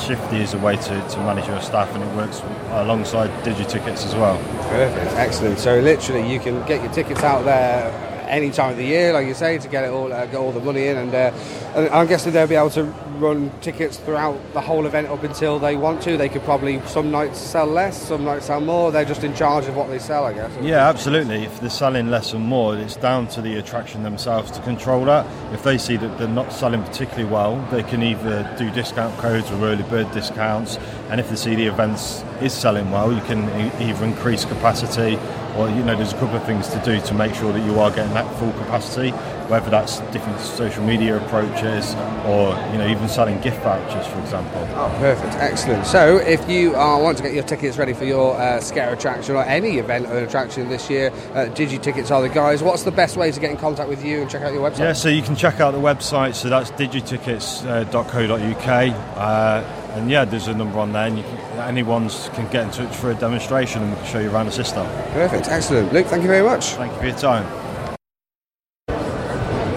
[0.06, 4.14] Shifty is a way to, to manage your staff, and it works alongside DigiTickets as
[4.14, 4.38] well.
[4.68, 5.59] Perfect, excellent.
[5.59, 7.92] So literally, you can get your tickets out there
[8.30, 10.52] any time of the year, like you say, to get it all, uh, get all
[10.52, 11.32] the money in, and, uh,
[11.74, 12.84] and I'm guessing they'll be able to
[13.20, 16.16] run tickets throughout the whole event up until they want to.
[16.16, 18.90] They could probably some nights sell less, some nights sell more.
[18.90, 20.51] They're just in charge of what they sell, I guess.
[20.60, 21.44] Yeah, absolutely.
[21.44, 25.26] If they're selling less and more, it's down to the attraction themselves to control that.
[25.52, 29.51] If they see that they're not selling particularly well, they can either do discount codes
[29.51, 30.78] or early bird discounts.
[31.10, 33.48] And if they see the events is selling well, you can
[33.80, 35.18] either increase capacity
[35.56, 37.78] or you know there's a couple of things to do to make sure that you
[37.80, 39.12] are getting that full capacity.
[39.51, 41.94] Whether that's different social media approaches
[42.24, 44.66] or you know even selling gift vouchers, for example.
[44.74, 45.86] Oh, perfect, excellent.
[45.86, 49.35] So, if you uh, want to get your tickets ready for your uh, scare attraction
[49.35, 52.62] or any event or attraction this year, uh, Digi Tickets are the guys.
[52.62, 54.78] What's the best way to get in contact with you and check out your website?
[54.78, 56.35] Yeah, so you can check out the website.
[56.35, 58.68] So that's digitickets.co.uk.
[59.16, 59.64] Uh,
[59.94, 63.10] and yeah, there's a number on there, and can, anyone can get in touch for
[63.10, 64.86] a demonstration, and we can show you around the system.
[65.12, 65.93] Perfect, excellent.
[65.93, 66.74] Luke, thank you very much.
[66.74, 67.69] Thank you for your time.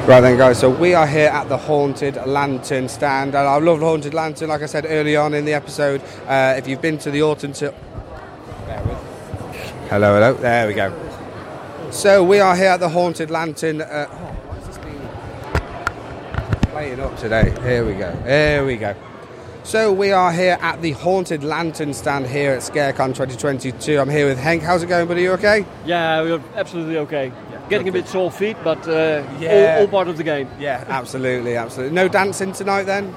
[0.06, 0.60] Right then, guys.
[0.60, 4.50] So we are here at the Haunted Lantern stand, and I love the Haunted Lantern.
[4.50, 7.54] Like I said early on in the episode, uh, if you've been to the autumn
[7.54, 7.72] till
[9.90, 10.92] hello, hello, there we go.
[11.90, 13.80] So we are here at the Haunted Lantern.
[13.80, 14.78] Uh, oh, this
[16.64, 17.56] playing up today?
[17.62, 18.12] Here we go.
[18.24, 18.94] Here we go.
[19.64, 23.98] So we are here at the Haunted Lantern stand here at ScareCon 2022.
[23.98, 24.64] I'm here with Hank.
[24.64, 25.22] How's it going, buddy?
[25.22, 25.66] You okay?
[25.86, 27.32] Yeah, we're absolutely okay.
[27.70, 29.76] Getting a bit sore feet, but uh, Yeah.
[29.78, 30.48] all, all part of the game.
[30.60, 31.96] Yeah, absolutely, absolutely.
[31.96, 33.16] No dancing tonight then?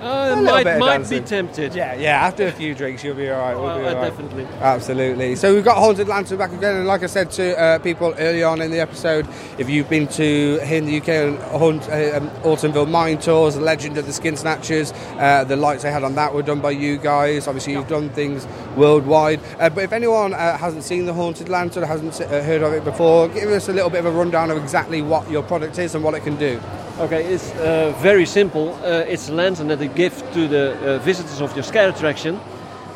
[0.00, 1.74] Uh, A might might be tempted.
[1.74, 2.24] Yeah, yeah.
[2.26, 3.54] After a few drinks, you'll be all right.
[3.56, 4.46] We'll Uh, be all uh, definitely.
[4.60, 5.34] Absolutely.
[5.34, 8.42] So we've got Haunted Lantern back again, and like I said to uh, people early
[8.44, 9.26] on in the episode,
[9.58, 13.56] if you've been to here in the UK on Haunt, uh, um, Altonville Mine Tours,
[13.56, 16.60] the Legend of the Skin Snatchers, uh, the lights they had on that were done
[16.60, 17.48] by you guys.
[17.48, 18.46] Obviously, you've done things
[18.76, 19.40] worldwide.
[19.58, 22.84] Uh, but if anyone uh, hasn't seen the Haunted Lantern, hasn't uh, heard of it
[22.84, 25.94] before, give us a little bit of a rundown of exactly what your product is
[25.96, 26.60] and what it can do.
[27.00, 28.74] Okay, it's uh, very simple.
[28.82, 32.40] Uh, it's a lantern that they give to the uh, visitors of your scare attraction,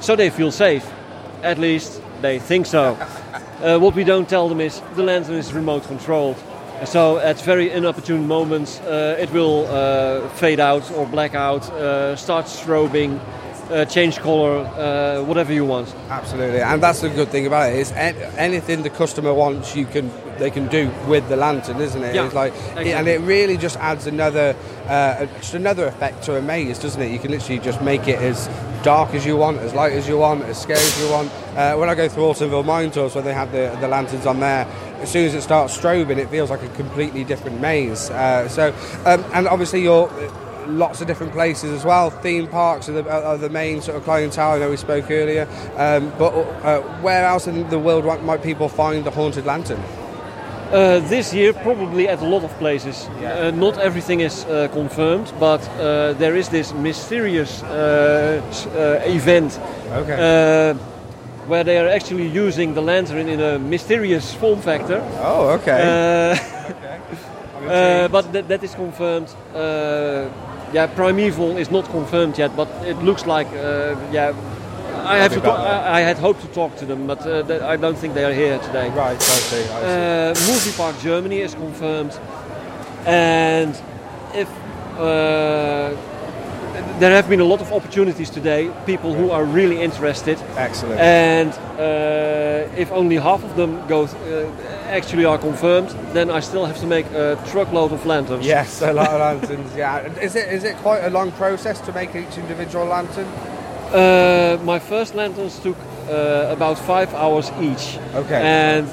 [0.00, 0.84] so they feel safe.
[1.44, 2.98] At least they think so.
[3.62, 6.36] uh, what we don't tell them is the lantern is remote controlled.
[6.84, 11.62] So at very inopportune moments, uh, it will uh, fade out or black out,
[12.18, 13.20] start strobing,
[13.70, 15.94] uh, change color, uh, whatever you want.
[16.10, 20.10] Absolutely, and that's the good thing about it is anything the customer wants, you can
[20.38, 22.14] they can do with the lantern, isn't it?
[22.14, 22.92] Yeah, it's like, exactly.
[22.92, 24.56] and it really just adds another
[24.86, 27.10] uh, just another effect to a maze, doesn't it?
[27.10, 28.48] You can literally just make it as
[28.82, 31.30] dark as you want, as light as you want, as scary as you want.
[31.56, 34.40] Uh, when I go through Altonville Mine Tours, when they have the, the lanterns on
[34.40, 34.66] there,
[35.00, 38.10] as soon as it starts strobing, it feels like a completely different maze.
[38.10, 38.74] Uh, so,
[39.06, 40.10] um, and obviously you're
[40.66, 42.10] lots of different places as well.
[42.10, 44.52] Theme parks are the, are the main sort of clientele.
[44.52, 48.42] I know we spoke earlier, um, but uh, where else in the world might, might
[48.42, 49.82] people find the haunted lantern?
[50.72, 53.06] Uh, this year, probably at a lot of places.
[53.06, 58.40] Uh, not everything is uh, confirmed, but uh, there is this mysterious uh,
[58.74, 59.58] uh, event
[59.90, 60.72] uh,
[61.46, 65.02] where they are actually using the lantern in a mysterious form factor.
[65.20, 65.82] Oh, okay.
[65.82, 69.28] Uh, uh, but that, that is confirmed.
[69.54, 70.28] Uh,
[70.72, 74.32] yeah, Primeval is not confirmed yet, but it looks like uh, yeah.
[75.04, 75.40] I have to.
[75.40, 75.58] Talk.
[75.58, 78.24] I, I had hoped to talk to them, but uh, th- I don't think they
[78.24, 78.88] are here today.
[78.90, 79.64] Right, I see.
[79.68, 82.18] I Uh, Movie Park Germany is confirmed,
[83.06, 83.74] and
[84.34, 84.48] if
[84.98, 85.94] uh,
[86.98, 88.70] there have been a lot of opportunities today.
[88.86, 90.38] People who are really interested.
[90.56, 91.00] Excellent.
[91.00, 94.08] And uh, if only half of them go uh,
[94.88, 98.46] actually are confirmed, then I still have to make a truckload of lanterns.
[98.46, 99.74] Yes, a lot of lanterns.
[99.76, 100.06] Yeah.
[100.20, 103.26] Is it is it quite a long process to make each individual lantern?
[103.94, 105.76] Uh, my first lanterns took
[106.08, 107.98] uh, about five hours each.
[108.14, 108.40] Okay.
[108.42, 108.88] And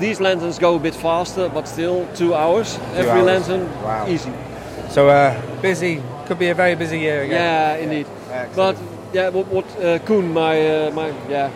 [0.00, 2.78] these lanterns go a bit faster, but still two hours.
[2.94, 3.26] Every hours.
[3.26, 4.06] lantern, Wow.
[4.08, 4.32] easy.
[4.90, 6.02] So uh, busy.
[6.26, 7.40] Could be a very busy year again.
[7.40, 8.06] Yeah, indeed.
[8.54, 8.76] But
[9.12, 11.50] yeah, what, what uh, Koen, my uh, my yeah,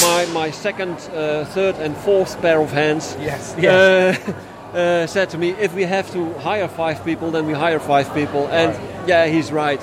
[0.00, 3.16] my my second, uh, third, and fourth pair of hands.
[3.20, 4.14] Yes, Uh,
[4.74, 8.12] uh, said to me, if we have to hire five people, then we hire five
[8.14, 8.48] people.
[8.50, 8.72] And
[9.06, 9.80] yeah, he's right.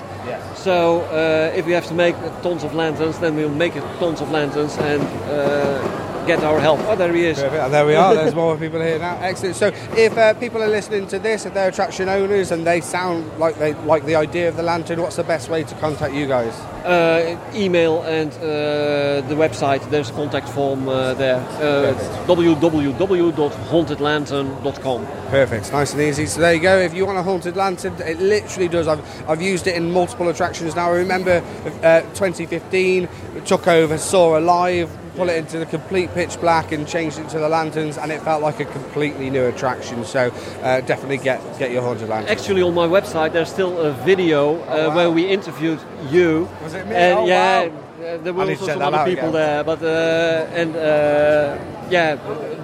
[0.55, 4.31] So uh, if we have to make tons of lanterns, then we'll make tons of
[4.31, 6.79] lanterns and uh, get our help.
[6.81, 7.39] Oh, there he is.
[7.39, 7.63] Perfect.
[7.63, 8.15] And there we are.
[8.15, 9.17] There's more people here now.
[9.17, 9.55] Excellent.
[9.55, 13.39] So, if uh, people are listening to this, if they're attraction owners and they sound
[13.39, 16.27] like they like the idea of the lantern, what's the best way to contact you
[16.27, 16.53] guys?
[16.85, 19.87] Uh, email and uh, the website.
[19.89, 21.37] There's a contact form uh, there.
[21.37, 21.93] Uh,
[22.27, 25.05] www.hauntedlantern.com.
[25.29, 25.71] Perfect.
[25.71, 26.25] Nice and easy.
[26.25, 26.77] So there you go.
[26.79, 28.87] If you want a haunted lantern, it literally does.
[28.87, 30.89] I've, I've used it in multiple attractions now.
[30.89, 31.43] I remember
[31.81, 33.07] uh, 2015,
[33.45, 37.29] took over, saw a live, pull it into the complete pitch black and changed it
[37.29, 40.03] to the lanterns, and it felt like a completely new attraction.
[40.05, 40.29] So
[40.61, 42.31] uh, definitely get get your haunted lantern.
[42.31, 45.79] Actually, on my website, there's still a video uh, where we interviewed
[46.09, 46.47] you.
[46.63, 46.95] Was it me?
[46.95, 47.77] And Oh, yeah, wow.
[48.05, 49.33] uh, there were also some other people again.
[49.33, 51.57] there, but uh, and uh,
[51.89, 52.17] yeah,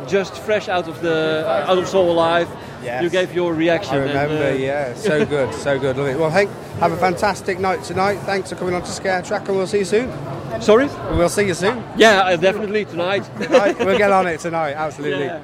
[0.08, 2.48] just fresh out of the out of Saw Alive.
[2.84, 3.04] Yes.
[3.04, 3.96] You gave your reaction.
[3.96, 4.94] I and, remember, uh, yeah.
[4.94, 5.98] So good, so good.
[5.98, 6.20] Love it.
[6.20, 6.50] Well, Hank,
[6.80, 8.18] have a fantastic night tonight.
[8.20, 10.12] Thanks for coming on to Scare Track, and we'll see you soon.
[10.62, 10.88] Sorry?
[11.12, 11.84] We'll see you soon.
[11.98, 13.30] Yeah, uh, definitely tonight.
[13.50, 15.26] Right, we'll get on it tonight, absolutely.
[15.26, 15.42] Yeah.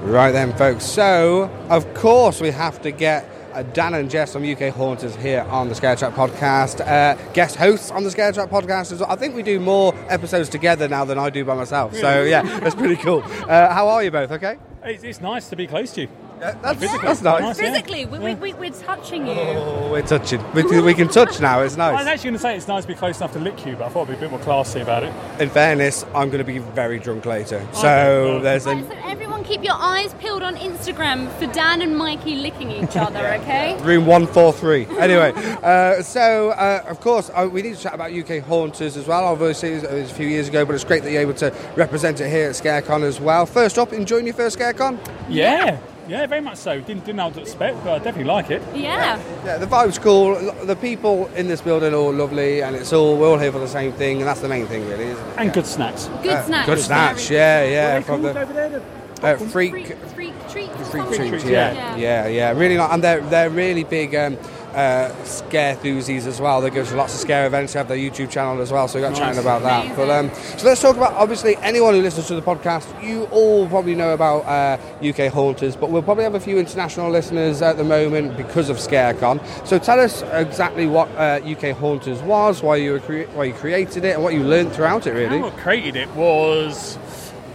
[0.00, 0.84] Right then, folks.
[0.84, 5.42] So, of course, we have to get uh, Dan and Jess from UK Haunters here
[5.50, 6.80] on the Scare Track podcast.
[6.86, 9.10] Uh, guest hosts on the Scare Track podcast as well.
[9.10, 11.94] I think we do more episodes together now than I do by myself.
[11.94, 13.22] So, yeah, that's pretty cool.
[13.24, 14.30] Uh, how are you both?
[14.30, 14.58] Okay?
[14.88, 16.08] It's, nice to be close to you.
[16.38, 17.06] That's, Physically.
[17.06, 17.42] that's nice.
[17.42, 17.52] yeah.
[17.70, 19.32] Physically, we, we, we, we're touching you.
[19.32, 20.42] Oh, we're touching.
[20.52, 21.60] We, we can touch now.
[21.62, 21.94] It's nice.
[21.94, 23.76] I was actually going to say it's nice to be close enough to lick you,
[23.76, 25.12] but I thought I'd be a bit more classy about it.
[25.40, 27.56] In fairness, I'm going to be very drunk later.
[27.56, 31.80] Okay, So there's Right, a so everyone keep your eyes peeled on Instagram for Dan
[31.82, 33.80] and Mikey licking each other, okay?
[33.82, 34.98] Room 143.
[34.98, 35.32] Anyway,
[35.62, 39.24] uh, so uh, of course, uh, we need to chat about UK Haunters as well.
[39.24, 42.20] Obviously, it was a few years ago, but it's great that you're able to represent
[42.20, 43.46] it here at ScareCon as well.
[43.46, 44.98] First up, enjoying your first ScareCon?
[45.28, 45.78] Yeah, yeah,
[46.08, 46.80] very much so.
[46.80, 48.62] Didn't, didn't know what to expect, but I definitely like it.
[48.74, 49.18] Yeah.
[49.44, 50.34] Yeah, the vibe's cool.
[50.64, 53.58] The people in this building are all lovely, and it's all we're all here for
[53.58, 55.34] the same thing, and that's the main thing, really, isn't it?
[55.38, 56.08] And good snacks.
[56.22, 56.66] Good Uh, snacks.
[56.66, 57.94] Good snacks, yeah, yeah.
[57.96, 58.68] What From the over there?
[58.68, 58.82] The
[59.26, 60.74] uh, freak, Freak, freak treats.
[60.80, 61.28] or freak something?
[61.30, 62.50] treats, yeah, yeah, yeah.
[62.52, 64.36] Really, not, and they're they're really big um,
[64.76, 66.60] uh, scare enthusiasts as well.
[66.60, 67.72] They go to lots of scare events.
[67.72, 68.86] They have their YouTube channel as well.
[68.88, 69.18] So we got Nice.
[69.18, 69.96] chatting about that.
[69.96, 72.86] But um, so let's talk about obviously anyone who listens to the podcast.
[73.02, 77.10] You all probably know about uh, UK Haunters, but we'll probably have a few international
[77.10, 79.40] listeners at the moment because of ScareCon.
[79.66, 83.54] So tell us exactly what uh, UK Haunters was, why you were crea- why you
[83.54, 85.12] created it, and what you learned throughout it.
[85.12, 85.38] Really.
[85.40, 86.98] what created it was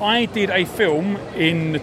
[0.01, 1.79] I did a film in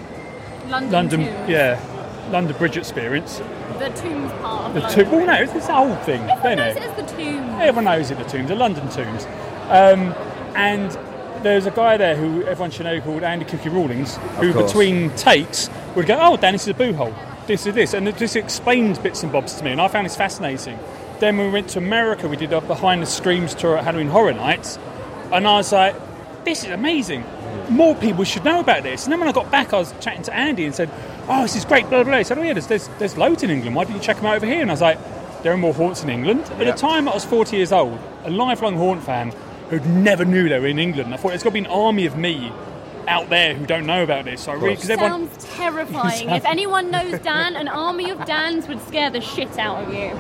[0.68, 1.80] London, London, yeah,
[2.30, 3.38] London Bridge Experience.
[3.78, 5.04] The tombs part of The London.
[5.04, 5.12] tomb.
[5.12, 6.20] Well, no, it's, it's the whole thing.
[6.22, 6.82] Everyone don't knows it?
[6.82, 7.62] it as the tombs.
[7.62, 9.24] Everyone knows it, the tombs, the London tombs.
[9.68, 10.14] Um,
[10.54, 10.90] and
[11.42, 14.72] there's a guy there who everyone should know called Andy Cookie Rawlings, who course.
[14.72, 17.14] between takes would go, "Oh, Dan, this is a boo hole.
[17.46, 20.04] This is this," and it just explained bits and bobs to me, and I found
[20.06, 20.78] this fascinating.
[21.20, 24.08] Then when we went to America, we did a behind the screams tour at Halloween
[24.08, 24.78] Horror Nights,
[25.32, 25.94] and I was like,
[26.44, 27.24] "This is amazing."
[27.68, 29.04] More people should know about this.
[29.04, 30.88] And then when I got back, I was chatting to Andy and said,
[31.28, 32.12] "Oh, this is great." Blah blah.
[32.12, 32.18] blah.
[32.18, 33.76] He said, "Oh yeah, there's, there's there's loads in England.
[33.76, 34.98] Why didn't you check them out over here?" And I was like,
[35.42, 38.30] "There are more haunts in England." At the time, I was 40 years old, a
[38.30, 39.32] lifelong haunt fan
[39.70, 41.12] who'd never knew they were in England.
[41.12, 42.52] I thought there's got to be an army of me
[43.08, 44.42] out there who don't know about this.
[44.42, 46.28] So I really, because everyone, Sounds terrifying.
[46.30, 50.12] if anyone knows Dan, an army of Dans would scare the shit out of you.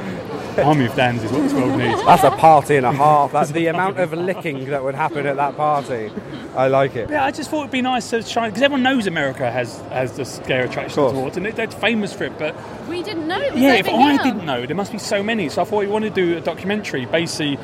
[0.62, 2.02] army of Dans is what this world needs.
[2.04, 3.32] That's a party and a half.
[3.32, 6.10] That's the amount of licking that would happen at that party.
[6.56, 7.10] I like it.
[7.10, 10.16] Yeah, I just thought it'd be nice to try because everyone knows America has has
[10.16, 11.12] the scare attraction course.
[11.12, 12.38] towards, and it, they're famous for it.
[12.38, 12.56] But
[12.88, 13.88] We didn't know yeah, if.
[13.88, 15.48] I didn't know, there must be so many.
[15.48, 17.58] So I thought we wanted to do a documentary, basically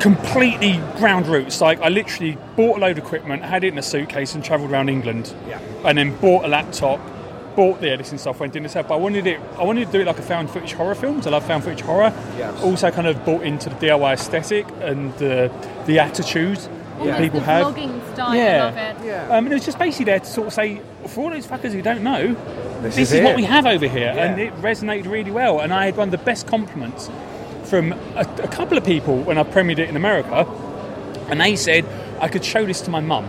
[0.00, 1.60] completely ground roots.
[1.60, 4.70] Like I literally bought a load of equipment, had it in a suitcase, and travelled
[4.70, 5.32] around England.
[5.48, 5.58] Yeah.
[5.84, 7.00] And then bought a laptop,
[7.56, 8.74] bought the editing software, and did this.
[8.74, 9.40] But I wanted it.
[9.58, 11.16] I wanted to do it like a found footage horror film.
[11.16, 12.12] 'cause I love found footage horror.
[12.36, 12.62] Yes.
[12.62, 15.50] Also, kind of bought into the DIY aesthetic and the
[15.86, 17.66] the attitude that Almost people the have.
[17.68, 18.34] vlogging style.
[18.34, 18.42] Yeah.
[18.42, 18.76] I love
[19.06, 19.30] it.
[19.30, 21.72] Um, and it was just basically there to sort of say for all those fuckers
[21.72, 22.34] who don't know,
[22.82, 24.24] This this, is is, what we have over here, Yeah.
[24.24, 25.60] and it resonated really well.
[25.60, 27.08] And I had one of the best compliments
[27.68, 30.46] from a, a couple of people when I premiered it in America,
[31.28, 31.84] and they said
[32.20, 33.28] I could show this to my mum.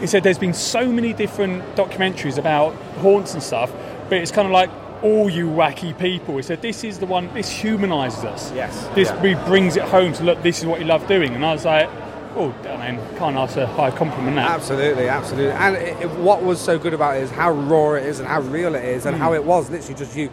[0.00, 3.70] He said there's been so many different documentaries about haunts and stuff,
[4.08, 4.70] but it's kind of like
[5.02, 6.36] all you wacky people.
[6.36, 7.32] He said this is the one.
[7.34, 8.52] This humanises us.
[8.52, 8.86] Yes.
[8.94, 9.46] This Yeah.
[9.46, 10.42] brings it home to look.
[10.42, 11.34] This is what you love doing.
[11.34, 11.88] And I was like,
[12.36, 14.50] oh, I mean, can't ask a higher compliment that.
[14.50, 15.52] Absolutely, absolutely.
[15.52, 18.28] And it, it- what was so good about it is how raw it is and
[18.28, 19.20] how real it is and Mm.
[19.20, 20.30] how it was literally just you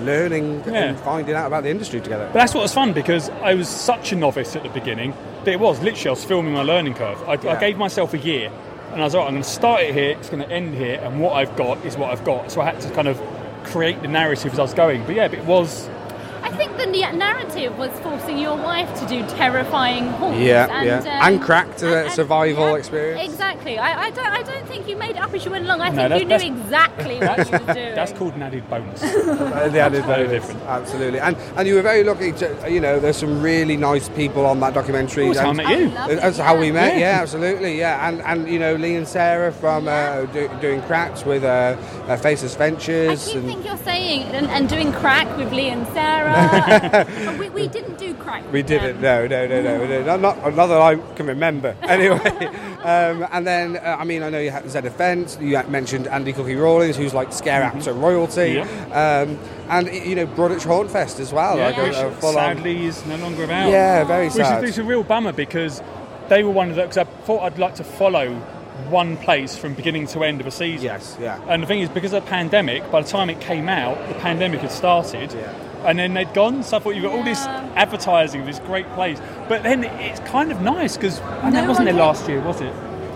[0.00, 0.84] learning Yeah.
[0.84, 2.26] and finding out about the industry together.
[2.32, 5.14] But that's what was fun because I was such a novice at the beginning
[5.44, 7.18] that it was literally I was filming my learning curve.
[7.28, 7.52] I, Yeah.
[7.52, 8.50] I gave myself a year,
[8.92, 10.10] and I was like, I'm going to start it here.
[10.18, 12.50] It's going to end here, and what I've got is what I've got.
[12.50, 13.20] So I had to kind of
[13.64, 15.04] create the narrative as I was going.
[15.06, 15.88] But yeah, but it was
[16.42, 20.38] I think the narrative was forcing your wife to do terrifying haunts.
[20.40, 20.98] Yeah, and, yeah.
[20.98, 23.30] um, and cracked a survival experience.
[23.30, 23.78] Exactly.
[23.78, 24.26] I, I don't.
[24.26, 25.80] I don't think you made it up as you went along.
[25.80, 27.94] I No, think you knew exactly what you were doing.
[27.94, 29.00] that's called an added bonus.
[29.70, 30.46] The added Very bonus.
[30.46, 30.62] different.
[30.66, 31.20] Absolutely.
[31.20, 34.60] And and you were very lucky to, you know, there's some really nice people on
[34.60, 35.26] that documentary.
[35.26, 35.86] That's how I met you.
[35.96, 37.16] I That's it, how we met, yeah.
[37.16, 38.08] yeah, absolutely, yeah.
[38.08, 41.76] And, and you know, Lee and Sarah from uh, do, doing cracks with uh,
[42.08, 43.22] uh, Faceless Ventures.
[43.22, 46.29] I keep and think you're saying and, and doing crack with Lee and Sarah.
[47.40, 48.50] We, we didn't do crack.
[48.52, 50.16] we didn't, no, no, no, no, no.
[50.16, 51.76] Not, not, that I can remember.
[51.82, 52.18] Anyway,
[52.84, 56.06] um, and then, uh, I mean, I know you had Z Offence, you had mentioned
[56.06, 58.60] Andy Cookie Rawlings, who's like scare actor royalty.
[58.60, 59.38] Um,
[59.68, 61.56] and, you know, Broadwich Haunt Fest as well.
[61.58, 63.70] Yeah, like a- a full-on- sadly is no longer about.
[63.70, 64.62] Yeah, very which sad.
[64.64, 65.82] Is, it's a real bummer because
[66.28, 66.82] they were one of the.
[66.82, 68.32] Because I thought I'd like to follow
[68.88, 70.84] one place from beginning to end of a season.
[70.86, 71.40] Yes, yeah.
[71.48, 74.14] And the thing is, because of the pandemic, by the time it came out, the
[74.14, 75.30] pandemic had started.
[75.84, 77.44] And then they'd gone, so I thought you've got all this
[77.74, 79.18] advertising of this great place.
[79.48, 82.40] But then it's kind of nice because No that wasn't one there came- last year,
[82.40, 82.72] was it?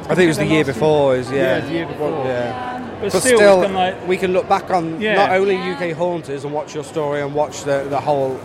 [0.06, 1.16] I think it was the year before.
[1.16, 2.10] Is yeah, the year before.
[2.26, 2.80] Yeah.
[3.00, 5.14] But, But, still, still, it's kind of like, we can look back on Yeah.
[5.14, 8.38] not only UK haunters and watch your story and watch the, the whole,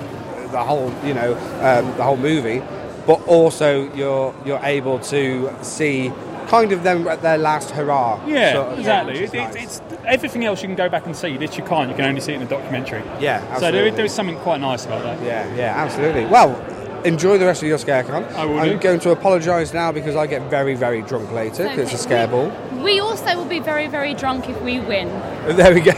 [0.52, 2.62] the whole, you know, um, the whole movie,
[3.06, 6.12] but also you're you're able to see
[6.48, 8.20] kind of them at their last hurrah.
[8.26, 9.28] yeah, sort of exactly.
[9.28, 11.38] thing, which It, is it's, it's everything else you can go back and see.
[11.38, 11.90] This you can't.
[11.90, 13.04] You can only see it in the documentary.
[13.20, 15.22] Yeah, So there, there is something quite nice about that.
[15.24, 16.26] Yeah, yeah, absolutely.
[16.26, 16.60] Well,
[17.06, 18.30] enjoy the rest of your scarecon.
[18.34, 18.78] I will I'm do.
[18.80, 22.28] going to apologise now because I get very, very drunk later because it's a scare
[22.28, 22.50] ball.
[22.84, 25.08] We also will be very, very drunk if we win.
[25.56, 25.94] There we go.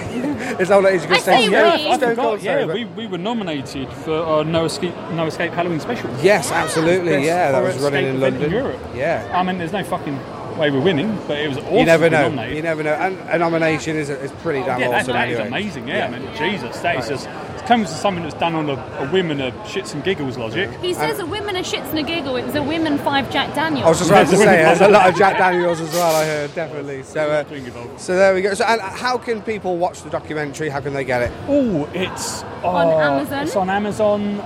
[0.60, 1.04] it's all that is.
[1.04, 1.54] You I can say stay we.
[1.54, 2.42] Yeah, I Stone forgot.
[2.42, 2.74] Yeah, Sober.
[2.74, 6.10] we, we were nominated for our No Escape No Escape Halloween special.
[6.22, 7.12] Yes, absolutely.
[7.14, 8.52] Best Yeah, that was running in event London.
[8.52, 8.80] Europe.
[8.96, 9.30] Yeah.
[9.34, 10.18] I mean, there's no fucking
[10.62, 11.76] way we're winning, but it was awesome.
[11.76, 12.22] you never know.
[12.30, 12.56] nominated.
[12.56, 12.94] You never know.
[12.94, 15.48] And a nomination is, is pretty damn yeah, that, awesome that is anyway.
[15.48, 15.88] amazing.
[15.88, 18.74] Yeah, I mean, Jesus, that is just it comes to something that's done on a,
[18.74, 20.70] a women of shits and giggles logic.
[20.80, 22.36] He says a women a shits and a giggle.
[22.36, 23.86] It was a women five Jack Daniels.
[23.86, 26.16] I was just about to say, there's a lot of Jack Daniels as well.
[26.16, 27.04] I heard definitely.
[27.04, 28.54] So, uh, so there we go.
[28.54, 30.70] So, and how can people watch the documentary?
[30.70, 31.32] How can they get it?
[31.48, 33.44] Oh, it's On uh, Amazon?
[33.44, 34.40] It's on Amazon.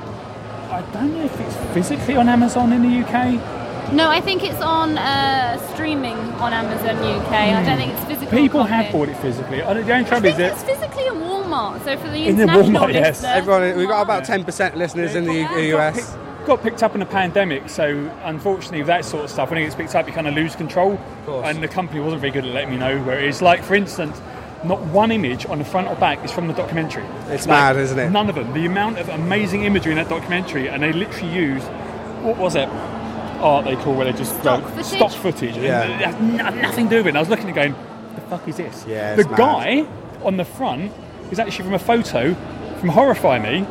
[0.72, 3.55] I don't know if it's physically on Amazon in the UK.
[3.94, 7.32] No, I think it's on uh, streaming on Amazon UK.
[7.32, 8.38] I don't think it's physical.
[8.38, 8.74] People copy.
[8.74, 9.62] have bought it physically.
[9.62, 11.84] I don't- The only I trouble is think that it's physically in Walmart.
[11.84, 13.22] So for the In the Walmart, yes.
[13.22, 16.18] listeners, Everyone, we've got about 10% listeners in the U- US.
[16.46, 19.64] got picked up in a pandemic, so unfortunately, with that sort of stuff, when it
[19.64, 21.00] gets picked up, you kind of lose control.
[21.44, 23.42] And the company wasn't very good at letting me know where it is.
[23.42, 24.20] Like, for instance,
[24.64, 27.04] not one image on the front or back is from the documentary.
[27.30, 28.10] It's Like, mad, isn't it?
[28.10, 28.52] None of them.
[28.54, 31.64] The amount of amazing imagery in that documentary, and they literally use
[32.24, 32.68] what was it?
[33.40, 34.86] Art they call where they just Stock go- footage?
[34.86, 35.58] stock footage.
[35.58, 35.84] Yeah.
[35.84, 37.10] It has n- nothing to do with it.
[37.10, 37.76] And I was looking at it going,
[38.16, 38.86] the fuck is this?
[38.88, 39.38] Yeah, the it's mad.
[39.38, 39.86] guy
[40.24, 40.92] on the front
[41.32, 42.36] is actually from a photo
[42.80, 43.62] from Horrify Me,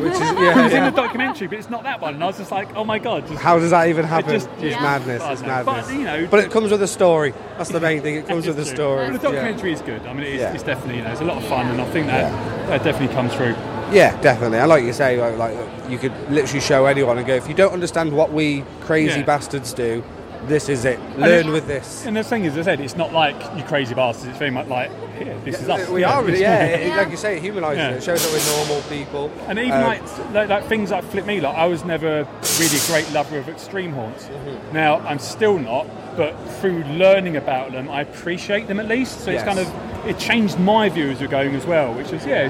[0.00, 2.14] Which is, yeah, yeah, in the documentary, but it's not that one.
[2.14, 3.26] And I was just like, oh my god.
[3.26, 4.30] Just, How does that even happen?
[4.30, 4.82] just- it's yeah.
[4.82, 5.22] madness.
[5.26, 5.48] It's know.
[5.48, 5.86] madness.
[5.88, 7.34] But, you know- But it comes with a story.
[7.58, 8.14] That's the main thing.
[8.16, 9.10] It comes with a story.
[9.10, 10.06] But the documentary is good.
[10.06, 10.52] I mean, it's, Yeah.
[10.54, 12.30] it's definitely, you know, it's a lot of fun, and I think that
[12.68, 13.54] that definitely comes through.
[13.92, 14.58] Yeah, definitely.
[14.58, 17.54] And like you say, like, like you could literally show anyone and go, if you
[17.54, 19.26] don't understand what we crazy Yeah.
[19.26, 20.02] bastards do,
[20.46, 20.98] this is it.
[21.18, 22.04] Learn with this.
[22.04, 24.26] And the thing is, as I said, it's not like you crazy bastards.
[24.28, 25.88] It's very much like, here, this is us.
[25.88, 26.64] We you are, yeah.
[26.64, 27.90] It, like you say, it humanises Yeah.
[27.90, 27.96] it.
[27.98, 29.30] It shows that we're normal people.
[29.46, 30.02] And even Um, like,
[30.32, 32.26] like like things like flip me, like I was never
[32.58, 34.24] really a great lover of extreme haunts.
[34.24, 34.74] Mm-hmm.
[34.74, 35.86] Now I'm still not,
[36.16, 39.20] but through learning about them, I appreciate them at least.
[39.20, 39.68] So it's kind of
[40.06, 42.48] it changed my view as we're going as well, which is yeah,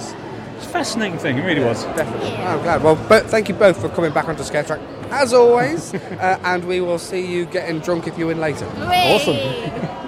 [0.63, 1.39] it's, it's a fascinating thing.
[1.39, 1.85] It really was.
[1.85, 2.33] Definitely.
[2.37, 2.83] I'm glad.
[2.83, 4.81] Well, but thank you both for coming back onto Scare Track
[5.11, 8.67] as always, uh, and we will see you getting drunk if you win later.
[8.77, 9.37] Awesome.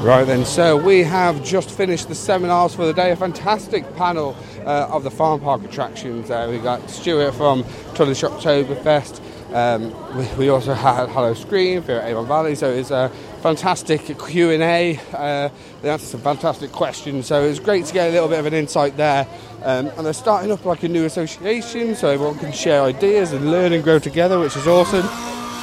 [0.00, 3.10] Right then, so we have just finished the seminars for the day.
[3.10, 4.34] A fantastic panel
[4.64, 6.30] uh, of the farm park attractions.
[6.30, 7.64] Uh, we got Stuart from
[7.94, 9.20] Tulleys Shocktoberfest,
[9.52, 13.10] Um, we, we also had Halloscream for Avon Valley, so it's a
[13.42, 14.96] fantastic Q and A.
[15.12, 15.48] Uh,
[15.82, 18.46] they answered some fantastic questions, so it was great to get a little bit of
[18.46, 19.26] an insight there.
[19.64, 23.50] Um, and they're starting up like a new association, so everyone can share ideas and
[23.50, 25.06] learn and grow together, which is awesome.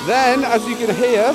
[0.06, 1.34] Then, as you can hear,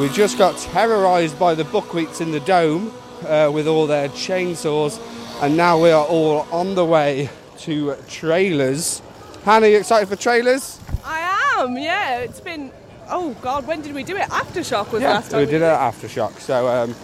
[0.00, 2.94] we just got terrorised by the buckwheats in the dome
[3.26, 4.98] uh, with all their chainsaws,
[5.42, 7.28] and now we are all on the way
[7.58, 9.02] to trailers.
[9.50, 10.78] Hannah, you excited for trailers?
[11.04, 12.18] I am, yeah.
[12.18, 12.70] It's been,
[13.08, 14.28] oh God, when did we do it?
[14.28, 15.40] Aftershock was the last time.
[15.40, 16.38] we did it at aftershock.
[16.38, 16.94] So, um,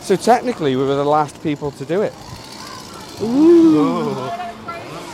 [0.00, 2.14] so technically, we were the last people to do it.
[3.20, 4.14] Ooh.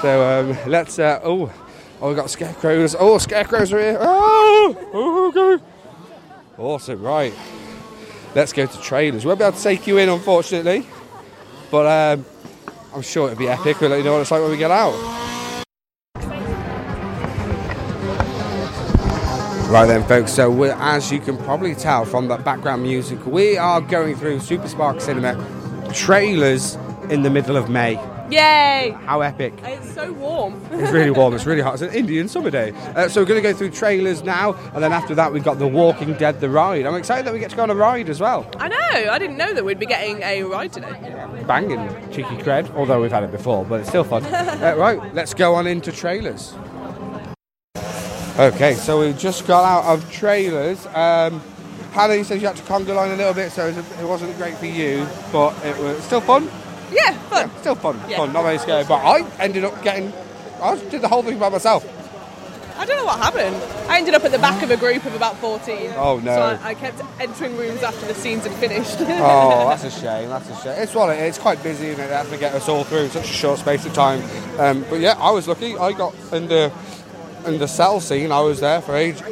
[0.01, 1.01] So um, let's.
[1.01, 1.53] Uh, oh,
[2.01, 2.95] oh, we got scarecrows.
[2.97, 3.99] Oh, scarecrows are here.
[4.01, 5.65] Oh, oh, okay.
[6.57, 7.03] Awesome.
[7.03, 7.35] Right.
[8.37, 9.25] Let's go to trailers.
[9.25, 10.87] We won't be able to take you in, unfortunately,
[11.69, 12.25] but um,
[12.95, 13.81] I'm sure it'll be epic.
[13.81, 15.36] We'll let you know what it's like when we get out.
[19.69, 20.33] Right then, folks.
[20.33, 24.69] So, as you can probably tell from the background music, we are going through Super
[24.69, 25.35] Spark Cinema
[25.93, 26.77] trailers
[27.11, 27.95] in the middle of May.
[28.31, 28.97] Yay!
[29.07, 29.55] How epic!
[29.65, 30.61] It's so warm.
[30.71, 31.35] It's really warm.
[31.35, 31.75] It's really hot.
[31.75, 32.71] It's an Indian summer day.
[32.95, 35.59] Uh, so we're going to go through trailers now, and then after that we've got
[35.59, 36.87] The Walking Dead: The Ride.
[36.87, 38.49] I'm excited that we get to go on a ride as well.
[38.59, 39.11] I know.
[39.11, 40.93] I didn't know that we'd be getting a ride today.
[41.45, 44.25] Banging cheeky cred, although we've had it before, but it's still fun.
[44.27, 46.55] uh, right, let's go on into trailers.
[48.39, 50.85] Okay, so we just got out of trailers.
[50.89, 51.41] Um,
[51.93, 54.05] Hannah, you said you had to conga line a little bit, so it was- it
[54.07, 56.51] wasn't great for you, but it was still fun.
[56.93, 57.51] Yeah, fun.
[57.61, 57.99] still fun.
[58.09, 58.19] Yeah.
[58.19, 58.85] Fun, not very scary.
[58.85, 60.13] But I ended up getting.
[60.63, 61.85] I did the whole thing by myself.
[62.79, 63.57] I don't know what happened.
[63.89, 65.95] I ended up at the back of a group of about 14.
[65.97, 66.35] Oh, no.
[66.35, 68.97] So I, I kept entering rooms after the scenes had finished.
[69.01, 70.29] oh, that's a shame.
[70.29, 70.83] That's a shame.
[70.83, 71.29] It's what it is.
[71.31, 73.59] It's quite busy, and it has to get us all through in such a short
[73.61, 74.23] space of time.
[74.59, 75.75] Um, but yeah, I was lucky.
[75.79, 76.49] I got in
[77.47, 78.33] the in the cell scene.
[78.33, 79.23] I was there for age,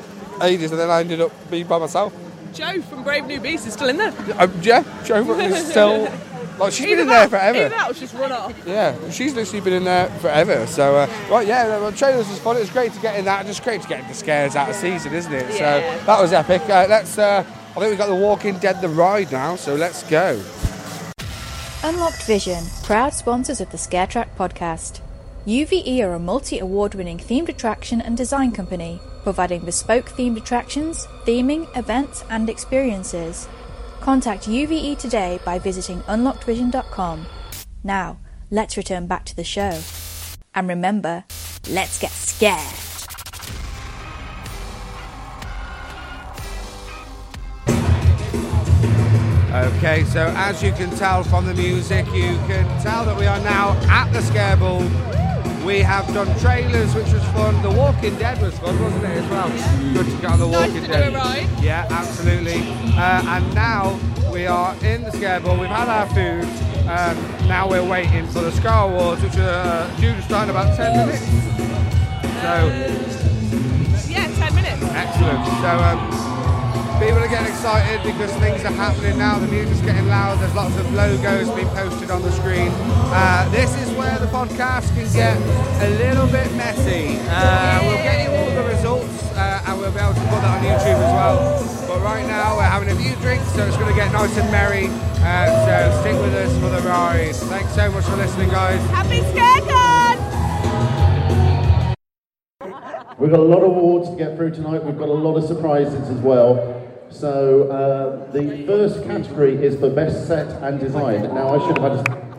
[0.43, 2.13] ages, and then I ended up being by myself.
[2.53, 4.13] Joe from Brave New Beast is still in there.
[4.39, 6.09] Um, yeah, Joe is still.
[6.57, 7.59] Like she's Either been in there that- forever.
[7.59, 8.55] Either that or she's run off.
[8.65, 10.65] Yeah, she's literally been in there forever.
[10.69, 12.57] So, uh, right, yeah, the trailers was fun.
[12.57, 13.45] It was great to get in that.
[13.47, 15.47] Just great to get the scares out of season, isn't it?
[15.57, 15.99] Yeah.
[15.99, 16.63] So that was epic.
[16.63, 17.19] Uh, let's.
[17.19, 19.57] Uh, I think we've got the Walking Dead the ride now.
[19.57, 20.41] So let's go.
[21.83, 25.01] Unlocked Vision, proud sponsors of the ScareTrack podcast.
[25.47, 31.07] UVE are a multi award winning themed attraction and design company, providing bespoke themed attractions,
[31.27, 33.47] theming, events, and experiences.
[34.01, 37.27] Contact UVE today by visiting unlockedvision.com.
[37.83, 38.19] Now,
[38.51, 39.79] let's return back to the show.
[40.55, 41.25] And remember,
[41.69, 42.84] let's get scared.
[49.55, 53.39] Okay, so as you can tell from the music, you can tell that we are
[53.41, 54.81] now at the Scare Ball.
[55.65, 57.63] We have done trailers, which was fun.
[57.63, 59.49] The Walking Dead was fun, wasn't it, as well?
[59.95, 61.13] Good to get on the Nice Walking Dead.
[61.13, 61.49] a ride.
[61.63, 62.63] Yeah, absolutely.
[62.99, 63.97] Uh, and now
[64.33, 65.57] we are in the Scare Ball.
[65.57, 66.43] We've had our food.
[66.89, 69.41] Um, now we're waiting for the Scare Awards, which are
[69.89, 71.25] uh, due to start in about 10 minutes.
[72.43, 74.83] So, Yeah, 10 minutes.
[74.83, 75.47] Excellent.
[75.63, 76.34] So um,
[77.05, 79.39] people are getting excited because things are happening now.
[79.39, 80.41] The music's getting loud.
[80.41, 82.71] There's lots of logos being posted on the screen.
[83.13, 85.37] Uh, this is where the podcast can get
[85.85, 87.21] a little bit messy.
[87.29, 90.57] Uh, we'll get you all the results uh, and we'll be able to put that
[90.57, 91.89] on YouTube as well.
[91.89, 94.51] But right now we're having a few drinks, so it's going to get nice and
[94.51, 94.89] merry.
[95.21, 97.37] Uh, so stick with us for the ride.
[97.53, 98.81] Thanks so much for listening, guys.
[98.91, 99.85] Happy ScareCon!
[103.19, 104.83] We've got a lot of awards to get through tonight.
[104.83, 106.84] We've got a lot of surprises as well.
[107.15, 111.23] So uh, the first category is for best set and design.
[111.33, 112.35] Now I should have had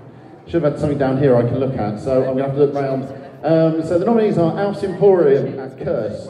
[0.47, 1.97] should have had something down here I can look at.
[1.97, 3.03] So I'm going to have to look round.
[3.43, 6.27] Um, so the nominees are Alf's Emporium at Curse,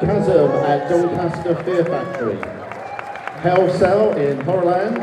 [0.00, 2.38] Chasm at Doncaster Fear Factory,
[3.42, 4.96] Hell Cell in Horrorland,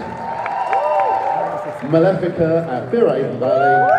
[1.91, 3.93] Malefica at Fear Avon Valley,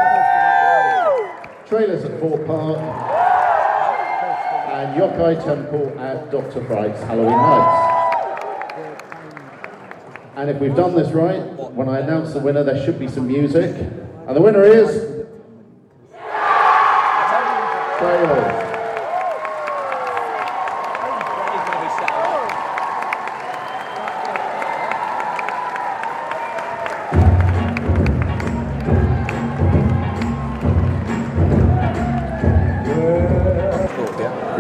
[1.67, 2.79] Trailers at Thorpe Park,
[4.73, 6.65] and Yokai Temple at Dr.
[6.67, 7.90] Fright's Halloween Nights.
[10.41, 11.43] And if we've done this right,
[11.75, 13.77] when I announce the winner, there should be some music.
[14.27, 15.21] And the winner is.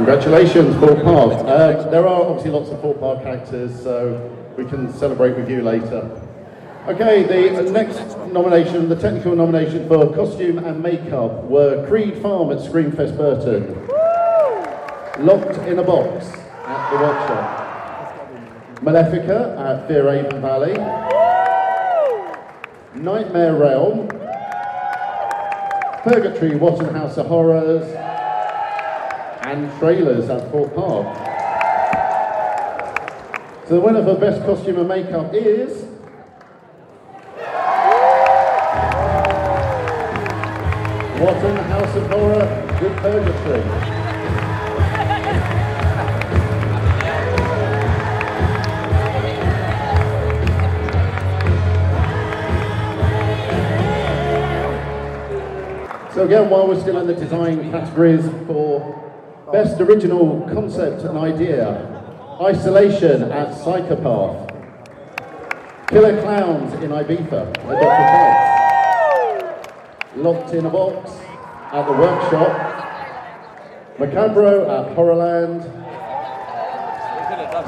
[0.00, 1.32] Congratulations, Thorpe Park.
[1.46, 5.60] Uh, there are obviously lots of Thorpe Park characters, so we can celebrate with you
[5.60, 6.26] later.
[6.88, 12.60] Okay, the next nomination, the technical nomination for costume and makeup were Creed Farm at
[12.60, 13.76] Screamfest Burton,
[15.22, 16.26] Locked in a Box
[16.64, 18.80] at the workshop.
[18.80, 20.72] Malefica at Fear Avon Valley.
[22.94, 24.08] Nightmare Realm.
[26.02, 28.09] Purgatory Watton House of Horrors.
[29.50, 31.16] And Trailers at Thorpe Park.
[33.66, 35.86] So the winner for Best Costume and Makeup is...
[41.18, 43.62] Watton House of Horror, Good Purgatory.
[56.14, 59.09] So again, while we're still in the design categories for
[59.52, 62.00] Best Original Concept and Idea,
[62.40, 64.48] Isolation at Psychopath,
[65.88, 67.48] Killer Clowns in Ibiza.
[67.66, 67.80] At
[70.16, 71.10] Locked in a Box
[71.72, 72.52] at the Workshop,
[73.98, 75.64] Macabro at Horrorland,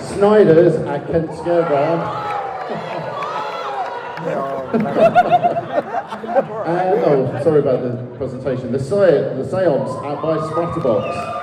[0.00, 2.22] Snyder's at Kent Scareground,
[4.72, 4.86] and,
[7.04, 8.70] oh, sorry about the presentation.
[8.70, 11.41] The, the seance out by Splatterbox.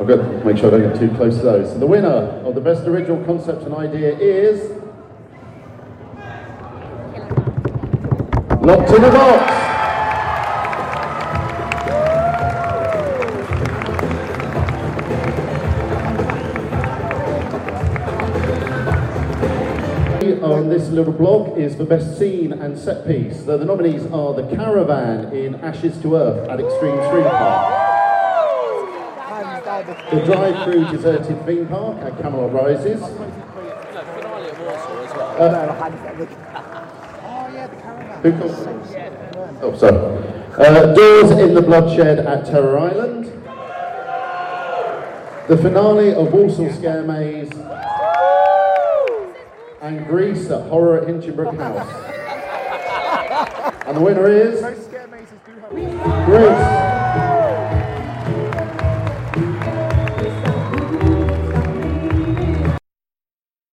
[0.00, 1.72] I've got to make sure I don't get too close to those.
[1.72, 4.80] So the winner of the best original concept and idea is.
[8.62, 9.56] Locked in a box.
[20.42, 23.44] on this little blog is for best scene and set piece.
[23.44, 27.89] So the nominees are the caravan in Ashes to Earth at Xtreme Scream Park.
[29.90, 33.02] The drive-through deserted theme park at Camelot Rises.
[33.02, 33.16] Uh?
[39.62, 39.96] Oh, sorry.
[40.56, 43.24] Uh, Doors in the Bloodshed at Terror Island.
[45.48, 47.50] The finale of Walsall Scare Maze
[49.82, 51.88] and Greece at Horror at Hinchingbrooke House.
[53.86, 54.60] and the winner is
[56.26, 56.99] Grease.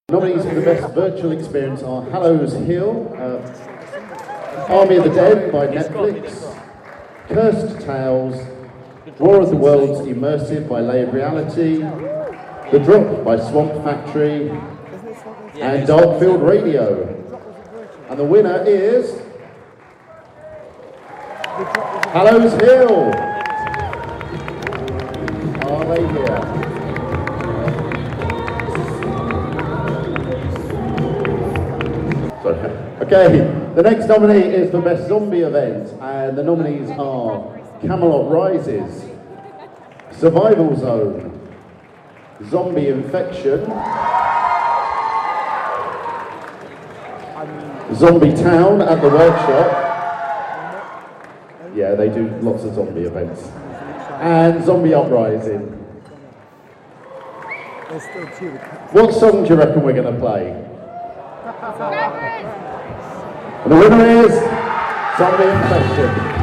[0.09, 5.67] Nominees for the best virtual experience are Hallows Hill, uh, Army of the Dead by
[5.67, 6.57] Netflix,
[7.27, 8.37] Cursed Tales,
[9.19, 11.79] War of the Worlds Immersive by Layered Reality,
[12.71, 14.47] The Drop by Swamp Factory,
[15.59, 17.13] and Darkfield Radio.
[18.09, 19.21] And the winner is
[22.13, 23.11] Hallows Hill.
[25.69, 26.66] Are they here?
[33.07, 33.37] Okay,
[33.73, 39.05] the next nominee is for Best Zombie Event, and the nominees are Camelot Rises,
[40.11, 41.39] Survival Zone,
[42.49, 43.61] Zombie Infection,
[47.95, 49.71] Zombie Town at the workshop.
[51.73, 53.41] Yeah, they do lots of zombie events.
[54.19, 55.61] And Zombie Uprising.
[58.91, 60.76] What song do you reckon we're going to play?
[61.59, 61.73] And
[63.71, 64.31] the winner is
[65.17, 66.37] Zombie Infection.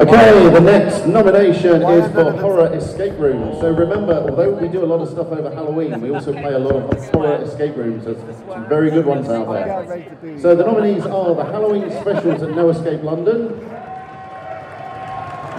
[0.00, 3.54] Okay, the next nomination is for Horror Escape Room.
[3.60, 6.58] So remember, although we do a lot of stuff over Halloween, we also play a
[6.58, 8.04] lot of horror escape rooms.
[8.06, 10.38] There's some very good ones out there.
[10.40, 13.69] So the nominees are the Halloween specials at No Escape London,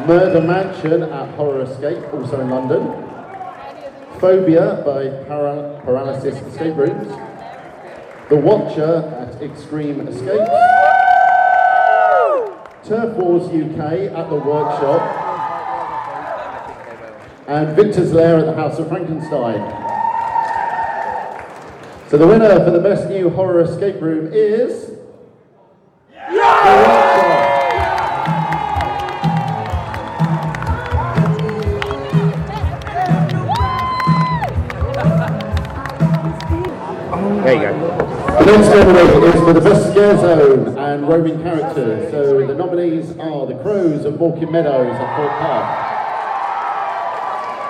[0.07, 2.87] Murder Mansion at Horror Escape, also in London,
[4.19, 7.07] Phobia by Para- Paralysis Escape Rooms,
[8.29, 10.49] The Watcher at Extreme Escapes,
[12.87, 15.17] Turf Wars UK at the workshop,
[17.47, 19.59] and Victor's Lair at the House of Frankenstein.
[22.09, 24.90] So the winner for the best new horror escape room is.
[37.51, 37.97] There you go.
[38.39, 42.09] The next nominee is for the best scare zone and roaming characters.
[42.09, 45.65] So the nominees are the Crows of Walking Meadows at Thorpe Park.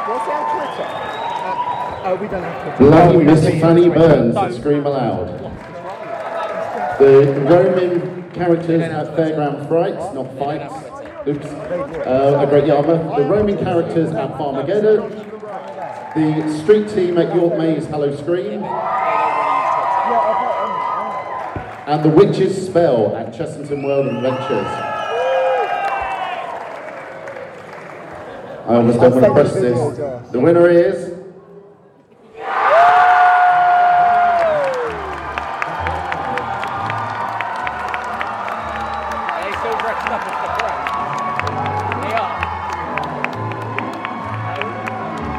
[0.08, 0.88] What's our Twitter?
[0.88, 2.92] Uh, oh, we don't have Twitter.
[2.92, 5.28] Bloody Oh, we Miss Fanny Burns at Scream Aloud.
[7.00, 11.28] The roaming characters at Fairground Frights, not Fights.
[11.28, 11.46] Oops.
[11.48, 13.18] Uh, a Great Yarmouth.
[13.18, 15.32] The roaming characters at Farmageddon.
[16.14, 18.62] The street team at York Maze Halloscream.
[21.92, 24.66] And the Witch's Spell at Chessington World Adventures.
[28.66, 30.32] I almost don't want to press this.
[30.32, 31.10] The winner is.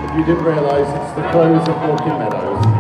[0.05, 2.72] If you didn't realise, it's the close of Walking Meadows.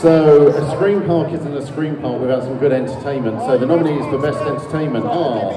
[0.00, 3.40] So, a screen park isn't a screen park without some good entertainment.
[3.40, 5.54] So, the nominees for Best Entertainment are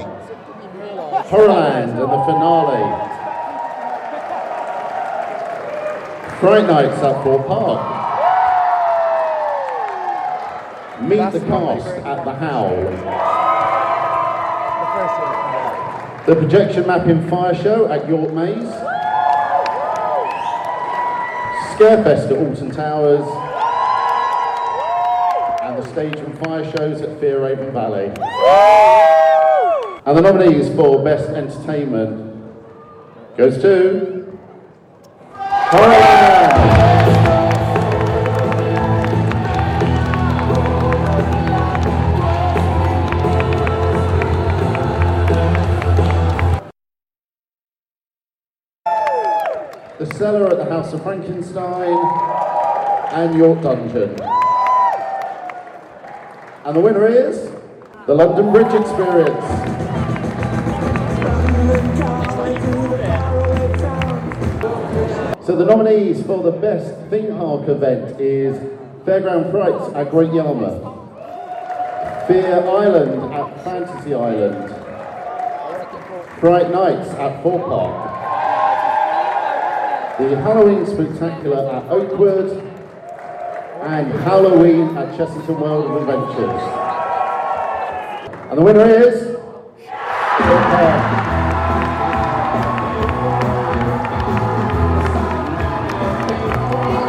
[1.28, 3.08] Horrorland and the finale.
[6.40, 8.00] Fright Nights at Thorpe Park.
[11.02, 12.76] Meet the cast at the Howl.
[16.26, 18.74] The projection mapping fire show at York Maze.
[21.76, 23.51] Scarefest at Alton Towers.
[25.92, 28.06] Stage and fire shows at Fear Avon Valley.
[30.06, 32.32] And the nominees for Best Entertainment
[33.36, 34.38] goes to.
[49.98, 51.98] The Cellar at the House of Frankenstein
[53.12, 54.41] and York Dungeon.
[56.64, 57.50] And the winner is
[58.06, 59.44] the London Bridge Experience.
[65.44, 68.56] So the nominees for the best theme park event is
[69.04, 70.82] Fairground Frights at Great Yarmouth,
[72.28, 74.70] Fear Island at Fantasy Island,
[76.38, 78.08] Fright Nights at Thorpe Park,
[80.20, 82.71] the Halloween Spectacular at Oakwood,
[83.82, 86.62] and Halloween at Chessington World of Adventures.
[88.50, 89.32] And the winner is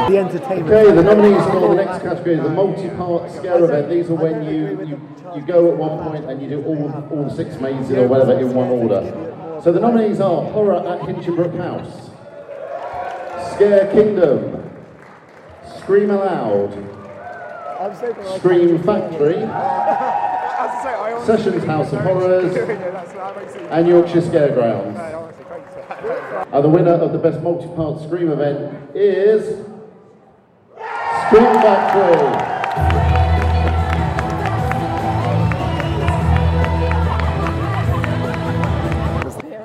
[0.07, 0.69] The entertainment.
[0.69, 3.89] Okay, the nominees for the next category, the multi-part scare event.
[3.89, 5.01] These are when you, you,
[5.35, 8.53] you go at one point and you do all, all six mazes or whatever in
[8.53, 9.59] one order.
[9.63, 12.09] So the nominees are Horror at Hinchingbrooke House,
[13.55, 14.62] Scare Kingdom,
[15.83, 16.71] Scream Aloud,
[18.37, 19.41] Scream Factory,
[21.25, 22.55] Sessions House of Horrors,
[23.69, 24.97] and Yorkshire Scaregrounds.
[26.53, 29.65] And the winner of the best multi-part Scream event is
[31.27, 32.53] Scream Factory.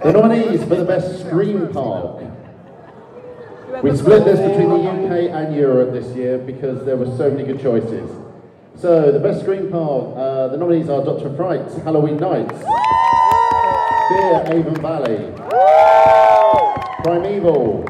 [0.03, 2.28] The nominees for the best Scream Park.
[3.83, 7.45] We split this between the UK and Europe this year because there were so many
[7.45, 8.11] good choices.
[8.77, 11.35] So, the best Scream Park, uh, the nominees are Dr.
[11.37, 12.59] Fright's Halloween Nights,
[14.09, 15.33] Fear Avon Valley,
[17.05, 17.85] Primeval,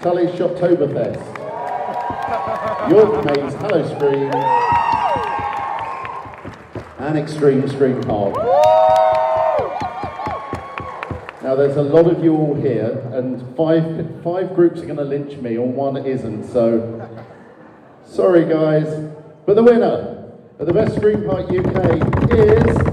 [0.00, 1.22] Tulleys Shocktoberfest,
[2.90, 4.32] York Maze Hello Scream,
[6.98, 8.61] and Xtreme Scream Park.
[11.42, 15.04] Now, there's a lot of you all here, and five, five groups are going to
[15.04, 17.10] lynch me, and one isn't, so
[18.06, 19.10] sorry, guys.
[19.44, 22.91] But the winner of the Best Screen Park UK is.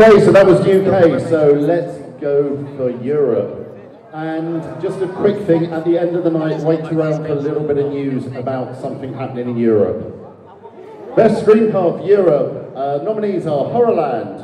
[0.00, 3.76] Okay, so that was UK, so let's go for Europe.
[4.12, 7.34] And just a quick thing, at the end of the night, wait around for a
[7.34, 11.16] little bit of news about something happening in Europe.
[11.16, 14.38] Best Screen Park Europe, uh, nominees are Horrorland,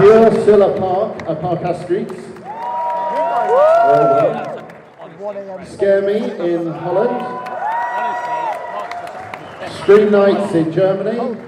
[0.00, 2.18] Pure Silla Park, uh, Park Streets,
[5.72, 6.16] Scare Me
[6.52, 7.46] in Holland,
[9.82, 11.47] Scream Nights in Germany,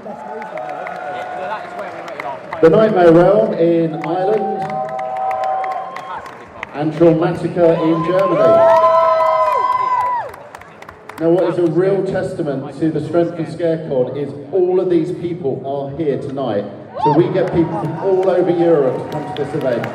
[2.60, 4.62] The Nightmare Realm in Ireland,
[6.74, 8.36] and Traumatica in Germany.
[11.20, 15.10] Now, what is a real testament to the strength of ScareCon is all of these
[15.10, 16.70] people are here tonight.
[17.02, 19.86] So we get people from all over Europe to come to this event.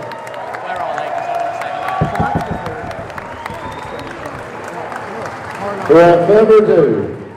[5.87, 7.31] Without further ado,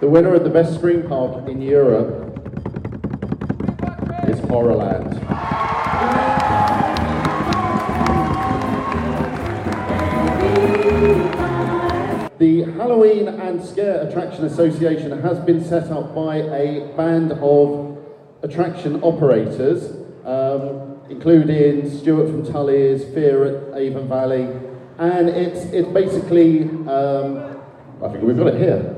[0.00, 2.25] the winner of the best screen park in Europe
[4.46, 5.10] Tomorrowland.
[12.38, 17.98] The Halloween and Scare Attraction Association has been set up by a band of
[18.42, 24.48] attraction operators, um, including Stuart from Tulleys, Fear at Avon Valley,
[24.98, 27.58] and it's, it's basically, um,
[28.02, 28.95] I think we've got it here.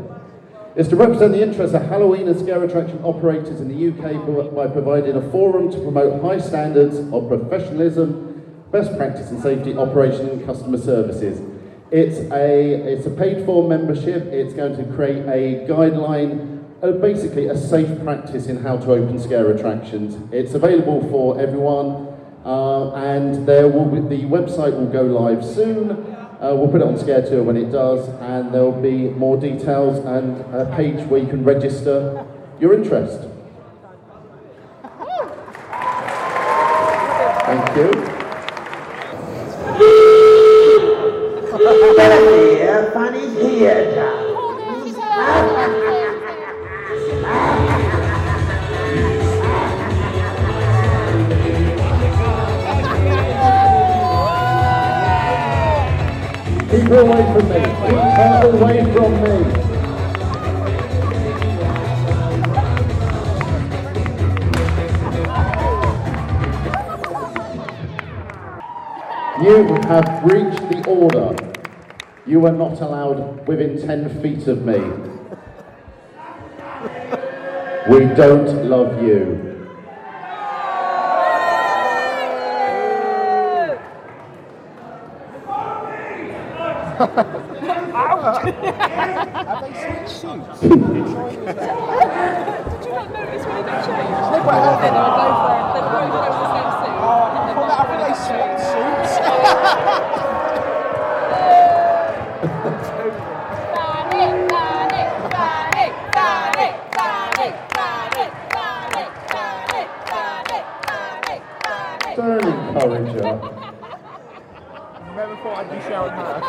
[0.78, 4.68] It's to represent the interests of Halloween and scare attraction operators in the UK by
[4.68, 10.46] providing a forum to promote high standards of professionalism, best practice and safety operation and
[10.46, 11.42] customer services.
[11.90, 14.26] It's a, it's a paid for membership.
[14.26, 19.18] It's going to create a guideline, uh, basically a safe practice in how to open
[19.18, 20.16] scare attractions.
[20.32, 22.06] It's available for everyone.
[22.44, 26.07] Uh, and there will be, the website will go live soon.
[26.40, 29.36] Uh, we'll put it on Scare Tour when it does, and there will be more
[29.36, 32.24] details and a page where you can register
[32.60, 33.28] your interest.
[37.44, 37.90] Thank you.
[42.08, 43.97] here, funny theatre.
[57.38, 57.60] From me.
[57.60, 58.04] Keep
[58.54, 59.36] away from me.
[69.40, 69.56] You
[69.86, 71.36] have breached the order.
[72.26, 74.80] You are not allowed within 10 feet of me.
[77.88, 79.47] We don't love you.
[86.98, 88.42] Have
[89.62, 90.60] they switched suits?
[90.60, 90.78] Did you
[92.92, 94.26] not notice when they changed?
[94.32, 95.57] They were both they were both
[115.88, 116.40] showing her.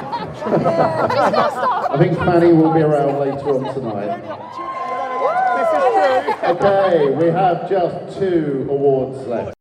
[1.92, 4.22] I think Fanny will be around later on tonight.
[6.44, 9.54] Okay, we have just two awards left.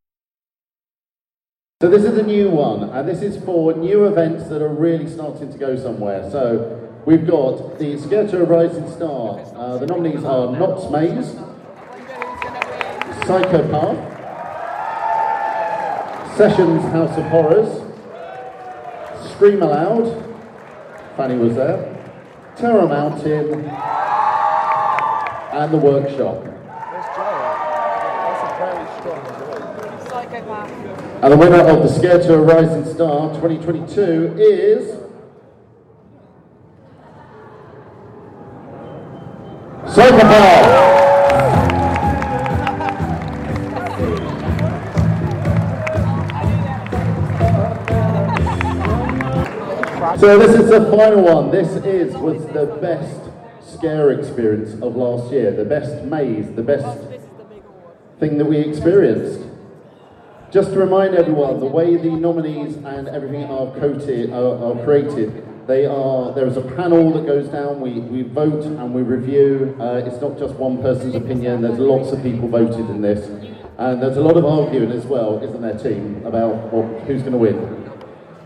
[1.80, 5.08] So this is a new one, and this is for new events that are really
[5.08, 6.28] starting to go somewhere.
[6.30, 9.38] So we've got the Scare Rising Star.
[9.54, 11.36] Uh, the nominees are Knott's Maze,
[13.26, 13.96] Psychopath,
[16.36, 17.87] Sessions House of Horrors,
[19.38, 20.34] Scream Aloud,
[21.16, 21.96] Fanny was there,
[22.56, 23.64] Terror Mountain,
[25.54, 26.44] and The Workshop.
[31.22, 34.96] And the winner of the Scare Tour Rising Star 2022 is.
[39.94, 40.87] Psychopath!
[50.18, 51.52] So this is the final one.
[51.52, 53.30] This is was the best
[53.62, 55.52] scare experience of last year.
[55.52, 56.98] The best maze, the best
[58.18, 59.48] thing that we experienced.
[60.50, 65.46] Just to remind everyone, the way the nominees and everything are coated, are, are created,
[65.68, 69.76] they are, there is a panel that goes down, we, we vote and we review.
[69.78, 73.28] Uh, it's not just one person's opinion, there's lots of people voted in this.
[73.78, 76.70] And there's a lot of arguing as well, isn't there, team, about
[77.06, 77.77] who's going to win.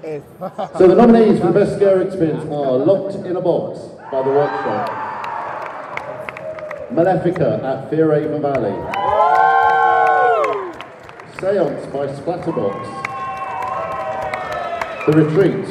[0.03, 3.79] So the nominees for the best scare experience are Locked in a Box
[4.11, 4.91] by The Workshop,
[6.91, 8.74] Malefica at Fear Avon Valley,
[11.39, 12.85] Seance by Splatterbox,
[15.07, 15.66] The Retreat,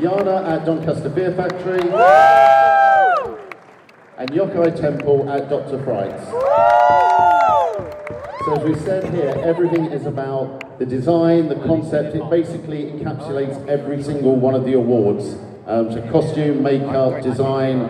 [0.00, 1.80] Yana at Doncaster Fear Factory,
[4.18, 5.82] and Yokai Temple at Dr.
[5.82, 6.65] Fright's.
[8.46, 12.14] So as we said here, everything is about the design, the concept.
[12.14, 15.34] It basically encapsulates every single one of the awards.
[15.66, 17.80] Um, so costume, makeup, design,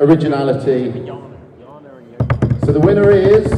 [0.00, 0.92] originality.
[2.62, 3.50] So the winner is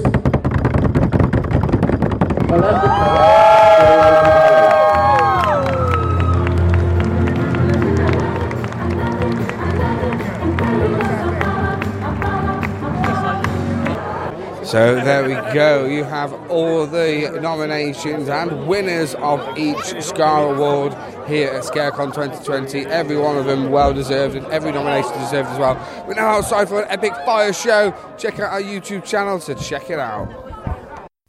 [14.75, 15.85] So there we go.
[15.85, 20.93] You have all the nominations and winners of each Scare Award
[21.29, 22.87] here at ScareCon 2020.
[22.87, 26.05] Every one of them well deserved and every nomination deserved as well.
[26.09, 27.95] We're now outside for an epic fire show.
[28.19, 30.29] Check out our YouTube channel to check it out.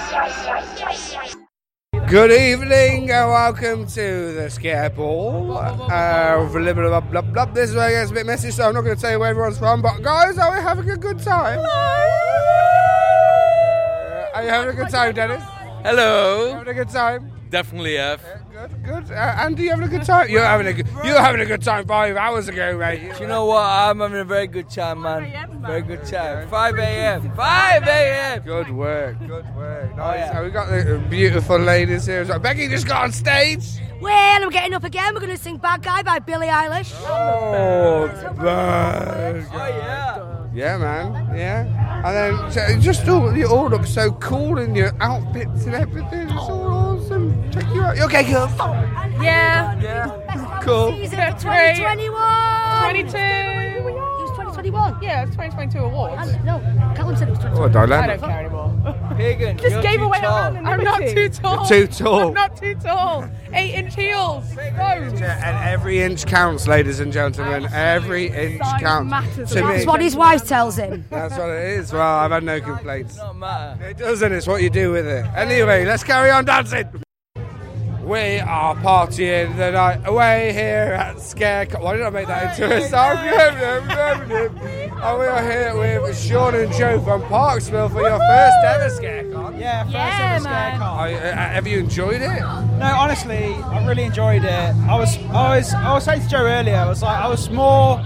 [2.08, 5.58] Good evening and welcome to the Scare Ball.
[5.58, 7.44] Uh, blah, blah, blah, blah.
[7.46, 9.18] This is where it gets a bit messy, so I'm not going to tell you
[9.18, 9.82] where everyone's from.
[9.82, 11.58] But guys, are we having a good time?
[14.34, 15.42] Are you having a good time, Dennis?
[15.82, 16.52] Hello.
[16.52, 17.35] Having a good time?
[17.56, 18.20] Definitely have.
[18.52, 19.10] Good, good.
[19.10, 20.28] Uh, Andy, you having a good time?
[20.28, 20.86] You're having a good.
[21.02, 23.14] You were having a good time five hours ago, mate.
[23.14, 23.62] Do you know what?
[23.62, 25.62] I'm having a very good time, man.
[25.62, 26.50] Very good time.
[26.50, 27.34] 5 a.m.
[27.34, 28.42] 5 a.m.
[28.42, 29.18] Good work.
[29.20, 29.90] Good work.
[29.94, 30.32] Oh, Nice.
[30.34, 32.26] So we got the beautiful ladies here.
[32.26, 33.64] So Becky just got on stage.
[34.00, 35.14] Well, I'm getting up again.
[35.14, 36.92] We're going to sing Bad Guy by Billie Eilish.
[37.06, 39.46] Oh, oh bad.
[39.52, 40.36] yeah.
[40.52, 41.36] Yeah, man.
[41.36, 42.02] Yeah.
[42.04, 46.28] And then so just all you all look so cool in your outfits and everything.
[46.28, 47.50] It's all awesome.
[47.50, 47.96] Check you out.
[47.96, 48.48] You okay, girl?
[49.20, 49.78] Yeah.
[49.80, 50.60] Yeah.
[50.62, 50.92] Cool.
[50.92, 52.90] Season for 2021.
[52.90, 53.65] 22.
[54.66, 55.02] It was 2021.
[55.02, 56.28] Yeah, it's 2022 awards.
[56.28, 56.58] And, no,
[56.96, 57.62] Callum said it was 2021.
[57.62, 58.02] Oh, dilemma.
[58.02, 59.12] I don't care anymore.
[59.16, 60.32] Pagan, Just you're gave too away tall.
[60.32, 60.88] our anonymity.
[60.88, 61.56] I'm not too tall.
[61.56, 62.28] You're too tall.
[62.28, 63.28] I'm not too tall.
[63.52, 64.44] Eight inch heels.
[64.56, 65.12] Rose.
[65.20, 65.22] And
[65.68, 67.66] every inch counts, ladies and gentlemen.
[67.72, 69.10] Every inch Size counts.
[69.10, 69.68] matters To me.
[69.68, 71.04] That's what his wife tells him.
[71.10, 71.92] That's what it is.
[71.92, 73.18] Well, I've had no complaints.
[73.18, 74.32] It doesn't.
[74.32, 75.24] It's what you do with it.
[75.34, 77.05] Anyway, let's carry on dancing.
[78.06, 81.82] We are partying the night away here at Scarecon.
[81.82, 83.16] Why did I make that into a song?
[85.02, 89.58] and we are here with Sean and Joe from Parksville for your first ever Scarecon.
[89.58, 90.78] Yeah, first Yeah, ever man.
[90.78, 90.82] Scarecon.
[90.82, 92.40] Are you- uh, have you enjoyed it?
[92.78, 94.48] No, honestly, I really enjoyed it.
[94.88, 96.76] I was, I was, I was saying to Joe earlier.
[96.76, 97.98] I was like, I was more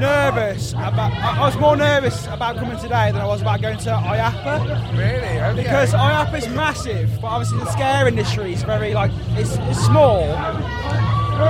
[0.00, 1.12] nervous about.
[1.12, 4.96] I was more nervous about coming today than I was about going to IAAPA.
[4.96, 5.40] Really?
[5.40, 5.62] Okay.
[5.62, 10.22] Because IAAPA is massive, but obviously the scare industry is very like it's, it's small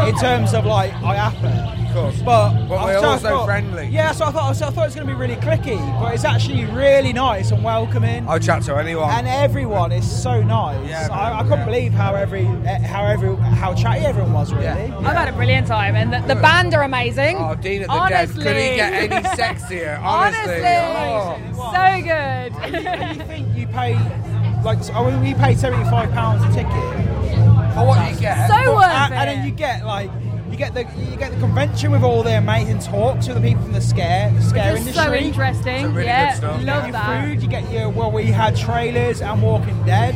[0.07, 1.80] in terms of like IAAPA.
[1.91, 2.23] Of course.
[2.23, 3.87] But, But I- we're so I also thought- friendly.
[3.89, 6.15] Yeah, so I thought so I thought it was going to be really clicky, but
[6.15, 8.29] it's actually really nice and welcoming.
[8.29, 9.11] I'll chat to anyone.
[9.11, 10.89] And everyone is so nice.
[10.89, 11.65] Yeah, I, I couldn't yeah.
[11.65, 14.53] believe how every eh, how every how chatty everyone was.
[14.53, 14.67] Really.
[14.67, 17.37] I've had a brilliant time, and the, the band are amazing.
[17.39, 18.45] Oh, Dean at the Honestly.
[18.45, 18.53] Dead.
[18.53, 20.01] Could he get any sexier?
[20.01, 20.65] Honestly.
[20.65, 21.55] Honestly.
[21.59, 21.73] Oh.
[21.73, 22.53] So good.
[23.01, 23.95] And you think you pay
[24.63, 27.11] like I mean, we paid seventy five pounds a ticket.
[27.75, 28.49] For what you get?
[28.49, 29.17] So But- worth and, it.
[29.17, 30.30] and then you get like you
[30.61, 33.73] get the you get the convention with all the amazing talks with the people from
[33.73, 35.05] the scare the scare Which is industry.
[35.07, 35.95] so interesting.
[35.95, 36.61] really yeah, good stuff.
[36.61, 37.25] You love get your that.
[37.29, 37.43] food.
[37.43, 40.15] You get your well, we had trailers and Walking Dead.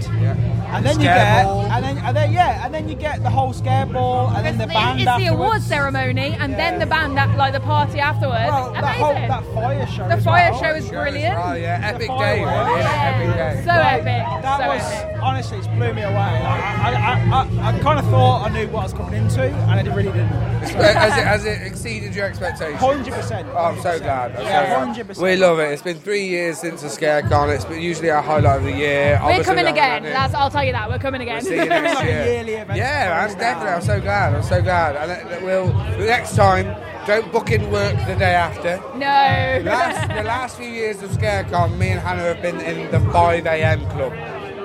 [0.74, 1.62] And then you get, ball.
[1.66, 4.58] and then, and then, yeah, and then you get the whole scare ball, and then
[4.58, 5.34] the It's band it's the afterwards.
[5.34, 8.50] award ceremony, and then the band, that, like the party afterwards.
[8.50, 10.08] Well, that whole that fire show.
[10.08, 10.60] the fire well.
[10.60, 11.38] show is brilliant.
[11.38, 11.80] Oh, yeah.
[11.82, 12.68] Epic The day, fireworks.
[12.68, 12.80] really.
[12.80, 13.12] Yeah.
[13.14, 13.62] Epic day.
[13.64, 14.42] So epic.
[14.42, 15.18] That so was epic.
[15.22, 16.14] honestly, it blew me away.
[16.14, 19.42] I, I, I, I, I kind of thought I knew what I was coming into,
[19.42, 20.26] and it really didn't.
[20.28, 20.70] has,
[21.18, 22.80] it, has it exceeded your expectations?
[22.80, 23.46] Hundred percent.
[23.52, 24.32] Oh, I'm so glad.
[24.36, 24.78] I'm Yeah, glad.
[24.86, 25.22] hundred percent.
[25.24, 25.70] We love it.
[25.72, 27.54] It's been three years since the ScareCon.
[27.54, 29.18] It's been usually our highlight of the year.
[29.20, 30.02] We're Obviously, coming again.
[30.04, 30.88] That's, I'll tell you that.
[30.90, 31.36] We're coming again.
[31.36, 32.24] We'll see you next Like a year.
[32.26, 32.52] yearly.
[32.52, 33.72] Yeah, man, definitely.
[33.72, 34.34] I'm so glad.
[34.34, 34.96] I'm so glad.
[34.96, 36.74] And uh, we'll next time.
[37.06, 38.78] Don't book in work the day after.
[38.94, 39.00] no.
[39.70, 43.44] Last, the last few years of ScareCon, me and Hannah have been in the 5
[43.44, 43.80] a.m.
[43.90, 44.12] club.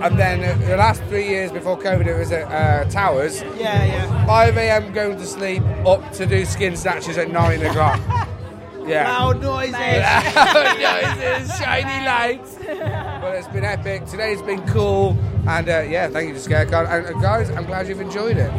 [0.01, 3.41] And then uh, the last three years before COVID, it was at uh, Towers.
[3.41, 4.25] Yeah, yeah.
[4.25, 4.93] 5 a.m.
[4.93, 7.99] going to sleep, up to do skin snatches at 9 o'clock.
[8.87, 9.17] Yeah.
[9.19, 9.73] Loud noises.
[10.35, 12.55] Loud noises, shiny lights.
[12.57, 14.05] But it's been epic.
[14.05, 15.17] Today's been cool.
[15.47, 16.89] And uh, yeah, thank you to ScareCon.
[16.89, 18.51] And uh, guys, I'm glad you've enjoyed it.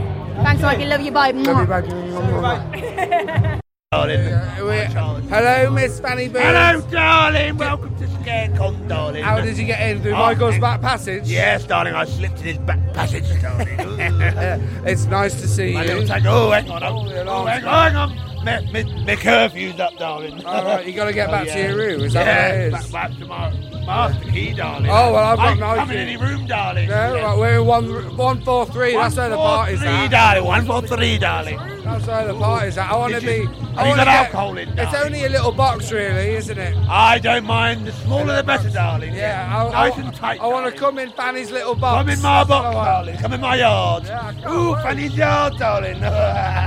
[0.42, 0.86] Thanks, Mikey.
[0.86, 1.10] Love you.
[1.12, 1.30] Bye.
[1.32, 3.60] Love you, bye.
[3.92, 6.38] Uh, Hello, Miss Fanny Boo.
[6.38, 7.56] Hello, darling.
[7.56, 9.24] Welcome to ScareCon, darling.
[9.24, 10.00] How did you get in?
[10.00, 11.24] Through Oh, Michael's back passage?
[11.28, 11.94] Yes, darling.
[11.94, 13.66] I slipped in his back passage, darling.
[14.86, 15.88] it's nice to see My you.
[15.88, 16.84] little tag- Oh, hang on.
[16.84, 18.29] Oh, oh, hang on, hang on.
[18.42, 20.44] My, my, my curfew's up, darling.
[20.46, 22.66] All right, you gotta get oh, back to your room, is that yeah, what it
[22.66, 22.90] is?
[22.90, 23.50] Back, back to my
[23.84, 24.88] master key, darling.
[24.88, 26.88] Oh, well, I've got no come in any room, darling.
[26.88, 28.92] No, right, we're in one, one four three.
[28.92, 30.10] That's where the party's three, at.
[30.10, 30.44] darling.
[30.44, 31.58] One, four, three, darling.
[31.90, 32.90] That's where the party's at.
[32.90, 33.26] I want to be.
[33.26, 33.32] you-
[33.76, 36.58] I have you wanna got get- alcohol in, It's only a little box, really, isn't
[36.58, 36.76] it?
[36.88, 37.86] I don't mind.
[37.86, 39.14] The smaller the better, darling.
[39.14, 40.40] Yeah, I, nice I, and tight.
[40.40, 42.00] I want to come in Fanny's little box.
[42.00, 42.86] Come in my box, That's what I want.
[43.06, 43.18] darling.
[43.18, 44.04] Come in my yard.
[44.06, 44.82] Yeah, Ooh, wait.
[44.82, 46.00] Fanny's yard, darling.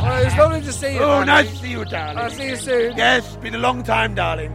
[0.03, 0.99] Well, it's lovely to see you.
[0.99, 2.17] Oh, nice to see you, darling.
[2.17, 2.97] I'll see you soon.
[2.97, 4.51] Yes, been a long time, darling.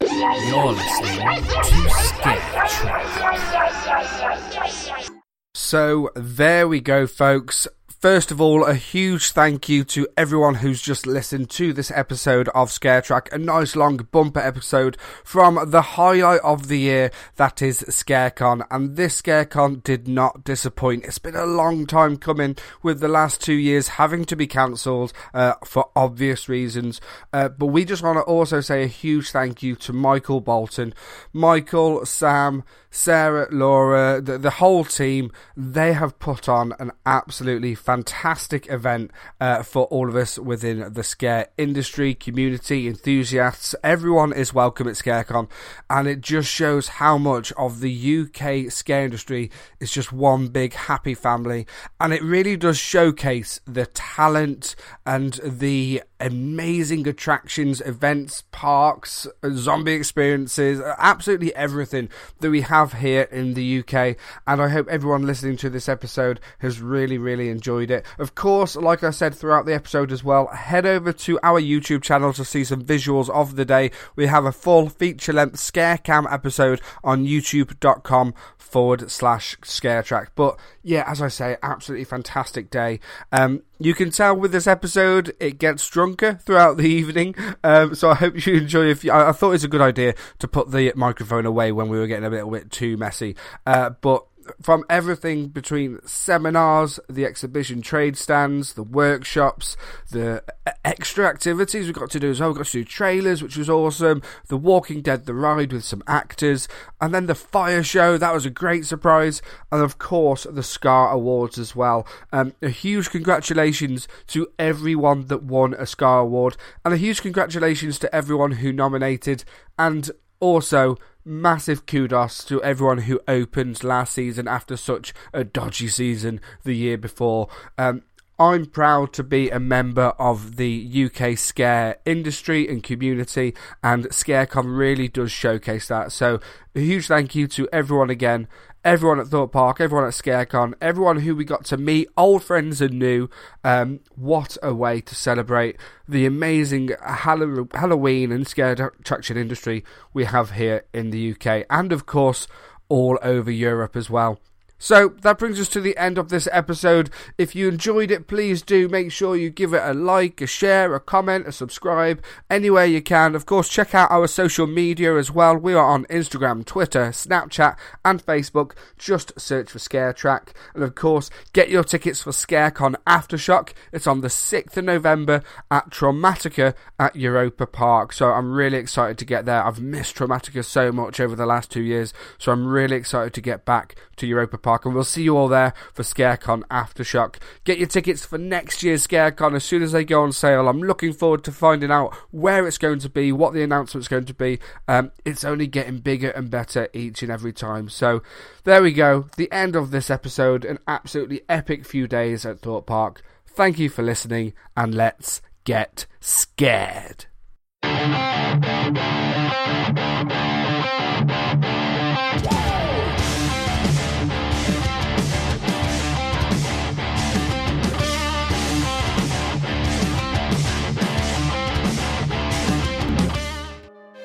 [0.00, 5.06] You're listening to Scare Track.
[5.54, 7.66] So there we go, folks.
[8.06, 12.48] First of all, a huge thank you to everyone who's just listened to this episode
[12.50, 17.60] of Scare Track, a nice long bumper episode from the highlight of the year, that
[17.62, 18.64] is ScareCon.
[18.70, 21.04] And this ScareCon did not disappoint.
[21.04, 25.12] It's been a long time coming, with the last two years having to be cancelled
[25.34, 27.00] uh, for obvious reasons.
[27.32, 30.94] Uh, but we just want to also say a huge thank you to Michael Bolton,
[31.32, 37.95] Michael, Sam, Sarah, Laura, the, the whole team, they have put on an absolutely fantastic
[38.04, 39.10] event
[39.40, 43.74] uh, for all of us within the scare industry, community, enthusiasts.
[43.82, 45.48] Everyone is welcome at ScareCon,
[45.88, 49.50] and it just shows how much of the UK scare industry
[49.80, 51.66] is just one big happy family.
[52.00, 54.74] And it really does showcase the talent
[55.04, 62.08] and the amazing attractions, events, parks, zombie experiences, absolutely everything
[62.40, 64.16] that we have here in the UK.
[64.46, 68.06] And I hope everyone listening to this episode has really, really enjoyed it.
[68.18, 72.02] Of course, like I said throughout the episode as well, head over to our YouTube
[72.02, 73.90] channel to see some visuals of the day.
[74.14, 80.32] We have a full feature length scare cam episode on youtube.com forward slash scare track.
[80.34, 83.00] But yeah, as I say, absolutely fantastic day.
[83.32, 87.34] Um, you can tell with this episode, it gets drunker throughout the evening.
[87.62, 88.86] Um, so I hope you enjoy.
[88.86, 91.72] If you, I, I thought it was a good idea to put the microphone away
[91.72, 93.36] when we were getting a little bit too messy.
[93.64, 94.26] Uh, but
[94.60, 99.76] from everything between seminars, the exhibition trade stands, the workshops,
[100.10, 100.42] the
[100.84, 102.50] extra activities we got to do as well.
[102.50, 104.22] We got to do trailers, which was awesome.
[104.48, 106.68] The Walking Dead, the ride with some actors,
[107.00, 108.16] and then the fire show.
[108.16, 112.06] That was a great surprise, and of course the Scare Awards as well.
[112.32, 117.98] Um, a huge congratulations to everyone that won a Scare Award, and a huge congratulations
[118.00, 119.44] to everyone who nominated,
[119.78, 120.10] and
[120.40, 126.74] also massive kudos to everyone who opened last season after such a dodgy season the
[126.74, 127.48] year before.
[127.76, 128.02] Um,
[128.38, 134.76] I'm proud to be a member of the UK scare industry and community, and ScareCon
[134.76, 136.12] really does showcase that.
[136.12, 136.40] So,
[136.74, 138.46] a huge thank you to everyone again,
[138.86, 142.80] everyone at Thorpe Park, everyone at ScareCon, everyone who we got to meet, old friends
[142.80, 143.28] and new.
[143.64, 145.76] Um, what a way to celebrate
[146.06, 149.84] the amazing Hall- Halloween and scare attraction industry
[150.14, 152.46] we have here in the UK, and of course,
[152.88, 154.38] all over Europe as well.
[154.78, 157.10] So that brings us to the end of this episode.
[157.38, 160.94] If you enjoyed it, please do make sure you give it a like, a share,
[160.94, 163.34] a comment, a subscribe, anywhere you can.
[163.34, 165.56] Of course, check out our social media as well.
[165.56, 168.72] We are on Instagram, Twitter, Snapchat, and Facebook.
[168.98, 170.52] Just search for Scare Track.
[170.74, 173.72] And of course, get your tickets for ScareCon Aftershock.
[173.92, 178.12] It's on the 6th of November at Traumatica at Europa Park.
[178.12, 179.64] So I'm really excited to get there.
[179.64, 182.12] I've missed Traumatica so much over the last two years.
[182.36, 184.65] So I'm really excited to get back to Europa Park.
[184.66, 187.36] And we'll see you all there for ScareCon Aftershock.
[187.64, 190.68] Get your tickets for next year's ScareCon as soon as they go on sale.
[190.68, 194.24] I'm looking forward to finding out where it's going to be, what the announcement's going
[194.26, 194.58] to be.
[194.88, 197.88] Um, it's only getting bigger and better each and every time.
[197.88, 198.22] So
[198.64, 199.26] there we go.
[199.36, 200.64] The end of this episode.
[200.64, 203.22] An absolutely epic few days at Thorpe Park.
[203.46, 207.26] Thank you for listening, and let's get scared.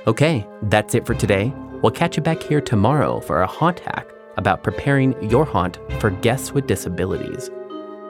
[0.07, 1.53] Okay, that's it for today.
[1.84, 4.07] We'll catch you back here tomorrow for a haunt hack
[4.38, 7.52] about preparing your haunt for guests with disabilities.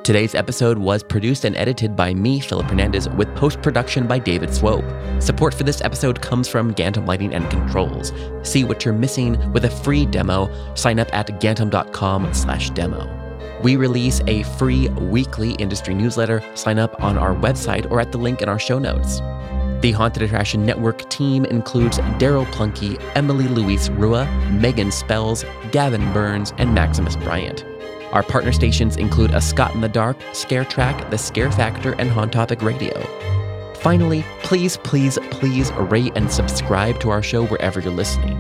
[0.02, 4.54] Today's episode was produced and edited by me, Philip Hernandez, with post production by David
[4.54, 4.86] Swope.
[5.20, 8.14] Support for this episode comes from Gantom Lighting and Controls.
[8.44, 10.50] See what you're missing with a free demo.
[10.76, 13.18] Sign up at gantom.com/demo.
[13.64, 16.42] We release a free weekly industry newsletter.
[16.56, 19.22] Sign up on our website or at the link in our show notes.
[19.82, 26.54] The Haunted Attraction Network team includes Daryl Plunky, Emily Louise Rua, Megan Spells, Gavin Burns,
[26.60, 27.66] and Maximus Bryant.
[28.12, 32.12] Our partner stations include A Scott in the Dark, Scare Track, The Scare Factor, and
[32.12, 32.94] Haunt Topic Radio.
[33.74, 38.38] Finally, please, please, please rate and subscribe to our show wherever you're listening.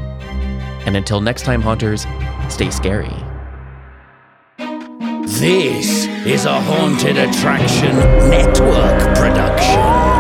[0.85, 2.05] And until next time, Haunters,
[2.49, 3.15] stay scary.
[5.25, 7.95] This is a Haunted Attraction
[8.29, 10.10] Network production.